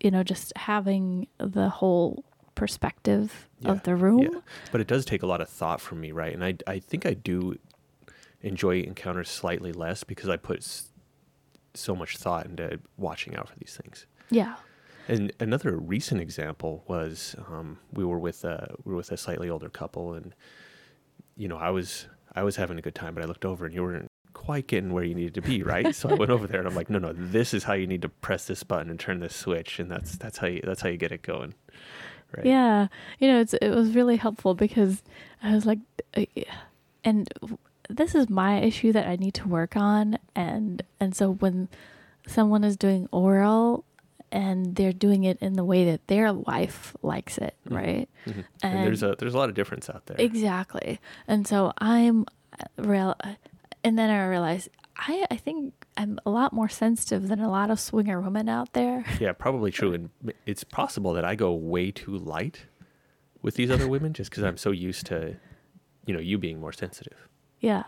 you 0.00 0.10
know 0.10 0.22
just 0.22 0.52
having 0.56 1.26
the 1.38 1.68
whole 1.68 2.24
perspective 2.54 3.48
Yeah, 3.60 3.72
of 3.72 3.82
the 3.82 3.96
room. 3.96 4.20
Yeah, 4.22 4.40
but 4.72 4.80
it 4.80 4.86
does 4.86 5.04
take 5.04 5.22
a 5.22 5.26
lot 5.26 5.40
of 5.40 5.48
thought 5.48 5.80
from 5.80 6.00
me, 6.00 6.12
right? 6.12 6.32
And 6.32 6.44
I 6.44 6.54
I 6.66 6.78
think 6.78 7.04
I 7.06 7.14
do 7.14 7.58
enjoy 8.42 8.80
encounters 8.80 9.30
slightly 9.30 9.72
less 9.72 10.04
because 10.04 10.28
I 10.28 10.36
put 10.36 10.58
s- 10.58 10.90
so 11.74 11.96
much 11.96 12.16
thought 12.16 12.46
into 12.46 12.78
watching 12.96 13.34
out 13.36 13.48
for 13.48 13.56
these 13.58 13.76
things. 13.80 14.06
yeah. 14.30 14.56
And 15.06 15.32
another 15.38 15.76
recent 15.76 16.20
example 16.22 16.82
was 16.88 17.36
um, 17.50 17.78
we 17.92 18.04
were 18.06 18.18
with 18.18 18.42
a, 18.44 18.74
we 18.84 18.92
were 18.92 18.96
with 18.98 19.12
a 19.12 19.18
slightly 19.18 19.50
older 19.50 19.68
couple, 19.68 20.14
and 20.14 20.34
you 21.36 21.46
know 21.48 21.58
I 21.58 21.68
was 21.70 22.06
I 22.34 22.42
was 22.42 22.56
having 22.56 22.78
a 22.78 22.82
good 22.82 22.94
time, 22.94 23.14
but 23.14 23.22
I 23.22 23.26
looked 23.26 23.44
over 23.44 23.66
and 23.66 23.74
you 23.74 23.82
weren't 23.82 24.10
quite 24.44 24.66
getting 24.66 24.92
where 24.92 25.04
you 25.04 25.14
needed 25.14 25.34
to 25.34 25.40
be, 25.42 25.62
right? 25.62 25.94
so 25.94 26.10
I 26.10 26.14
went 26.14 26.30
over 26.30 26.46
there 26.46 26.58
and 26.58 26.68
I'm 26.68 26.74
like, 26.74 26.90
no, 26.90 26.98
no, 26.98 27.12
this 27.12 27.54
is 27.54 27.64
how 27.64 27.72
you 27.72 27.86
need 27.86 28.02
to 28.02 28.08
press 28.08 28.46
this 28.46 28.62
button 28.62 28.90
and 28.90 28.98
turn 29.00 29.20
this 29.20 29.34
switch, 29.34 29.78
and 29.78 29.90
that's 29.90 30.16
that's 30.16 30.38
how 30.38 30.46
you 30.46 30.60
that's 30.64 30.82
how 30.82 30.88
you 30.88 30.96
get 30.96 31.12
it 31.12 31.22
going, 31.22 31.54
right? 32.36 32.46
Yeah, 32.46 32.88
you 33.18 33.28
know, 33.28 33.40
it's 33.40 33.54
it 33.54 33.70
was 33.70 33.94
really 33.94 34.16
helpful 34.16 34.54
because 34.54 35.02
I 35.42 35.54
was 35.54 35.64
like, 35.66 35.78
uh, 36.16 36.24
and 37.04 37.28
this 37.88 38.14
is 38.14 38.28
my 38.30 38.60
issue 38.60 38.92
that 38.92 39.06
I 39.06 39.16
need 39.16 39.34
to 39.34 39.48
work 39.48 39.76
on, 39.76 40.18
and 40.34 40.82
and 41.00 41.14
so 41.14 41.30
when 41.32 41.68
someone 42.26 42.64
is 42.64 42.76
doing 42.76 43.08
oral 43.12 43.84
and 44.32 44.74
they're 44.76 44.92
doing 44.92 45.24
it 45.24 45.38
in 45.40 45.52
the 45.52 45.64
way 45.64 45.84
that 45.84 46.06
their 46.08 46.32
wife 46.32 46.96
likes 47.02 47.38
it, 47.38 47.54
Mhm. 47.68 47.76
right? 47.76 48.08
Mhm. 48.26 48.44
And, 48.62 48.84
there's 48.84 49.02
a 49.02 49.14
there's 49.18 49.34
a 49.34 49.38
lot 49.38 49.48
of 49.48 49.54
difference 49.54 49.88
out 49.88 50.06
there. 50.06 50.16
Exactly, 50.18 50.98
and 51.28 51.46
so 51.46 51.72
I'm 51.78 52.26
real, 52.76 53.14
and 53.84 53.98
then 53.98 54.10
I 54.10 54.26
realized 54.26 54.68
I 54.96 55.26
I 55.30 55.36
think 55.36 55.74
I'm 55.96 56.18
a 56.26 56.30
lot 56.30 56.52
more 56.52 56.68
sensitive 56.68 57.28
than 57.28 57.40
a 57.40 57.50
lot 57.50 57.70
of 57.70 57.78
swinger 57.78 58.20
women 58.20 58.48
out 58.48 58.72
there. 58.72 59.04
Yeah, 59.20 59.32
probably 59.32 59.70
true. 59.70 59.92
And 59.92 60.10
it's 60.46 60.64
possible 60.64 61.12
that 61.14 61.24
I 61.24 61.34
go 61.34 61.52
way 61.52 61.90
too 61.90 62.16
light 62.16 62.66
with 63.42 63.54
these 63.54 63.70
other 63.70 63.86
women 63.86 64.12
just 64.12 64.30
because 64.30 64.42
I'm 64.42 64.56
so 64.56 64.70
used 64.70 65.06
to, 65.06 65.36
you 66.06 66.14
know, 66.14 66.20
you 66.20 66.38
being 66.38 66.58
more 66.58 66.72
sensitive. 66.72 67.28
Yeah. 67.60 67.84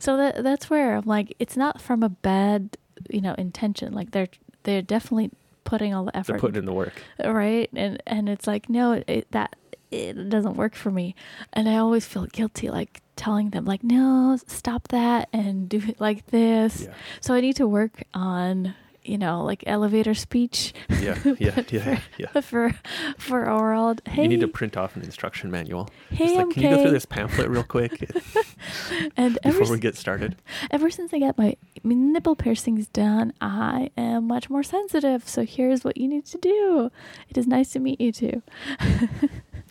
So 0.00 0.16
that 0.16 0.42
that's 0.42 0.68
where 0.68 0.96
I'm 0.96 1.04
like 1.06 1.34
it's 1.38 1.56
not 1.56 1.80
from 1.80 2.02
a 2.02 2.08
bad, 2.08 2.76
you 3.08 3.20
know, 3.20 3.34
intention. 3.38 3.92
Like 3.92 4.10
they're 4.10 4.28
they're 4.64 4.82
definitely 4.82 5.30
putting 5.64 5.94
all 5.94 6.04
the 6.04 6.16
effort. 6.16 6.32
They're 6.32 6.40
putting 6.40 6.58
in 6.58 6.64
the 6.64 6.72
work. 6.72 7.02
Uh, 7.24 7.32
right? 7.32 7.70
And 7.74 8.02
and 8.06 8.28
it's 8.28 8.46
like 8.46 8.68
no, 8.68 9.02
it, 9.06 9.26
that 9.30 9.56
it 9.90 10.28
doesn't 10.28 10.56
work 10.56 10.74
for 10.74 10.90
me. 10.90 11.14
And 11.52 11.68
I 11.68 11.76
always 11.76 12.06
feel 12.06 12.26
guilty 12.26 12.70
like 12.70 13.02
telling 13.16 13.50
them 13.50 13.64
like 13.64 13.82
no, 13.82 14.38
stop 14.46 14.88
that 14.88 15.28
and 15.32 15.68
do 15.68 15.78
it 15.88 16.00
like 16.00 16.26
this. 16.26 16.82
Yeah, 16.82 16.94
So 17.20 17.34
I 17.34 17.40
need 17.40 17.56
to 17.56 17.66
work 17.66 18.04
on, 18.14 18.74
you 19.02 19.16
know, 19.18 19.42
like 19.44 19.62
elevator 19.66 20.14
speech 20.14 20.74
yeah, 21.00 21.16
yeah, 21.38 21.62
yeah, 21.70 22.00
yeah. 22.18 22.40
for 22.40 22.72
for 23.18 23.48
oral. 23.50 23.94
Hey, 24.06 24.22
You 24.22 24.28
need 24.28 24.40
to 24.40 24.48
print 24.48 24.76
off 24.76 24.96
an 24.96 25.02
instruction 25.02 25.50
manual. 25.50 25.88
hey, 26.10 26.24
Just 26.26 26.36
like, 26.36 26.50
can 26.50 26.62
you 26.64 26.70
go 26.70 26.82
through 26.82 26.90
this 26.90 27.04
pamphlet 27.06 27.48
real 27.48 27.62
quick 27.62 28.10
And 29.16 29.38
before 29.42 29.70
we 29.70 29.78
get 29.78 29.96
started? 29.96 30.36
ever 30.70 30.90
since 30.90 31.12
I 31.14 31.18
got 31.20 31.38
my 31.38 31.56
nipple 31.84 32.34
piercings 32.36 32.88
done, 32.88 33.32
I 33.40 33.90
am 33.96 34.26
much 34.26 34.50
more 34.50 34.62
sensitive. 34.64 35.28
So 35.28 35.44
here's 35.44 35.84
what 35.84 35.96
you 35.96 36.08
need 36.08 36.26
to 36.26 36.38
do. 36.38 36.90
It 37.28 37.38
is 37.38 37.46
nice 37.46 37.70
to 37.72 37.78
meet 37.78 38.00
you 38.00 38.10
too. 38.12 38.42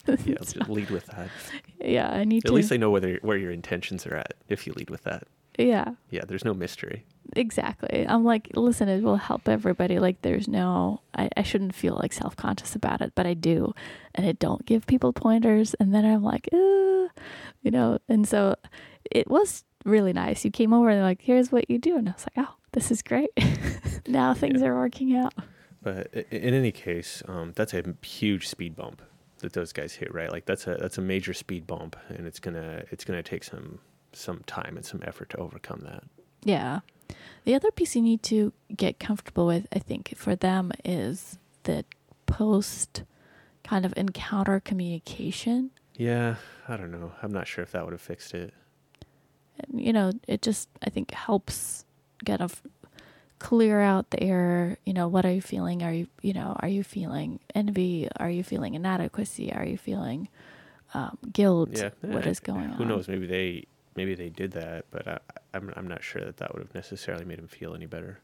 Yeah, 0.26 0.36
just 0.42 0.70
lead 0.70 0.90
with 0.90 1.06
that. 1.08 1.30
yeah, 1.84 2.10
I 2.12 2.24
need 2.24 2.44
At 2.46 2.48
to. 2.48 2.54
At 2.54 2.56
least 2.56 2.70
they 2.70 2.78
know 2.78 2.92
whether 2.92 3.18
where 3.22 3.38
your 3.38 3.52
intentions 3.52 4.06
are 4.08 4.16
at 4.16 4.34
if 4.48 4.66
you 4.68 4.74
lead 4.74 4.90
with 4.90 5.04
that. 5.04 5.24
yeah, 5.58 5.94
Yeah, 6.10 6.24
there's 6.28 6.46
no 6.46 6.54
mystery. 6.54 7.06
exactly. 7.36 8.06
I'm 8.08 8.24
like, 8.24 8.50
listen, 8.56 8.88
it 8.90 9.02
will 9.04 9.16
help 9.18 9.48
everybody. 9.48 10.00
Like, 10.00 10.22
there's 10.22 10.48
no, 10.48 11.02
I, 11.18 11.30
I 11.38 11.44
shouldn't 11.44 11.74
feel 11.76 11.98
like 12.02 12.14
self 12.14 12.36
conscious 12.36 12.76
about 12.76 13.02
it, 13.02 13.14
but 13.16 13.26
I 13.26 13.34
do. 13.34 13.74
And 14.14 14.26
I 14.28 14.34
don't 14.34 14.66
give 14.66 14.86
people 14.86 15.12
pointers. 15.14 15.74
And 15.80 15.94
then 15.94 16.06
I'm 16.06 16.24
like, 16.24 16.48
uh, 16.54 17.08
you 17.64 17.72
know, 17.72 18.00
and 18.10 18.28
so 18.28 18.56
it 19.12 19.30
was 19.30 19.64
really 19.86 20.14
nice. 20.14 20.44
You 20.46 20.52
came 20.52 20.74
over 20.74 20.90
and 20.90 21.02
like, 21.02 21.22
here's 21.22 21.52
what 21.52 21.70
you 21.70 21.78
do. 21.80 21.98
And 21.98 22.10
I 22.10 22.14
was 22.14 22.26
like, 22.36 22.46
oh, 22.48 22.54
this 22.74 22.92
is 22.92 23.02
great. 23.02 23.30
now 24.08 24.34
things 24.34 24.62
Yeah. 24.62 24.68
are 24.68 24.76
working 24.76 25.16
out. 25.16 25.34
But 25.82 26.12
in 26.32 26.54
any 26.54 26.72
case, 26.72 27.22
um, 27.28 27.54
that's 27.56 27.74
a 27.74 27.84
huge 28.04 28.48
speed 28.48 28.76
bump 28.76 29.02
that 29.46 29.54
those 29.54 29.72
guys 29.72 29.94
hit, 29.94 30.14
right? 30.14 30.32
Like 30.32 30.46
that's 30.46 30.68
a 30.68 30.76
that's 30.76 30.98
a 30.98 31.02
major 31.02 31.34
speed 31.34 31.66
bump, 31.66 31.96
and 32.10 32.28
it's 32.28 32.40
gonna 32.40 32.84
it's 32.92 33.06
gonna 33.06 33.24
take 33.24 33.44
some 33.44 33.80
some 34.12 34.44
time 34.46 34.76
and 34.76 34.86
some 34.86 35.02
effort 35.06 35.30
to 35.30 35.38
overcome 35.38 35.82
that. 35.84 36.04
Yeah. 36.44 36.82
The 37.44 37.54
other 37.56 37.72
piece 37.72 37.96
you 37.96 38.02
need 38.02 38.24
to 38.24 38.54
get 38.76 39.00
comfortable 39.00 39.46
with, 39.46 39.68
I 39.74 39.80
think, 39.80 40.14
for 40.16 40.36
them 40.36 40.72
is 40.84 41.38
the 41.64 41.86
post 42.26 43.04
kind 43.64 43.86
of 43.86 43.94
encounter 43.96 44.60
communication. 44.60 45.72
Yeah, 45.96 46.36
I 46.68 46.78
don't 46.78 46.92
know. 46.92 47.12
I'm 47.22 47.32
not 47.32 47.48
sure 47.48 47.64
if 47.64 47.72
that 47.72 47.84
would 47.84 47.94
have 47.94 48.02
fixed 48.02 48.34
it. 48.34 48.54
You 49.74 49.94
know, 49.94 50.12
it 50.28 50.42
just, 50.42 50.70
I 50.84 50.90
think, 50.90 51.12
helps 51.12 51.86
kind 52.26 52.42
of 52.42 52.62
clear 53.40 53.82
out 53.82 54.10
the 54.12 54.22
error. 54.22 54.78
You 54.86 54.94
know, 54.94 55.08
what 55.08 55.26
are 55.26 55.32
you 55.32 55.42
feeling? 55.42 55.84
Are 55.84 55.94
you, 55.94 56.08
you 56.22 56.34
know, 56.34 56.56
are 56.60 56.68
you 56.68 56.84
feeling 56.84 57.40
envy? 57.54 58.08
Are 58.18 58.30
you 58.30 58.44
feeling 58.44 58.76
inadequacy? 58.76 59.54
Are 59.54 59.66
you 59.66 59.78
feeling 59.78 60.30
um, 60.94 61.18
guilt? 61.32 61.70
Yeah, 61.74 61.90
What 62.02 62.26
is 62.26 62.40
going 62.40 62.70
Who 62.70 62.86
knows? 62.86 63.08
Maybe 63.08 63.28
they 63.28 63.66
maybe 63.96 64.16
they 64.16 64.30
did 64.30 64.52
that, 64.52 64.86
but 64.92 65.08
I, 65.08 65.20
I'm 65.54 65.72
I'm 65.76 65.88
not 65.88 66.04
sure 66.04 66.24
that 66.24 66.38
that 66.38 66.54
would 66.54 66.62
have 66.62 66.76
necessarily 66.76 67.26
made 67.26 67.40
him 67.40 67.48
feel 67.48 67.74
any 67.76 67.86
better. 67.86 68.20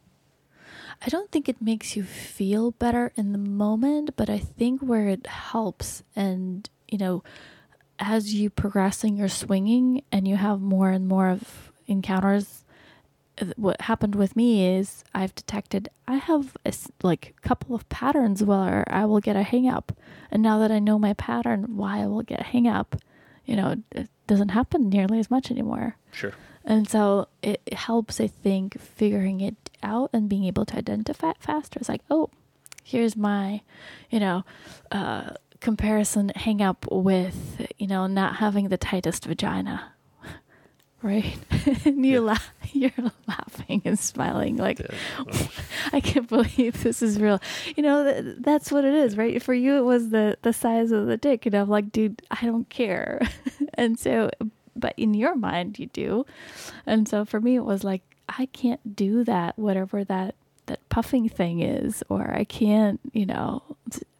I 1.01 1.09
don't 1.09 1.31
think 1.31 1.49
it 1.49 1.61
makes 1.61 1.95
you 1.95 2.03
feel 2.03 2.71
better 2.71 3.11
in 3.15 3.31
the 3.33 3.37
moment, 3.37 4.15
but 4.15 4.29
I 4.29 4.37
think 4.39 4.81
where 4.81 5.07
it 5.09 5.27
helps, 5.27 6.03
and 6.15 6.69
you 6.87 6.97
know, 6.97 7.23
as 7.99 8.33
you 8.33 8.49
progress 8.49 9.03
in 9.03 9.17
your 9.17 9.29
swinging 9.29 10.03
and 10.11 10.27
you 10.27 10.35
have 10.35 10.61
more 10.61 10.89
and 10.89 11.07
more 11.07 11.29
of 11.29 11.71
encounters, 11.87 12.60
what 13.55 13.81
happened 13.81 14.15
with 14.15 14.35
me 14.35 14.75
is 14.75 15.03
I've 15.13 15.35
detected 15.35 15.89
I 16.07 16.15
have 16.15 16.55
a 16.65 16.73
like 17.03 17.33
a 17.37 17.47
couple 17.47 17.75
of 17.75 17.87
patterns 17.89 18.43
where 18.43 18.83
I 18.87 19.05
will 19.05 19.19
get 19.19 19.35
a 19.35 19.43
hang 19.43 19.67
up, 19.67 19.91
and 20.29 20.41
now 20.41 20.59
that 20.59 20.71
I 20.71 20.79
know 20.79 20.99
my 20.99 21.13
pattern, 21.13 21.77
why 21.77 22.01
I 22.01 22.07
will 22.07 22.21
get 22.23 22.39
a 22.41 22.43
hang 22.43 22.67
up, 22.67 22.95
you 23.45 23.55
know, 23.55 23.75
it 23.91 24.09
doesn't 24.27 24.49
happen 24.49 24.89
nearly 24.89 25.19
as 25.19 25.31
much 25.31 25.51
anymore. 25.51 25.97
Sure. 26.11 26.33
And 26.63 26.87
so 26.87 27.27
it 27.41 27.61
it 27.65 27.73
helps, 27.73 28.19
I 28.19 28.27
think, 28.27 28.79
figuring 28.79 29.41
it 29.41 29.55
out 29.81 30.09
and 30.13 30.29
being 30.29 30.45
able 30.45 30.65
to 30.65 30.77
identify 30.77 31.31
it 31.31 31.37
faster. 31.39 31.79
It's 31.79 31.89
like, 31.89 32.01
oh, 32.09 32.29
here's 32.83 33.15
my, 33.15 33.61
you 34.09 34.19
know, 34.19 34.43
uh, 34.91 35.31
comparison 35.59 36.29
hang 36.35 36.61
up 36.61 36.85
with, 36.91 37.67
you 37.77 37.87
know, 37.87 38.07
not 38.07 38.35
having 38.37 38.69
the 38.69 38.77
tightest 38.77 39.25
vagina. 39.25 39.93
Right? 41.03 41.35
and 41.85 42.05
you 42.05 42.13
Yeah. 42.15 42.19
laugh, 42.19 42.51
you're 42.73 42.91
laughing 43.27 43.81
and 43.85 43.97
smiling 43.97 44.57
like, 44.57 44.79
Yeah. 44.79 45.47
I 45.93 45.99
can't 45.99 46.27
believe 46.27 46.83
this 46.83 47.01
is 47.01 47.19
real. 47.19 47.41
You 47.75 47.83
know, 47.83 48.03
th- 48.03 48.35
that's 48.39 48.71
what 48.71 48.85
it 48.85 48.93
is, 48.93 49.17
right? 49.17 49.41
For 49.41 49.53
you, 49.53 49.77
it 49.77 49.81
was 49.83 50.09
the 50.09 50.37
the 50.43 50.53
size 50.53 50.91
of 50.91 51.07
the 51.07 51.17
dick, 51.17 51.45
and 51.45 51.55
I'm 51.55 51.69
like, 51.69 51.91
dude, 51.91 52.21
I 52.29 52.45
don't 52.45 52.69
care. 52.69 53.19
and 53.73 53.97
so, 53.99 54.29
but 54.75 54.93
in 54.95 55.13
your 55.15 55.35
mind, 55.35 55.79
you 55.79 55.87
do. 55.87 56.25
And 56.85 57.07
so 57.07 57.25
for 57.25 57.41
me, 57.41 57.55
it 57.55 57.65
was 57.65 57.83
like, 57.83 58.03
I 58.29 58.45
can't 58.47 58.95
do 58.95 59.23
that, 59.23 59.57
whatever 59.57 60.03
that 60.03 60.35
that 60.67 60.87
puffing 60.89 61.27
thing 61.27 61.61
is, 61.61 62.03
or 62.09 62.31
I 62.31 62.43
can't, 62.43 62.99
you 63.11 63.25
know, 63.25 63.63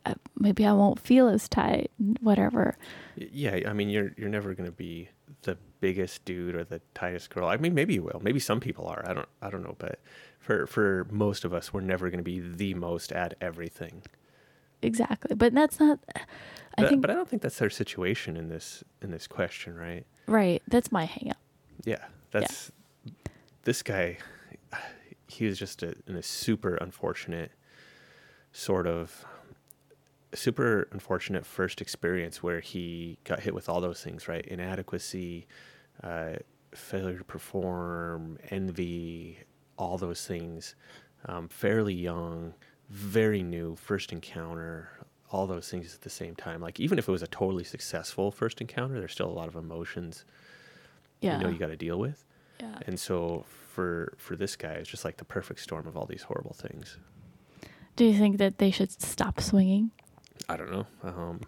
uh, 0.07 0.15
maybe 0.38 0.65
I 0.65 0.73
won't 0.73 0.99
feel 0.99 1.27
as 1.29 1.47
tight, 1.47 1.91
whatever. 2.21 2.75
yeah, 3.15 3.59
I 3.67 3.73
mean, 3.73 3.89
you're 3.89 4.13
you're 4.17 4.29
never 4.29 4.55
gonna 4.55 4.71
be 4.71 5.07
the 5.20 5.20
biggest 5.82 6.23
dude 6.23 6.55
or 6.55 6.63
the 6.63 6.79
tightest 6.93 7.29
girl. 7.29 7.47
I 7.47 7.57
mean, 7.57 7.73
maybe 7.73 7.95
you 7.95 8.03
will. 8.03 8.21
Maybe 8.23 8.39
some 8.39 8.59
people 8.61 8.88
are. 8.88 9.03
I 9.05 9.13
don't 9.13 9.27
I 9.41 9.49
don't 9.49 9.63
know, 9.63 9.75
but 9.77 9.99
for 10.39 10.65
for 10.67 11.05
most 11.11 11.43
of 11.43 11.53
us, 11.53 11.73
we're 11.73 11.82
never 11.82 12.09
gonna 12.09 12.23
be 12.23 12.39
the 12.39 12.73
most 12.75 13.11
at 13.11 13.34
everything. 13.41 14.03
Exactly, 14.82 15.36
but 15.36 15.53
that's 15.53 15.79
not. 15.79 15.99
I 16.15 16.84
But, 16.84 16.89
think 16.89 17.01
but 17.01 17.11
I 17.11 17.13
don't 17.13 17.27
think 17.29 17.41
that's 17.41 17.57
their 17.59 17.69
situation 17.69 18.38
in 18.38 18.47
this 18.47 18.84
in 19.01 19.11
this 19.11 19.27
question, 19.27 19.75
right? 19.75 20.05
right. 20.27 20.61
That's 20.67 20.91
my 20.91 21.05
hang 21.05 21.32
up. 21.32 21.38
Yeah, 21.84 22.05
that's 22.32 22.71
this 23.63 23.84
guy. 23.84 24.17
He 25.27 25.45
was 25.45 25.57
just 25.57 25.82
a, 25.82 25.95
in 26.07 26.17
a 26.17 26.21
super 26.23 26.75
unfortunate 26.75 27.53
sort 28.51 28.86
of 28.86 29.25
super 30.34 30.89
unfortunate 30.91 31.45
first 31.45 31.79
experience 31.82 32.43
where 32.43 32.59
he 32.59 33.17
got 33.23 33.39
hit 33.39 33.53
with 33.53 33.69
all 33.69 33.79
those 33.79 34.01
things, 34.03 34.27
right? 34.27 34.45
Inadequacy, 34.45 35.47
uh, 36.04 36.34
failure 36.74 37.18
to 37.18 37.24
perform, 37.24 38.38
envy, 38.49 39.39
all 39.78 39.97
those 39.97 40.26
things. 40.26 40.76
Um, 41.26 41.47
fairly 41.49 41.93
young, 41.93 42.54
very 42.89 43.43
new, 43.43 43.76
first 43.76 44.12
encounter, 44.12 44.89
all 45.32 45.45
those 45.47 45.70
things 45.70 45.93
at 45.93 46.02
the 46.02 46.10
same 46.10 46.36
time. 46.36 46.62
Like 46.62 46.80
even 46.80 46.97
if 46.97 47.08
it 47.08 47.12
was 47.12 47.22
a 47.24 47.28
totally 47.28 47.64
successful 47.64 48.32
first 48.32 48.60
encounter, 48.62 48.99
there's 48.99 49.12
still 49.14 49.30
a 49.30 49.32
lot 49.32 49.47
of 49.47 49.56
emotions 49.56 50.26
Yeah. 51.22 51.38
you 51.38 51.43
know 51.43 51.49
you 51.49 51.60
got 51.60 51.68
to 51.68 51.78
deal 51.78 51.99
with. 51.99 52.26
yeah. 52.60 52.80
And 52.88 52.99
so 52.99 53.45
for 53.74 54.14
for 54.18 54.36
this 54.36 54.56
guy, 54.56 54.74
it's 54.74 54.89
just 54.89 55.06
like 55.06 55.18
the 55.18 55.26
perfect 55.26 55.60
storm 55.62 55.88
of 55.88 55.95
all 55.95 56.06
these 56.06 56.24
horrible 56.24 56.54
things. 56.54 56.97
Do 57.95 58.06
you 58.06 58.18
think 58.18 58.38
that 58.39 58.58
they 58.58 58.72
should 58.72 58.91
stop 59.02 59.39
swinging? 59.41 59.91
I 60.49 60.58
don't 60.58 60.72
know. 60.72 60.88
Um, 61.04 61.41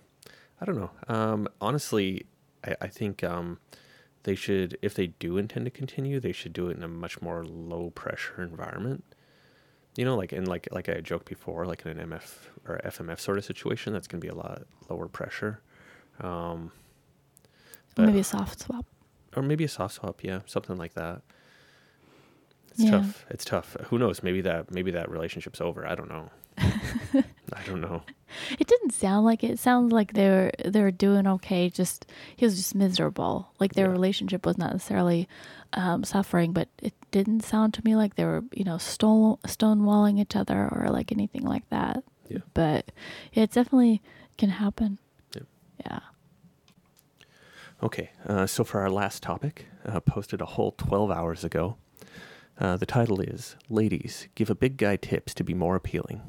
I 0.61 0.65
don't 0.65 0.77
know. 0.77 0.91
Um, 1.07 1.47
honestly, 1.59 2.25
I, 2.63 2.75
I 2.81 2.87
think 2.87 3.23
um, 3.23 3.57
they 4.23 4.35
should, 4.35 4.77
if 4.81 4.93
they 4.95 5.07
do 5.07 5.37
intend 5.37 5.65
to 5.65 5.71
continue, 5.71 6.19
they 6.19 6.31
should 6.31 6.53
do 6.53 6.69
it 6.69 6.77
in 6.77 6.83
a 6.83 6.87
much 6.87 7.21
more 7.21 7.45
low 7.45 7.89
pressure 7.91 8.41
environment. 8.41 9.03
You 9.95 10.05
know, 10.05 10.15
like 10.15 10.33
in 10.33 10.45
like 10.45 10.67
like 10.71 10.89
I 10.89 11.01
joked 11.01 11.27
before, 11.29 11.65
like 11.65 11.85
in 11.85 11.97
an 11.99 12.09
MF 12.09 12.35
or 12.67 12.81
FMF 12.85 13.19
sort 13.19 13.37
of 13.37 13.45
situation, 13.45 13.93
that's 13.93 14.07
going 14.07 14.19
to 14.21 14.25
be 14.25 14.29
a 14.31 14.35
lot 14.35 14.63
lower 14.89 15.07
pressure. 15.07 15.61
Um, 16.19 16.71
but- 17.95 18.05
Maybe 18.07 18.19
a 18.19 18.23
soft 18.23 18.59
swap. 18.61 18.85
or 19.35 19.43
maybe 19.43 19.63
a 19.63 19.67
soft 19.69 19.95
swap, 19.95 20.23
yeah, 20.23 20.39
something 20.47 20.77
like 20.77 20.93
that. 20.95 21.21
It's 22.71 22.79
Yeah. 22.85 22.91
tough. 22.91 23.25
It's 23.29 23.45
tough. 23.45 23.77
Who 23.89 23.99
knows? 23.99 24.23
Maybe 24.23 24.41
that 24.41 24.71
maybe 24.71 24.89
that 24.91 25.11
relationship's 25.11 25.61
over. 25.61 25.85
I 25.87 25.93
don't 25.93 26.09
know. 26.09 26.31
I 27.55 27.61
don't 27.67 27.81
know. 27.81 28.01
It 28.59 28.65
didn't 28.67 28.93
sound 28.95 29.25
like 29.27 29.43
it. 29.43 29.51
It 29.51 29.59
sounds 29.59 29.93
like 29.93 30.13
they 30.13 30.27
were 30.27 30.51
they 30.65 30.81
were 30.81 30.89
doing 30.89 31.27
okay. 31.27 31.69
Just 31.69 32.07
he 32.35 32.43
was 32.45 32.55
just 32.57 32.73
miserable. 32.73 33.51
Like 33.59 33.73
their 33.73 33.85
Yeah. 33.85 33.91
relationship 33.91 34.43
was 34.43 34.57
not 34.57 34.71
necessarily 34.71 35.27
um, 35.73 36.03
suffering, 36.03 36.51
but 36.51 36.67
it 36.81 36.93
didn't 37.11 37.41
sound 37.41 37.75
to 37.75 37.81
me 37.85 37.95
like 37.95 38.15
they 38.15 38.25
were 38.25 38.43
you 38.51 38.63
know 38.63 38.79
stone 38.79 39.37
stonewalling 39.45 40.19
each 40.19 40.35
other 40.35 40.67
or 40.71 40.87
like 40.89 41.11
anything 41.11 41.43
like 41.43 41.69
that. 41.69 42.03
Yeah. 42.27 42.39
But 42.55 42.91
yeah, 43.33 43.43
it 43.43 43.51
definitely 43.51 44.01
can 44.39 44.49
happen. 44.49 44.97
Yeah. 45.35 45.43
Yeah. 45.85 45.99
Okay, 47.83 48.11
uh, 48.25 48.47
so 48.47 48.63
for 48.63 48.79
our 48.81 48.89
last 48.89 49.21
topic, 49.21 49.67
uh, 49.85 49.99
posted 49.99 50.41
a 50.41 50.45
whole 50.45 50.71
12 50.71 51.11
hours 51.11 51.43
ago, 51.43 51.75
uh, 52.59 52.77
the 52.77 52.85
title 52.85 53.19
is 53.19 53.57
Ladies, 53.69 54.27
Give 54.35 54.49
a 54.49 54.55
Big 54.55 54.77
Guy 54.77 54.95
Tips 54.95 55.33
to 55.35 55.43
Be 55.43 55.53
More 55.53 55.75
Appealing. 55.75 56.21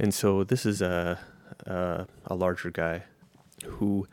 And 0.00 0.14
so 0.14 0.42
this 0.44 0.64
is 0.64 0.80
a, 0.80 1.18
a, 1.66 2.06
a 2.26 2.34
larger 2.34 2.70
guy 2.70 3.02
who 3.64 4.08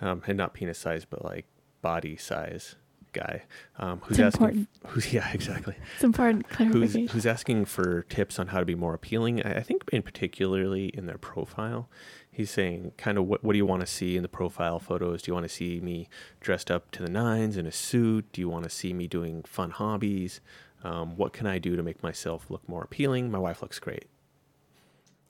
um, 0.00 0.22
had 0.22 0.36
not 0.36 0.54
penis 0.54 0.78
size, 0.78 1.04
but 1.04 1.24
like 1.24 1.46
body 1.82 2.16
size 2.16 2.76
guy 3.12 3.42
um, 3.78 4.00
who's 4.04 4.18
It's 4.20 4.26
asking. 4.36 4.44
important. 4.46 4.68
Who's, 4.88 5.12
yeah, 5.12 5.28
exactly. 5.32 5.74
It's 5.94 6.04
important 6.04 6.46
who's 6.46 6.56
clarification. 6.56 7.08
who's 7.08 7.26
asking 7.26 7.64
for 7.64 8.02
tips 8.02 8.38
on 8.38 8.48
how 8.48 8.60
to 8.60 8.64
be 8.66 8.74
more 8.76 8.94
appealing. 8.94 9.42
I 9.42 9.54
I 9.56 9.62
think 9.62 9.82
in 9.92 10.02
particularly 10.02 10.86
in 10.88 11.06
their 11.06 11.18
profile, 11.18 11.88
he's 12.30 12.50
saying 12.50 12.92
kind 12.98 13.18
of 13.18 13.24
what 13.26 13.42
what 13.42 13.52
do 13.54 13.56
you 13.58 13.66
want 13.66 13.80
to 13.80 13.86
see 13.86 14.16
in 14.16 14.22
the 14.22 14.28
profile 14.28 14.78
photos? 14.78 15.22
Do 15.22 15.30
you 15.30 15.34
want 15.34 15.44
to 15.48 15.54
see 15.54 15.80
me 15.80 16.08
dressed 16.40 16.70
up 16.70 16.90
to 16.92 17.02
the 17.02 17.08
nines 17.10 17.56
in 17.56 17.66
a 17.66 17.72
suit? 17.72 18.30
Do 18.32 18.40
you 18.40 18.48
want 18.48 18.64
to 18.64 18.70
see 18.70 18.92
me 18.92 19.08
doing 19.08 19.42
fun 19.44 19.70
hobbies? 19.70 20.40
Um, 20.84 21.16
what 21.16 21.32
can 21.32 21.46
I 21.46 21.58
do 21.58 21.74
to 21.74 21.82
make 21.82 22.02
myself 22.02 22.50
look 22.50 22.68
more 22.68 22.82
appealing? 22.84 23.30
My 23.30 23.38
wife 23.38 23.60
looks 23.62 23.78
great. 23.80 24.06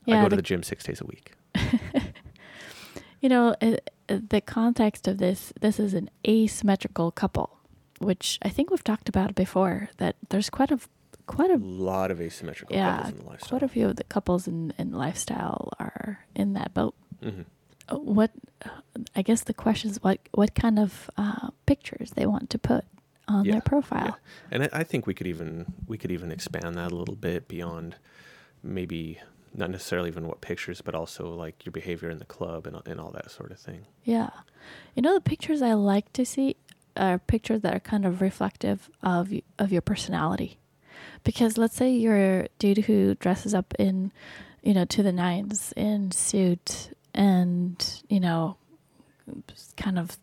I 0.07 0.11
Yeah, 0.13 0.23
go 0.23 0.29
to 0.29 0.37
the- 0.37 0.37
the 0.37 0.43
gym 0.43 0.63
six 0.63 0.85
days 0.85 1.01
a 1.01 1.07
week. 1.07 1.33
You 3.23 3.31
know, 3.31 3.57
uh, 3.63 3.77
uh, 4.09 4.19
the 4.29 4.41
context 4.41 5.09
of 5.09 5.17
this, 5.19 5.53
this 5.61 5.81
is 5.81 5.95
an 5.95 6.11
asymmetrical 6.29 7.11
couple, 7.11 7.59
which 7.99 8.39
I 8.43 8.51
think 8.51 8.71
we've 8.71 8.85
talked 8.85 9.09
about 9.09 9.35
before. 9.35 9.89
That 9.97 10.17
there's 10.29 10.51
quite 10.51 10.71
a, 10.71 10.79
quite 11.27 11.51
A 11.51 11.55
a, 11.55 11.57
lot 11.57 12.11
of 12.11 12.21
asymmetrical 12.21 12.77
yeah, 12.77 12.97
couples 12.97 13.13
in 13.13 13.19
the 13.19 13.25
lifestyle. 13.25 13.49
quite 13.59 13.63
a 13.63 13.69
few 13.69 13.89
of 13.89 13.97
the 13.97 14.05
couples 14.05 14.47
in 14.47 14.73
in 14.79 14.93
lifestyle 14.93 15.73
are 15.81 16.27
in 16.35 16.53
that 16.53 16.75
boat. 16.75 16.95
hmm 17.23 17.43
Uh, 17.89 17.97
What, 17.99 18.31
I 19.17 19.23
guess 19.23 19.45
the 19.45 19.55
question 19.55 19.91
is 19.91 19.99
what 20.03 20.19
what 20.33 20.55
kind 20.55 20.79
of 20.79 21.11
uh, 21.17 21.49
pictures 21.65 22.11
they 22.13 22.27
want 22.27 22.51
to 22.51 22.59
put 22.59 22.85
on 23.27 23.45
Yeah, 23.47 23.53
their 23.53 23.63
profile. 23.63 24.19
And 24.53 24.63
I, 24.65 24.69
I 24.81 24.85
think 24.85 25.07
we 25.07 25.15
could 25.15 25.27
even 25.27 25.67
we 25.89 25.97
could 25.99 26.11
even 26.13 26.31
expand 26.31 26.77
that 26.77 26.93
a 26.93 26.97
little 26.97 27.17
bit 27.17 27.49
beyond 27.49 27.97
maybe 28.63 29.19
not 29.55 29.71
necessarily 29.71 30.09
even 30.09 30.27
what 30.27 30.41
pictures, 30.41 30.81
but 30.83 30.95
also 30.95 31.29
like 31.29 31.65
your 31.65 31.73
behavior 31.73 32.11
in 32.11 32.19
the 32.19 32.25
club 32.25 32.67
and 32.67 32.77
and 32.87 33.01
all 33.01 33.11
that 33.13 33.31
sort 33.31 33.51
of 33.51 33.59
thing. 33.59 33.87
Yeah. 34.05 34.31
You 34.95 35.03
know, 35.03 35.15
the 35.15 35.21
pictures 35.21 35.63
I 35.63 35.75
like 35.75 36.13
to 36.15 36.25
see 36.25 36.57
are 36.97 37.19
pictures 37.19 37.61
that 37.63 37.75
are 37.75 37.81
kind 37.81 38.05
of 38.05 38.21
reflective 38.21 38.91
of 39.03 39.33
of 39.59 39.73
your 39.73 39.83
personality. 39.83 40.59
Because 41.25 41.59
let's 41.59 41.77
say 41.77 41.91
you're 41.91 42.41
a 42.41 42.49
dude 42.59 42.79
who 42.79 43.15
dresses 43.17 43.55
up 43.55 43.75
in, 43.79 44.13
you 44.63 44.75
know, 44.75 44.85
to 44.87 45.03
the 45.03 45.13
nines 45.13 45.73
in 45.77 46.11
suit 46.11 46.95
and, 47.15 48.03
you 48.09 48.21
know, 48.21 48.57
kind 49.77 49.99
of, 49.99 50.17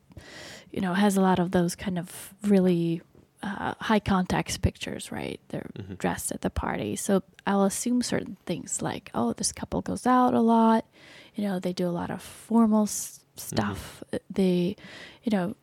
you 0.71 0.81
know, 0.81 0.93
has 0.93 1.17
a 1.17 1.21
lot 1.21 1.39
of 1.39 1.51
those 1.51 1.75
kind 1.75 1.99
of 1.99 2.33
really 2.43 3.01
uh, 3.43 3.73
high 3.81 3.99
context 3.99 4.61
pictures, 4.61 5.11
right? 5.11 5.39
They're 5.49 5.69
Mhm. 5.77 5.97
dressed 5.97 6.31
at 6.31 6.41
the 6.41 6.49
party. 6.49 6.95
So 6.95 7.21
I'll 7.45 7.65
assume 7.65 8.01
certain 8.01 8.37
things 8.45 8.81
like, 8.81 9.11
oh, 9.13 9.33
this 9.33 9.51
couple 9.51 9.81
goes 9.81 10.07
out 10.07 10.33
a 10.33 10.39
lot. 10.39 10.85
You 11.35 11.43
know, 11.43 11.59
they 11.59 11.73
do 11.73 11.87
a 11.87 11.91
lot 11.91 12.09
of 12.09 12.21
formal 12.21 12.83
s- 12.83 13.19
stuff. 13.35 14.01
Uh, 14.13 14.19
They, 14.33 14.75
you 15.23 15.31
know, 15.31 15.55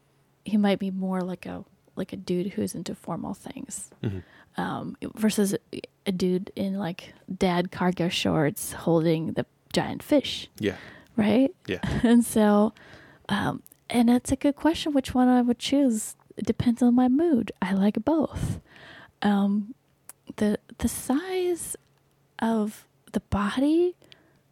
he 0.45 0.57
might 0.59 0.79
be 0.79 0.91
more 0.91 1.21
like 1.23 1.47
a 1.47 1.65
like 1.97 2.13
a 2.13 2.17
dude 2.17 2.53
who's 2.55 2.75
into 2.75 2.95
formal 2.95 3.35
things 3.35 3.91
Mhm. 4.03 4.23
um, 4.57 4.97
versus 5.17 5.55
a 6.07 6.13
dude 6.13 6.51
in 6.57 6.79
like 6.79 7.13
dad 7.39 7.71
cargo 7.71 8.09
shorts 8.09 8.73
holding 8.73 9.33
the 9.35 9.45
giant 9.73 10.03
fish, 10.03 10.49
Yeah. 10.59 10.77
right? 11.17 11.55
Yeah. 11.67 11.81
And 12.05 12.25
so, 12.25 12.73
um, 13.29 13.63
and 13.91 14.09
it's 14.09 14.33
a 14.33 14.37
good 14.37 14.57
question 14.57 14.93
which 14.95 15.15
one 15.15 15.29
I 15.29 15.43
would 15.43 15.59
choose. 15.59 16.15
It 16.37 16.47
depends 16.47 16.83
on 16.83 16.95
my 16.95 17.09
mood. 17.09 17.53
I 17.61 17.73
like 17.75 18.05
both. 18.05 18.61
Um, 19.23 19.75
the 20.37 20.59
the 20.79 20.89
size 20.89 21.77
of 22.39 22.87
the 23.13 23.21
body, 23.21 23.97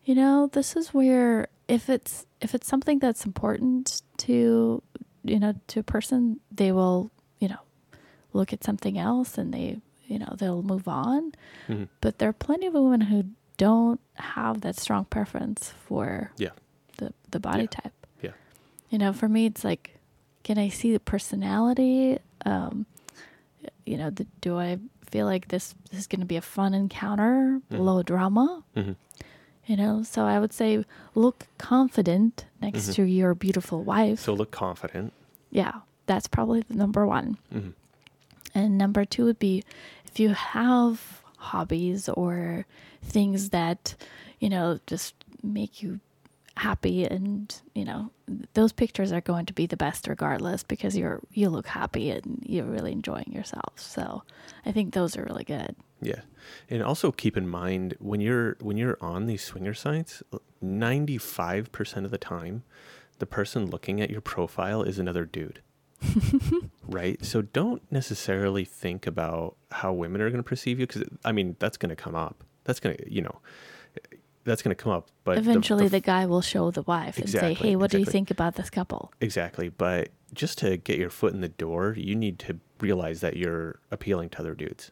you 0.05 0.15
know, 0.15 0.49
this 0.53 0.77
is 0.77 0.93
where 0.93 1.49
if 1.69 1.89
it's 1.89 2.27
if 2.41 2.55
it's 2.55 2.67
something 2.67 2.99
that's 2.99 3.25
important 3.25 4.03
to 4.19 4.83
you 5.25 5.39
know 5.39 5.55
to 5.69 5.81
a 5.81 5.85
person, 5.85 6.41
they 6.51 6.73
will 6.73 7.11
you 7.39 7.49
know 7.49 7.61
look 8.33 8.53
at 8.53 8.63
something 8.65 8.99
else 8.99 9.39
and 9.39 9.55
they 9.55 9.79
you 10.07 10.19
know 10.19 10.35
they'll 10.39 10.63
move 10.63 10.89
on. 10.89 11.33
Mhm. 11.69 11.89
But 12.01 12.19
there 12.19 12.29
are 12.29 12.33
plenty 12.35 12.67
of 12.67 12.75
women 12.75 13.03
who 13.03 13.25
don't 13.57 14.01
have 14.15 14.61
that 14.61 14.77
strong 14.77 15.05
preference 15.07 15.71
for 15.87 16.33
Yeah. 16.37 16.51
the 16.99 17.13
the 17.31 17.41
body 17.41 17.63
Yeah. 17.63 17.81
type. 17.81 18.07
Yeah. 18.23 18.33
You 18.91 18.99
know, 18.99 19.13
for 19.13 19.29
me, 19.29 19.47
it's 19.47 19.65
like, 19.65 19.98
can 20.49 20.57
I 20.57 20.71
see 20.71 20.93
the 20.93 21.01
personality? 21.01 22.19
Um, 22.47 22.87
you 23.85 23.99
know, 23.99 24.09
the, 24.09 24.25
do 24.41 24.57
I 24.57 24.79
feel 25.11 25.27
like 25.27 25.49
this, 25.49 25.75
this 25.91 26.01
is 26.01 26.07
going 26.07 26.21
to 26.21 26.27
be 26.27 26.37
a 26.37 26.41
fun 26.41 26.73
encounter, 26.73 27.61
Mhm. 27.71 27.79
low 27.85 28.03
drama? 28.03 28.65
Mhm. 28.75 28.97
You 29.67 29.77
know, 29.77 30.03
so 30.03 30.25
I 30.25 30.39
would 30.41 30.55
say 30.55 30.83
look 31.15 31.47
confident 31.59 32.47
next 32.63 32.89
Mhm. 32.89 32.95
to 32.95 33.03
your 33.03 33.35
beautiful 33.35 33.83
wife. 33.85 34.21
So 34.21 34.33
look 34.33 34.51
confident. 34.51 35.13
yeah, 35.51 35.81
that's 36.07 36.29
probably 36.29 36.61
the 36.63 36.75
number 36.75 37.07
one. 37.07 37.37
Mhm. 37.53 37.73
And 38.55 38.79
number 38.79 39.05
two 39.05 39.25
would 39.27 39.39
be 39.39 39.63
if 40.07 40.19
you 40.19 40.31
have 40.31 41.23
hobbies 41.53 42.09
or 42.09 42.65
things 43.03 43.51
that, 43.51 43.95
you 44.41 44.49
know, 44.49 44.81
just 44.87 45.13
make 45.43 45.83
you 45.83 46.01
happy 46.59 47.05
and, 47.05 47.61
you 47.75 47.85
know, 47.85 48.11
those 48.55 48.73
pictures 48.73 49.13
are 49.13 49.21
going 49.21 49.47
to 49.47 49.53
be 49.53 49.67
the 49.67 49.77
best 49.77 50.07
regardless 50.07 50.63
because 50.63 50.97
you're 50.97 51.21
you 51.33 51.49
look 51.49 51.67
happy 51.67 52.11
and 52.11 52.43
you're 52.45 52.65
really 52.65 52.93
enjoying 52.93 53.33
yourself. 53.33 53.73
So 53.77 54.23
I 54.67 54.73
think 54.73 54.95
those 54.95 55.17
are 55.17 55.25
really 55.25 55.45
good. 55.45 55.75
Yeah, 56.01 56.21
and 56.69 56.83
also 56.83 57.11
keep 57.11 57.37
in 57.37 57.49
mind 57.49 57.95
when 57.99 58.21
you're 58.21 58.57
when 58.61 58.77
you're 58.77 58.99
on 59.01 59.27
these 59.27 59.43
swinger 59.43 59.75
sites, 59.75 60.23
ninety 60.61 61.19
five 61.19 61.73
percent 61.73 62.05
of 62.05 62.13
the 62.13 62.19
time, 62.19 62.63
the 63.19 63.27
person 63.27 63.71
looking 63.71 64.01
at 64.01 64.11
your 64.11 64.21
profile 64.21 64.83
is 64.83 64.99
another 64.99 65.25
dude. 65.25 65.63
right? 66.89 67.25
So 67.25 67.43
don't 67.43 67.83
necessarily 67.91 68.65
think 68.65 69.07
about 69.07 69.57
how 69.73 69.93
women 69.93 70.21
are 70.21 70.31
going 70.31 70.43
to 70.43 70.49
perceive 70.49 70.79
you 70.79 70.87
because 70.87 71.05
I 71.25 71.33
mean 71.33 71.57
that's 71.59 71.77
going 71.77 71.91
to 71.91 71.97
come 71.97 72.15
up. 72.15 72.45
That's 72.65 72.81
going 72.81 72.97
to 72.97 73.13
you 73.13 73.23
know 73.23 73.41
that's 74.49 74.63
going 74.63 74.75
to 74.75 74.83
come 74.83 74.93
up. 74.93 75.09
But 75.25 75.39
Eventually 75.39 75.85
the 75.85 75.91
the, 75.91 76.01
guy 76.01 76.27
will 76.27 76.43
show 76.43 76.71
the 76.71 76.83
wife 76.83 77.19
and 77.19 77.29
say, 77.29 77.55
"Hey, 77.55 77.77
what 77.77 77.91
do 77.91 77.99
you 77.99 78.05
think 78.05 78.31
about 78.31 78.57
this 78.57 78.71
couple?" 78.71 79.13
Exactly. 79.21 79.69
But 79.69 80.09
just 80.35 80.59
to 80.59 80.77
get 80.77 80.99
your 80.99 81.11
foot 81.11 81.33
in 81.33 81.41
the 81.41 81.49
door, 81.49 81.95
you 81.97 82.15
need 82.15 82.39
to 82.41 82.59
realize 82.81 83.21
that 83.21 83.37
you're 83.37 83.81
appealing 83.91 84.31
to 84.31 84.41
other 84.41 84.55
dudes. 84.55 84.91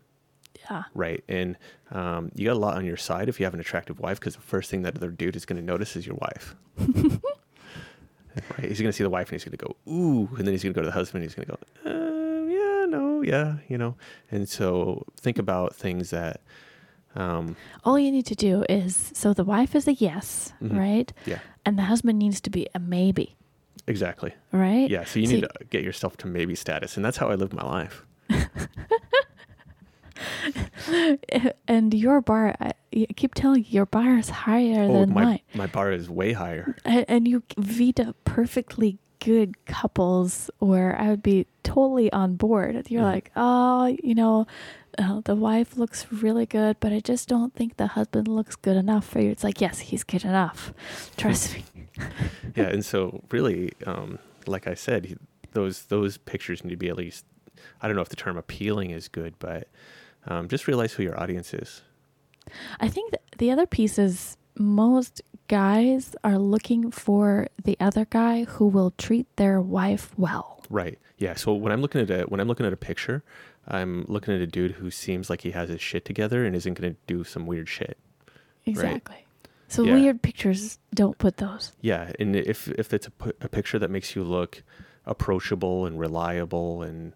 Yeah. 0.70 0.84
Right. 0.94 1.22
And 1.28 1.56
um, 1.90 2.32
you 2.34 2.46
got 2.46 2.54
a 2.54 2.58
lot 2.58 2.76
on 2.76 2.84
your 2.84 2.96
side 2.96 3.28
if 3.28 3.38
you 3.38 3.46
have 3.46 3.54
an 3.54 3.60
attractive 3.60 4.00
wife 4.00 4.18
because 4.18 4.34
the 4.34 4.42
first 4.42 4.70
thing 4.70 4.82
that 4.82 4.96
other 4.96 5.10
dude 5.10 5.36
is 5.36 5.44
going 5.44 5.60
to 5.60 5.64
notice 5.64 5.96
is 5.96 6.06
your 6.06 6.16
wife. 6.16 6.56
right. 6.78 8.68
He's 8.68 8.80
going 8.80 8.88
to 8.88 8.92
see 8.92 9.04
the 9.04 9.10
wife 9.10 9.28
and 9.28 9.40
he's 9.40 9.44
going 9.44 9.56
to 9.56 9.64
go, 9.64 9.76
ooh. 9.90 10.28
And 10.36 10.46
then 10.46 10.52
he's 10.52 10.62
going 10.62 10.74
to 10.74 10.78
go 10.78 10.82
to 10.82 10.88
the 10.88 10.92
husband 10.92 11.22
and 11.22 11.30
he's 11.30 11.34
going 11.34 11.46
to 11.46 11.52
go, 11.52 11.90
uh, 11.90 12.46
yeah, 12.46 12.86
no, 12.86 13.22
yeah, 13.22 13.56
you 13.68 13.78
know. 13.78 13.94
And 14.30 14.48
so 14.48 15.04
think 15.20 15.38
about 15.38 15.74
things 15.74 16.10
that, 16.10 16.40
um, 17.16 17.56
All 17.84 17.98
you 17.98 18.10
need 18.12 18.26
to 18.26 18.34
do 18.34 18.64
is 18.68 19.10
so 19.14 19.32
the 19.32 19.44
wife 19.44 19.74
is 19.74 19.88
a 19.88 19.92
yes, 19.94 20.52
Mhm. 20.62 20.76
right? 20.78 21.12
yeah, 21.24 21.38
And 21.64 21.78
the 21.78 21.82
husband 21.84 22.18
needs 22.18 22.40
to 22.42 22.50
be 22.50 22.66
a 22.74 22.78
maybe, 22.78 23.36
exactly. 23.86 24.32
right? 24.52 24.88
Yeah. 24.90 25.04
So 25.04 25.18
you 25.20 25.26
So 25.26 25.32
need 25.32 25.42
you- 25.42 25.48
to 25.48 25.64
get 25.70 25.82
yourself 25.84 26.16
to 26.18 26.26
maybe 26.26 26.54
status. 26.54 26.96
And 26.96 27.04
that's 27.04 27.16
how 27.16 27.28
I 27.30 27.34
live 27.34 27.52
my 27.52 27.64
life. 27.64 28.04
and 31.68 31.92
your 31.94 32.20
bar, 32.20 32.54
I, 32.60 32.72
keep 33.16 33.34
telling 33.34 33.64
you, 33.64 33.70
your 33.70 33.86
bar 33.86 34.16
is 34.18 34.30
higher 34.30 34.84
Oh, 34.84 35.00
than 35.00 35.12
my, 35.12 35.24
mine. 35.24 35.40
my 35.54 35.66
bar 35.66 35.92
is 35.92 36.08
way 36.08 36.32
higher. 36.32 36.76
And, 36.84 37.04
and 37.08 37.28
you 37.28 37.42
veto 37.58 38.14
perfectly 38.24 38.98
good 39.20 39.64
couples 39.66 40.50
where 40.58 40.96
I 41.00 41.08
would 41.10 41.22
be 41.22 41.46
totally 41.62 42.12
on 42.12 42.36
board. 42.36 42.86
You're 42.90 43.02
Mhm. 43.02 43.12
like, 43.12 43.30
oh, 43.36 43.86
you 44.02 44.14
know, 44.14 44.46
uh, 44.98 45.20
the 45.24 45.34
wife 45.34 45.76
looks 45.76 46.06
really 46.10 46.46
good, 46.46 46.76
but 46.80 46.92
I 46.92 47.00
just 47.00 47.28
don't 47.28 47.54
think 47.54 47.76
the 47.76 47.88
husband 47.88 48.28
looks 48.28 48.56
good 48.56 48.76
enough 48.76 49.06
for 49.06 49.20
you. 49.20 49.30
It's 49.30 49.44
like, 49.44 49.60
yes, 49.60 49.78
he's 49.78 50.04
good 50.04 50.24
enough. 50.24 50.72
Trust 51.16 51.54
me. 51.54 51.64
yeah, 52.54 52.68
and 52.68 52.84
so 52.84 53.22
really, 53.30 53.72
um, 53.86 54.18
like 54.46 54.66
I 54.66 54.74
said, 54.74 55.18
those 55.52 55.84
those 55.84 56.18
pictures 56.18 56.64
need 56.64 56.70
to 56.70 56.76
be 56.76 56.88
at 56.88 56.96
least. 56.96 57.24
I 57.80 57.88
don't 57.88 57.96
know 57.96 58.02
if 58.02 58.08
the 58.08 58.16
term 58.16 58.36
appealing 58.36 58.90
is 58.90 59.08
good, 59.08 59.34
but 59.38 59.68
um, 60.26 60.48
just 60.48 60.66
realize 60.66 60.92
who 60.92 61.02
your 61.02 61.18
audience 61.20 61.54
is. 61.54 61.82
I 62.80 62.88
think 62.88 63.14
the 63.38 63.50
other 63.50 63.66
piece 63.66 63.98
is 63.98 64.36
most 64.58 65.22
guys 65.48 66.14
are 66.24 66.38
looking 66.38 66.90
for 66.90 67.48
the 67.62 67.76
other 67.80 68.04
guy 68.04 68.44
who 68.44 68.66
will 68.66 68.92
treat 68.92 69.26
their 69.36 69.60
wife 69.60 70.10
well. 70.16 70.62
Right. 70.70 70.98
Yeah. 71.18 71.34
So 71.34 71.54
when 71.54 71.72
I'm 71.72 71.80
looking 71.80 72.00
at 72.00 72.10
a 72.10 72.22
when 72.24 72.40
I'm 72.40 72.48
looking 72.48 72.66
at 72.66 72.72
a 72.72 72.76
picture, 72.76 73.22
I'm 73.68 74.04
looking 74.08 74.34
at 74.34 74.40
a 74.40 74.46
dude 74.46 74.72
who 74.72 74.90
seems 74.90 75.28
like 75.28 75.40
he 75.40 75.50
has 75.52 75.68
his 75.68 75.80
shit 75.80 76.04
together 76.04 76.44
and 76.44 76.54
isn't 76.54 76.74
going 76.74 76.92
to 76.94 76.98
do 77.06 77.24
some 77.24 77.46
weird 77.46 77.68
shit. 77.68 77.98
Exactly. 78.64 79.16
So 79.68 79.82
Yeah. 79.82 79.94
weird 79.94 80.22
pictures, 80.22 80.78
don't 80.94 81.18
put 81.18 81.38
those. 81.38 81.72
Yeah, 81.80 82.12
and 82.20 82.36
if 82.36 82.68
if 82.68 82.94
it's 82.94 83.08
a, 83.08 83.12
a 83.40 83.48
picture 83.48 83.78
that 83.80 83.90
makes 83.90 84.14
you 84.14 84.22
look 84.22 84.62
approachable 85.04 85.86
and 85.86 85.98
reliable 85.98 86.82
and 86.82 87.12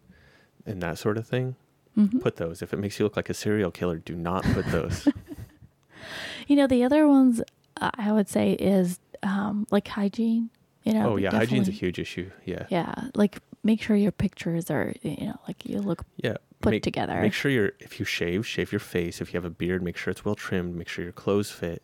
and 0.66 0.82
that 0.82 0.98
sort 0.98 1.16
of 1.18 1.26
thing, 1.26 1.54
Mhm. 1.96 2.20
put 2.20 2.36
those. 2.36 2.62
If 2.62 2.72
it 2.72 2.78
makes 2.78 2.98
you 2.98 3.04
look 3.06 3.16
like 3.16 3.30
a 3.30 3.34
serial 3.34 3.70
killer, 3.70 3.98
do 3.98 4.14
not 4.16 4.42
put 4.44 4.66
those. 4.66 5.06
You 6.48 6.56
know, 6.56 6.66
the 6.66 6.82
other 6.84 7.06
ones 7.06 7.40
uh, 7.80 7.90
I 7.94 8.10
would 8.12 8.28
say 8.28 8.52
is 8.52 8.98
um, 9.22 9.66
like 9.70 9.86
hygiene. 9.86 10.50
You 10.84 10.94
know, 10.94 11.12
oh 11.12 11.16
yeah, 11.16 11.30
hygiene's 11.30 11.68
a 11.68 11.72
huge 11.72 11.98
issue. 11.98 12.30
Yeah. 12.44 12.66
Yeah, 12.70 12.94
like 13.14 13.38
make 13.62 13.82
sure 13.82 13.96
your 13.96 14.12
pictures 14.12 14.70
are, 14.70 14.92
you 15.02 15.26
know, 15.26 15.38
like 15.46 15.64
you 15.66 15.80
look 15.80 16.04
Yeah. 16.16 16.36
put 16.60 16.70
make, 16.70 16.82
together. 16.82 17.20
Make 17.20 17.32
sure 17.32 17.50
you're 17.50 17.72
if 17.80 17.98
you 17.98 18.04
shave, 18.06 18.46
shave 18.46 18.72
your 18.72 18.80
face. 18.80 19.20
If 19.20 19.32
you 19.32 19.38
have 19.38 19.44
a 19.44 19.50
beard, 19.50 19.82
make 19.82 19.96
sure 19.96 20.10
it's 20.10 20.24
well 20.24 20.34
trimmed. 20.34 20.74
Make 20.76 20.88
sure 20.88 21.04
your 21.04 21.12
clothes 21.12 21.50
fit. 21.50 21.82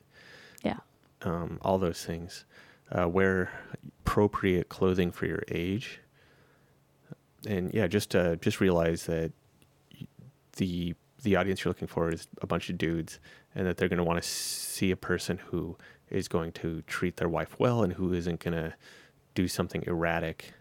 Yeah. 0.62 0.79
Um, 1.22 1.59
all 1.62 1.79
those 1.79 2.05
things. 2.05 2.45
Uh, 2.91 3.09
wear 3.09 3.51
appropriate 4.01 4.68
clothing 4.68 5.11
for 5.11 5.27
your 5.27 5.43
age. 5.49 6.01
And 7.47 7.72
yeah, 7.74 7.87
just 7.87 8.14
uh, 8.14 8.37
just 8.37 8.61
realize 8.61 9.07
that 9.07 9.33
the 10.57 10.95
the 11.22 11.37
audience 11.37 11.64
you're 11.64 11.70
looking 11.70 11.89
for 11.89 12.11
is 12.12 12.29
a 12.43 12.47
bunch 12.47 12.70
of 12.70 12.79
dudes, 12.79 13.18
and 13.55 13.66
that 13.66 13.77
they're 13.77 13.89
going 13.89 13.99
to 13.99 14.05
want 14.05 14.22
to 14.22 14.29
see 14.29 14.91
a 14.91 14.97
person 14.97 15.39
who 15.39 15.77
is 16.11 16.29
going 16.29 16.53
to 16.53 16.83
treat 16.83 17.16
their 17.16 17.29
wife 17.29 17.59
well 17.59 17.83
and 17.83 17.95
who 17.95 18.12
isn't 18.12 18.39
going 18.41 18.55
to 18.55 18.74
do 19.35 19.49
something 19.49 19.83
erratic. 19.87 20.53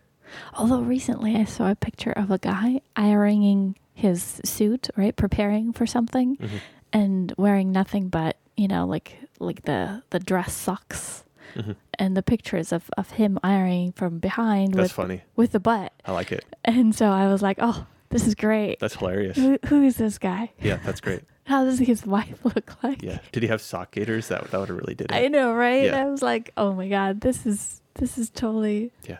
Although 0.53 0.81
recently 0.81 1.35
I 1.35 1.45
saw 1.45 1.69
a 1.71 1.75
picture 1.75 2.11
of 2.11 2.31
a 2.31 2.37
guy 2.37 2.81
ironing 2.95 3.75
his 3.93 4.41
suit, 4.43 4.89
right, 4.95 5.15
preparing 5.15 5.71
for 5.73 5.85
something, 5.85 6.37
Mhm. 6.37 6.59
and 6.93 7.33
wearing 7.37 7.71
nothing 7.71 8.09
but 8.09 8.37
you 8.57 8.67
know, 8.67 8.85
like 8.85 9.17
like 9.39 9.63
the 9.63 10.01
the 10.11 10.19
dress 10.19 10.53
socks, 10.53 11.23
Mhm. 11.55 11.75
and 11.99 12.15
the 12.17 12.23
pictures 12.23 12.71
of 12.71 12.89
of 12.97 13.11
him 13.11 13.37
ironing 13.43 13.91
from 13.93 14.19
behind 14.19 14.73
That's 14.73 14.83
with 14.83 14.91
funny. 14.91 15.21
with 15.35 15.51
the 15.51 15.59
butt, 15.59 15.91
I 16.05 16.11
like 16.11 16.31
it. 16.31 16.45
and 16.63 16.93
so 16.95 17.09
I 17.09 17.27
was 17.27 17.41
like, 17.41 17.57
oh, 17.61 17.85
this 18.09 18.25
is 18.27 18.35
great. 18.35 18.79
That's 18.79 18.95
hilarious. 18.95 19.35
Who, 19.37 19.57
who 19.67 19.83
is 19.83 19.97
this 19.97 20.17
guy? 20.17 20.51
Yeah, 20.61 20.77
that's 20.85 21.01
great. 21.01 21.21
How 21.45 21.63
does 21.65 21.79
his 21.79 22.05
wife 22.07 22.43
look 22.45 22.81
like? 22.83 23.03
Yeah. 23.03 23.19
Did 23.31 23.43
he 23.43 23.49
have 23.49 23.61
sock 23.61 23.91
gaiters? 23.91 24.29
That 24.29 24.49
that 24.51 24.59
would 24.59 24.69
have 24.69 24.77
really 24.77 24.95
did 24.95 25.11
it. 25.11 25.15
I 25.15 25.27
know, 25.27 25.53
right? 25.53 25.85
Yeah. 25.85 26.01
I 26.01 26.05
was 26.05 26.21
like, 26.21 26.51
oh 26.57 26.73
my 26.73 26.87
god, 26.87 27.21
this 27.21 27.45
is 27.45 27.81
this 27.95 28.17
is 28.17 28.29
totally. 28.29 28.91
Yeah. 29.07 29.17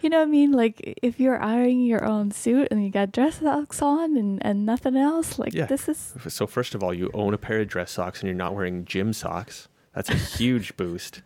You 0.00 0.08
know 0.10 0.18
what 0.18 0.28
I 0.28 0.30
mean? 0.30 0.52
Like 0.52 0.98
if 1.02 1.18
you're 1.20 1.40
ironing 1.42 1.82
your 1.84 2.04
own 2.04 2.30
suit 2.30 2.68
and 2.70 2.82
you 2.84 2.90
got 2.90 3.12
dress 3.12 3.40
socks 3.40 3.82
on 3.82 4.16
and 4.16 4.44
and 4.44 4.64
nothing 4.66 4.96
else, 4.96 5.38
like 5.38 5.52
Yeah. 5.54 5.66
this 5.66 5.88
is 5.88 6.14
So 6.28 6.46
first 6.46 6.74
of 6.74 6.82
all, 6.82 6.92
you 6.94 7.10
own 7.14 7.34
a 7.34 7.38
pair 7.38 7.60
of 7.60 7.68
dress 7.68 7.90
socks 7.92 8.20
and 8.20 8.28
you're 8.28 8.36
not 8.36 8.54
wearing 8.54 8.84
gym 8.84 9.12
socks. 9.12 9.68
That's 9.94 10.08
a 10.10 10.14
huge 10.14 10.76
boost. 10.78 11.22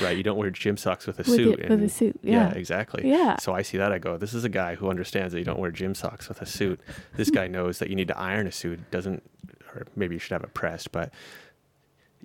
Right, 0.00 0.16
you 0.16 0.22
don't 0.22 0.38
wear 0.38 0.48
gym 0.48 0.78
socks 0.78 1.06
with 1.06 1.16
a 1.18 1.22
With 1.22 1.26
suit. 1.36 1.58
it- 1.60 1.68
with 1.68 1.82
a 1.82 1.88
suit, 1.90 2.18
Yeah, 2.22 2.48
yeah. 2.48 2.54
exactly. 2.54 3.06
Yeah. 3.10 3.36
So 3.36 3.52
I 3.52 3.60
see 3.60 3.76
that, 3.76 3.92
I 3.92 3.98
go, 3.98 4.16
this 4.16 4.32
is 4.32 4.42
a 4.42 4.48
guy 4.48 4.74
who 4.74 4.88
understands 4.88 5.34
that 5.34 5.38
you 5.38 5.44
don't 5.44 5.58
wear 5.58 5.70
gym 5.70 5.94
socks 5.94 6.30
with 6.30 6.40
a 6.40 6.46
suit. 6.46 6.80
This 7.14 7.28
guy 7.38 7.46
knows 7.46 7.78
that 7.78 7.90
you 7.90 7.94
need 7.96 8.08
to 8.08 8.18
iron 8.18 8.46
a 8.46 8.52
suit. 8.52 8.90
Doesn't, 8.90 9.22
or 9.74 9.86
maybe 9.94 10.14
you 10.14 10.18
should 10.18 10.32
have 10.32 10.44
it 10.44 10.54
pressed, 10.54 10.92
but 10.92 11.12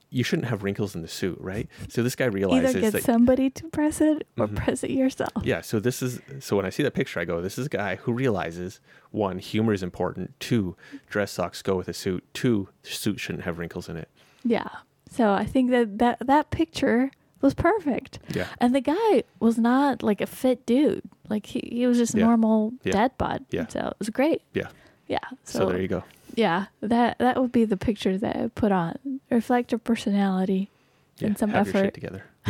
you 0.10 0.24
shouldn't 0.24 0.48
have 0.48 0.64
wrinkles 0.64 0.96
in 0.96 1.02
the 1.02 1.08
suit, 1.08 1.38
right? 1.42 1.68
So 1.90 2.02
this 2.04 2.16
guy 2.16 2.26
realizes 2.26 2.70
Either 2.72 2.82
get 2.82 2.94
that 2.94 3.04
somebody 3.04 3.50
to 3.50 3.64
press 3.68 4.00
it 4.02 4.26
or 4.38 4.48
Mhm. 4.48 4.56
press 4.56 4.84
it 4.84 4.92
yourself. 4.92 5.32
yeah, 5.44 5.62
so 5.62 5.80
this 5.80 6.02
is 6.02 6.20
so 6.40 6.56
when 6.56 6.66
I 6.66 6.70
see 6.70 6.84
that 6.84 6.94
picture, 6.94 7.20
I 7.20 7.26
go, 7.26 7.42
this 7.42 7.58
is 7.58 7.66
a 7.66 7.70
guy 7.70 7.96
who 7.98 8.12
realizes 8.14 8.80
one, 9.12 9.40
humor 9.40 9.74
is 9.74 9.84
important. 9.84 10.34
Two, 10.40 10.76
dress 11.10 11.32
socks 11.32 11.62
go 11.62 11.76
with 11.76 11.88
a 11.88 11.94
suit. 11.94 12.24
Two, 12.34 12.70
suit 12.84 13.20
shouldn't 13.20 13.44
have 13.44 13.58
wrinkles 13.60 13.90
in 13.90 13.98
it. 13.98 14.10
Yeah. 14.44 14.68
So 15.10 15.32
I 15.34 15.46
think 15.46 15.72
that 15.72 15.98
that, 16.00 16.18
that 16.26 16.52
picture 16.52 17.12
was 17.42 17.54
perfect. 17.54 18.20
Yeah, 18.34 18.48
And 18.60 18.74
the 18.74 18.82
guy 18.82 19.24
was 19.40 19.58
not 19.58 20.02
like 20.04 20.22
a 20.22 20.26
fit 20.26 20.66
dude. 20.66 21.04
Like 21.30 21.46
he, 21.46 21.60
he 21.72 21.86
was 21.88 21.98
just 21.98 22.16
Yeah. 22.16 22.26
normal 22.26 22.74
Yeah. 22.84 22.94
dad 22.94 23.12
bod. 23.18 23.46
Yeah. 23.52 23.68
So 23.68 23.80
it 23.88 23.96
was 24.00 24.10
great. 24.10 24.42
yeah. 24.54 24.70
Yeah. 25.08 25.20
So, 25.44 25.60
So, 25.60 25.66
there 25.68 25.82
you 25.82 25.88
go. 25.88 26.04
Yeah, 26.36 26.66
that 26.82 27.18
that 27.20 27.40
would 27.42 27.52
be 27.52 27.66
the 27.66 27.78
picture 27.78 28.18
that 28.18 28.36
I 28.36 28.48
put 28.54 28.72
on. 28.72 29.20
Reflect 29.30 29.72
your 29.72 29.80
personality 29.80 30.70
Yeah, 31.18 31.28
and 31.28 31.38
some 31.38 31.50
have 31.52 31.68
your 31.68 31.74
shit 31.74 31.82
effort. 31.84 31.94
together. 31.94 32.24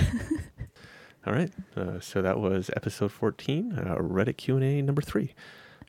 All 1.25 1.33
right, 1.33 1.51
uh, 1.75 1.99
so 1.99 2.21
that 2.21 2.39
was 2.39 2.69
episode 2.75 3.11
fourteen, 3.11 3.73
uh, 3.73 3.95
Reddit 3.97 4.37
Q 4.37 4.55
and 4.55 4.63
A 4.63 4.81
number 4.81 5.01
three. 5.01 5.33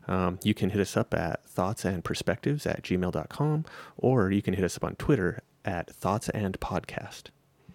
Um, 0.08 0.38
you 0.42 0.54
can 0.54 0.70
hit 0.70 0.80
us 0.80 0.96
up 0.96 1.12
at 1.14 1.44
thoughts 1.46 1.84
and 1.84 2.02
perspectives 2.02 2.66
at 2.66 2.82
gmail.com, 2.82 3.64
or 3.98 4.30
you 4.32 4.42
can 4.42 4.54
hit 4.54 4.64
us 4.64 4.76
up 4.76 4.84
on 4.84 4.96
Twitter 4.96 5.42
at 5.64 5.90
thoughts 5.94 6.28
and 6.30 6.58
podcast. 6.60 7.24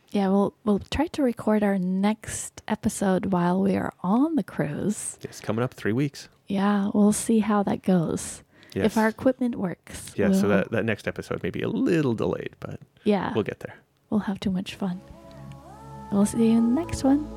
Yeah, 0.09 0.27
we'll 0.29 0.53
we'll 0.65 0.79
try 0.79 1.07
to 1.07 1.21
record 1.23 1.63
our 1.63 1.77
next 1.79 2.61
episode 2.67 3.27
while 3.27 3.61
we 3.61 3.75
are 3.77 3.93
on 4.01 4.35
the 4.35 4.43
cruise. 4.43 5.17
It's 5.21 5.39
coming 5.39 5.63
up 5.63 5.73
three 5.73 5.93
weeks. 5.93 6.27
Yeah, 6.47 6.89
we'll 6.93 7.13
see 7.13 7.39
how 7.39 7.63
that 7.63 7.81
goes. 7.83 8.43
Yes. 8.75 8.85
If 8.87 8.97
our 8.97 9.07
equipment 9.07 9.55
works. 9.55 10.13
yeah, 10.15 10.31
so 10.31 10.47
we'll- 10.47 10.57
that, 10.57 10.71
that 10.71 10.85
next 10.85 11.07
episode 11.07 11.43
may 11.43 11.49
be 11.51 11.61
a 11.61 11.69
little 11.69 12.13
delayed, 12.13 12.55
but 12.59 12.79
yeah, 13.03 13.31
we'll 13.33 13.43
get 13.43 13.59
there. 13.59 13.75
we'll 14.09 14.21
have 14.21 14.39
too 14.39 14.51
much 14.51 14.75
fun. 14.75 14.99
We'll 16.11 16.25
see 16.25 16.51
you 16.51 16.57
in 16.57 16.73
the 16.75 16.81
next 16.81 17.03
one. 17.03 17.27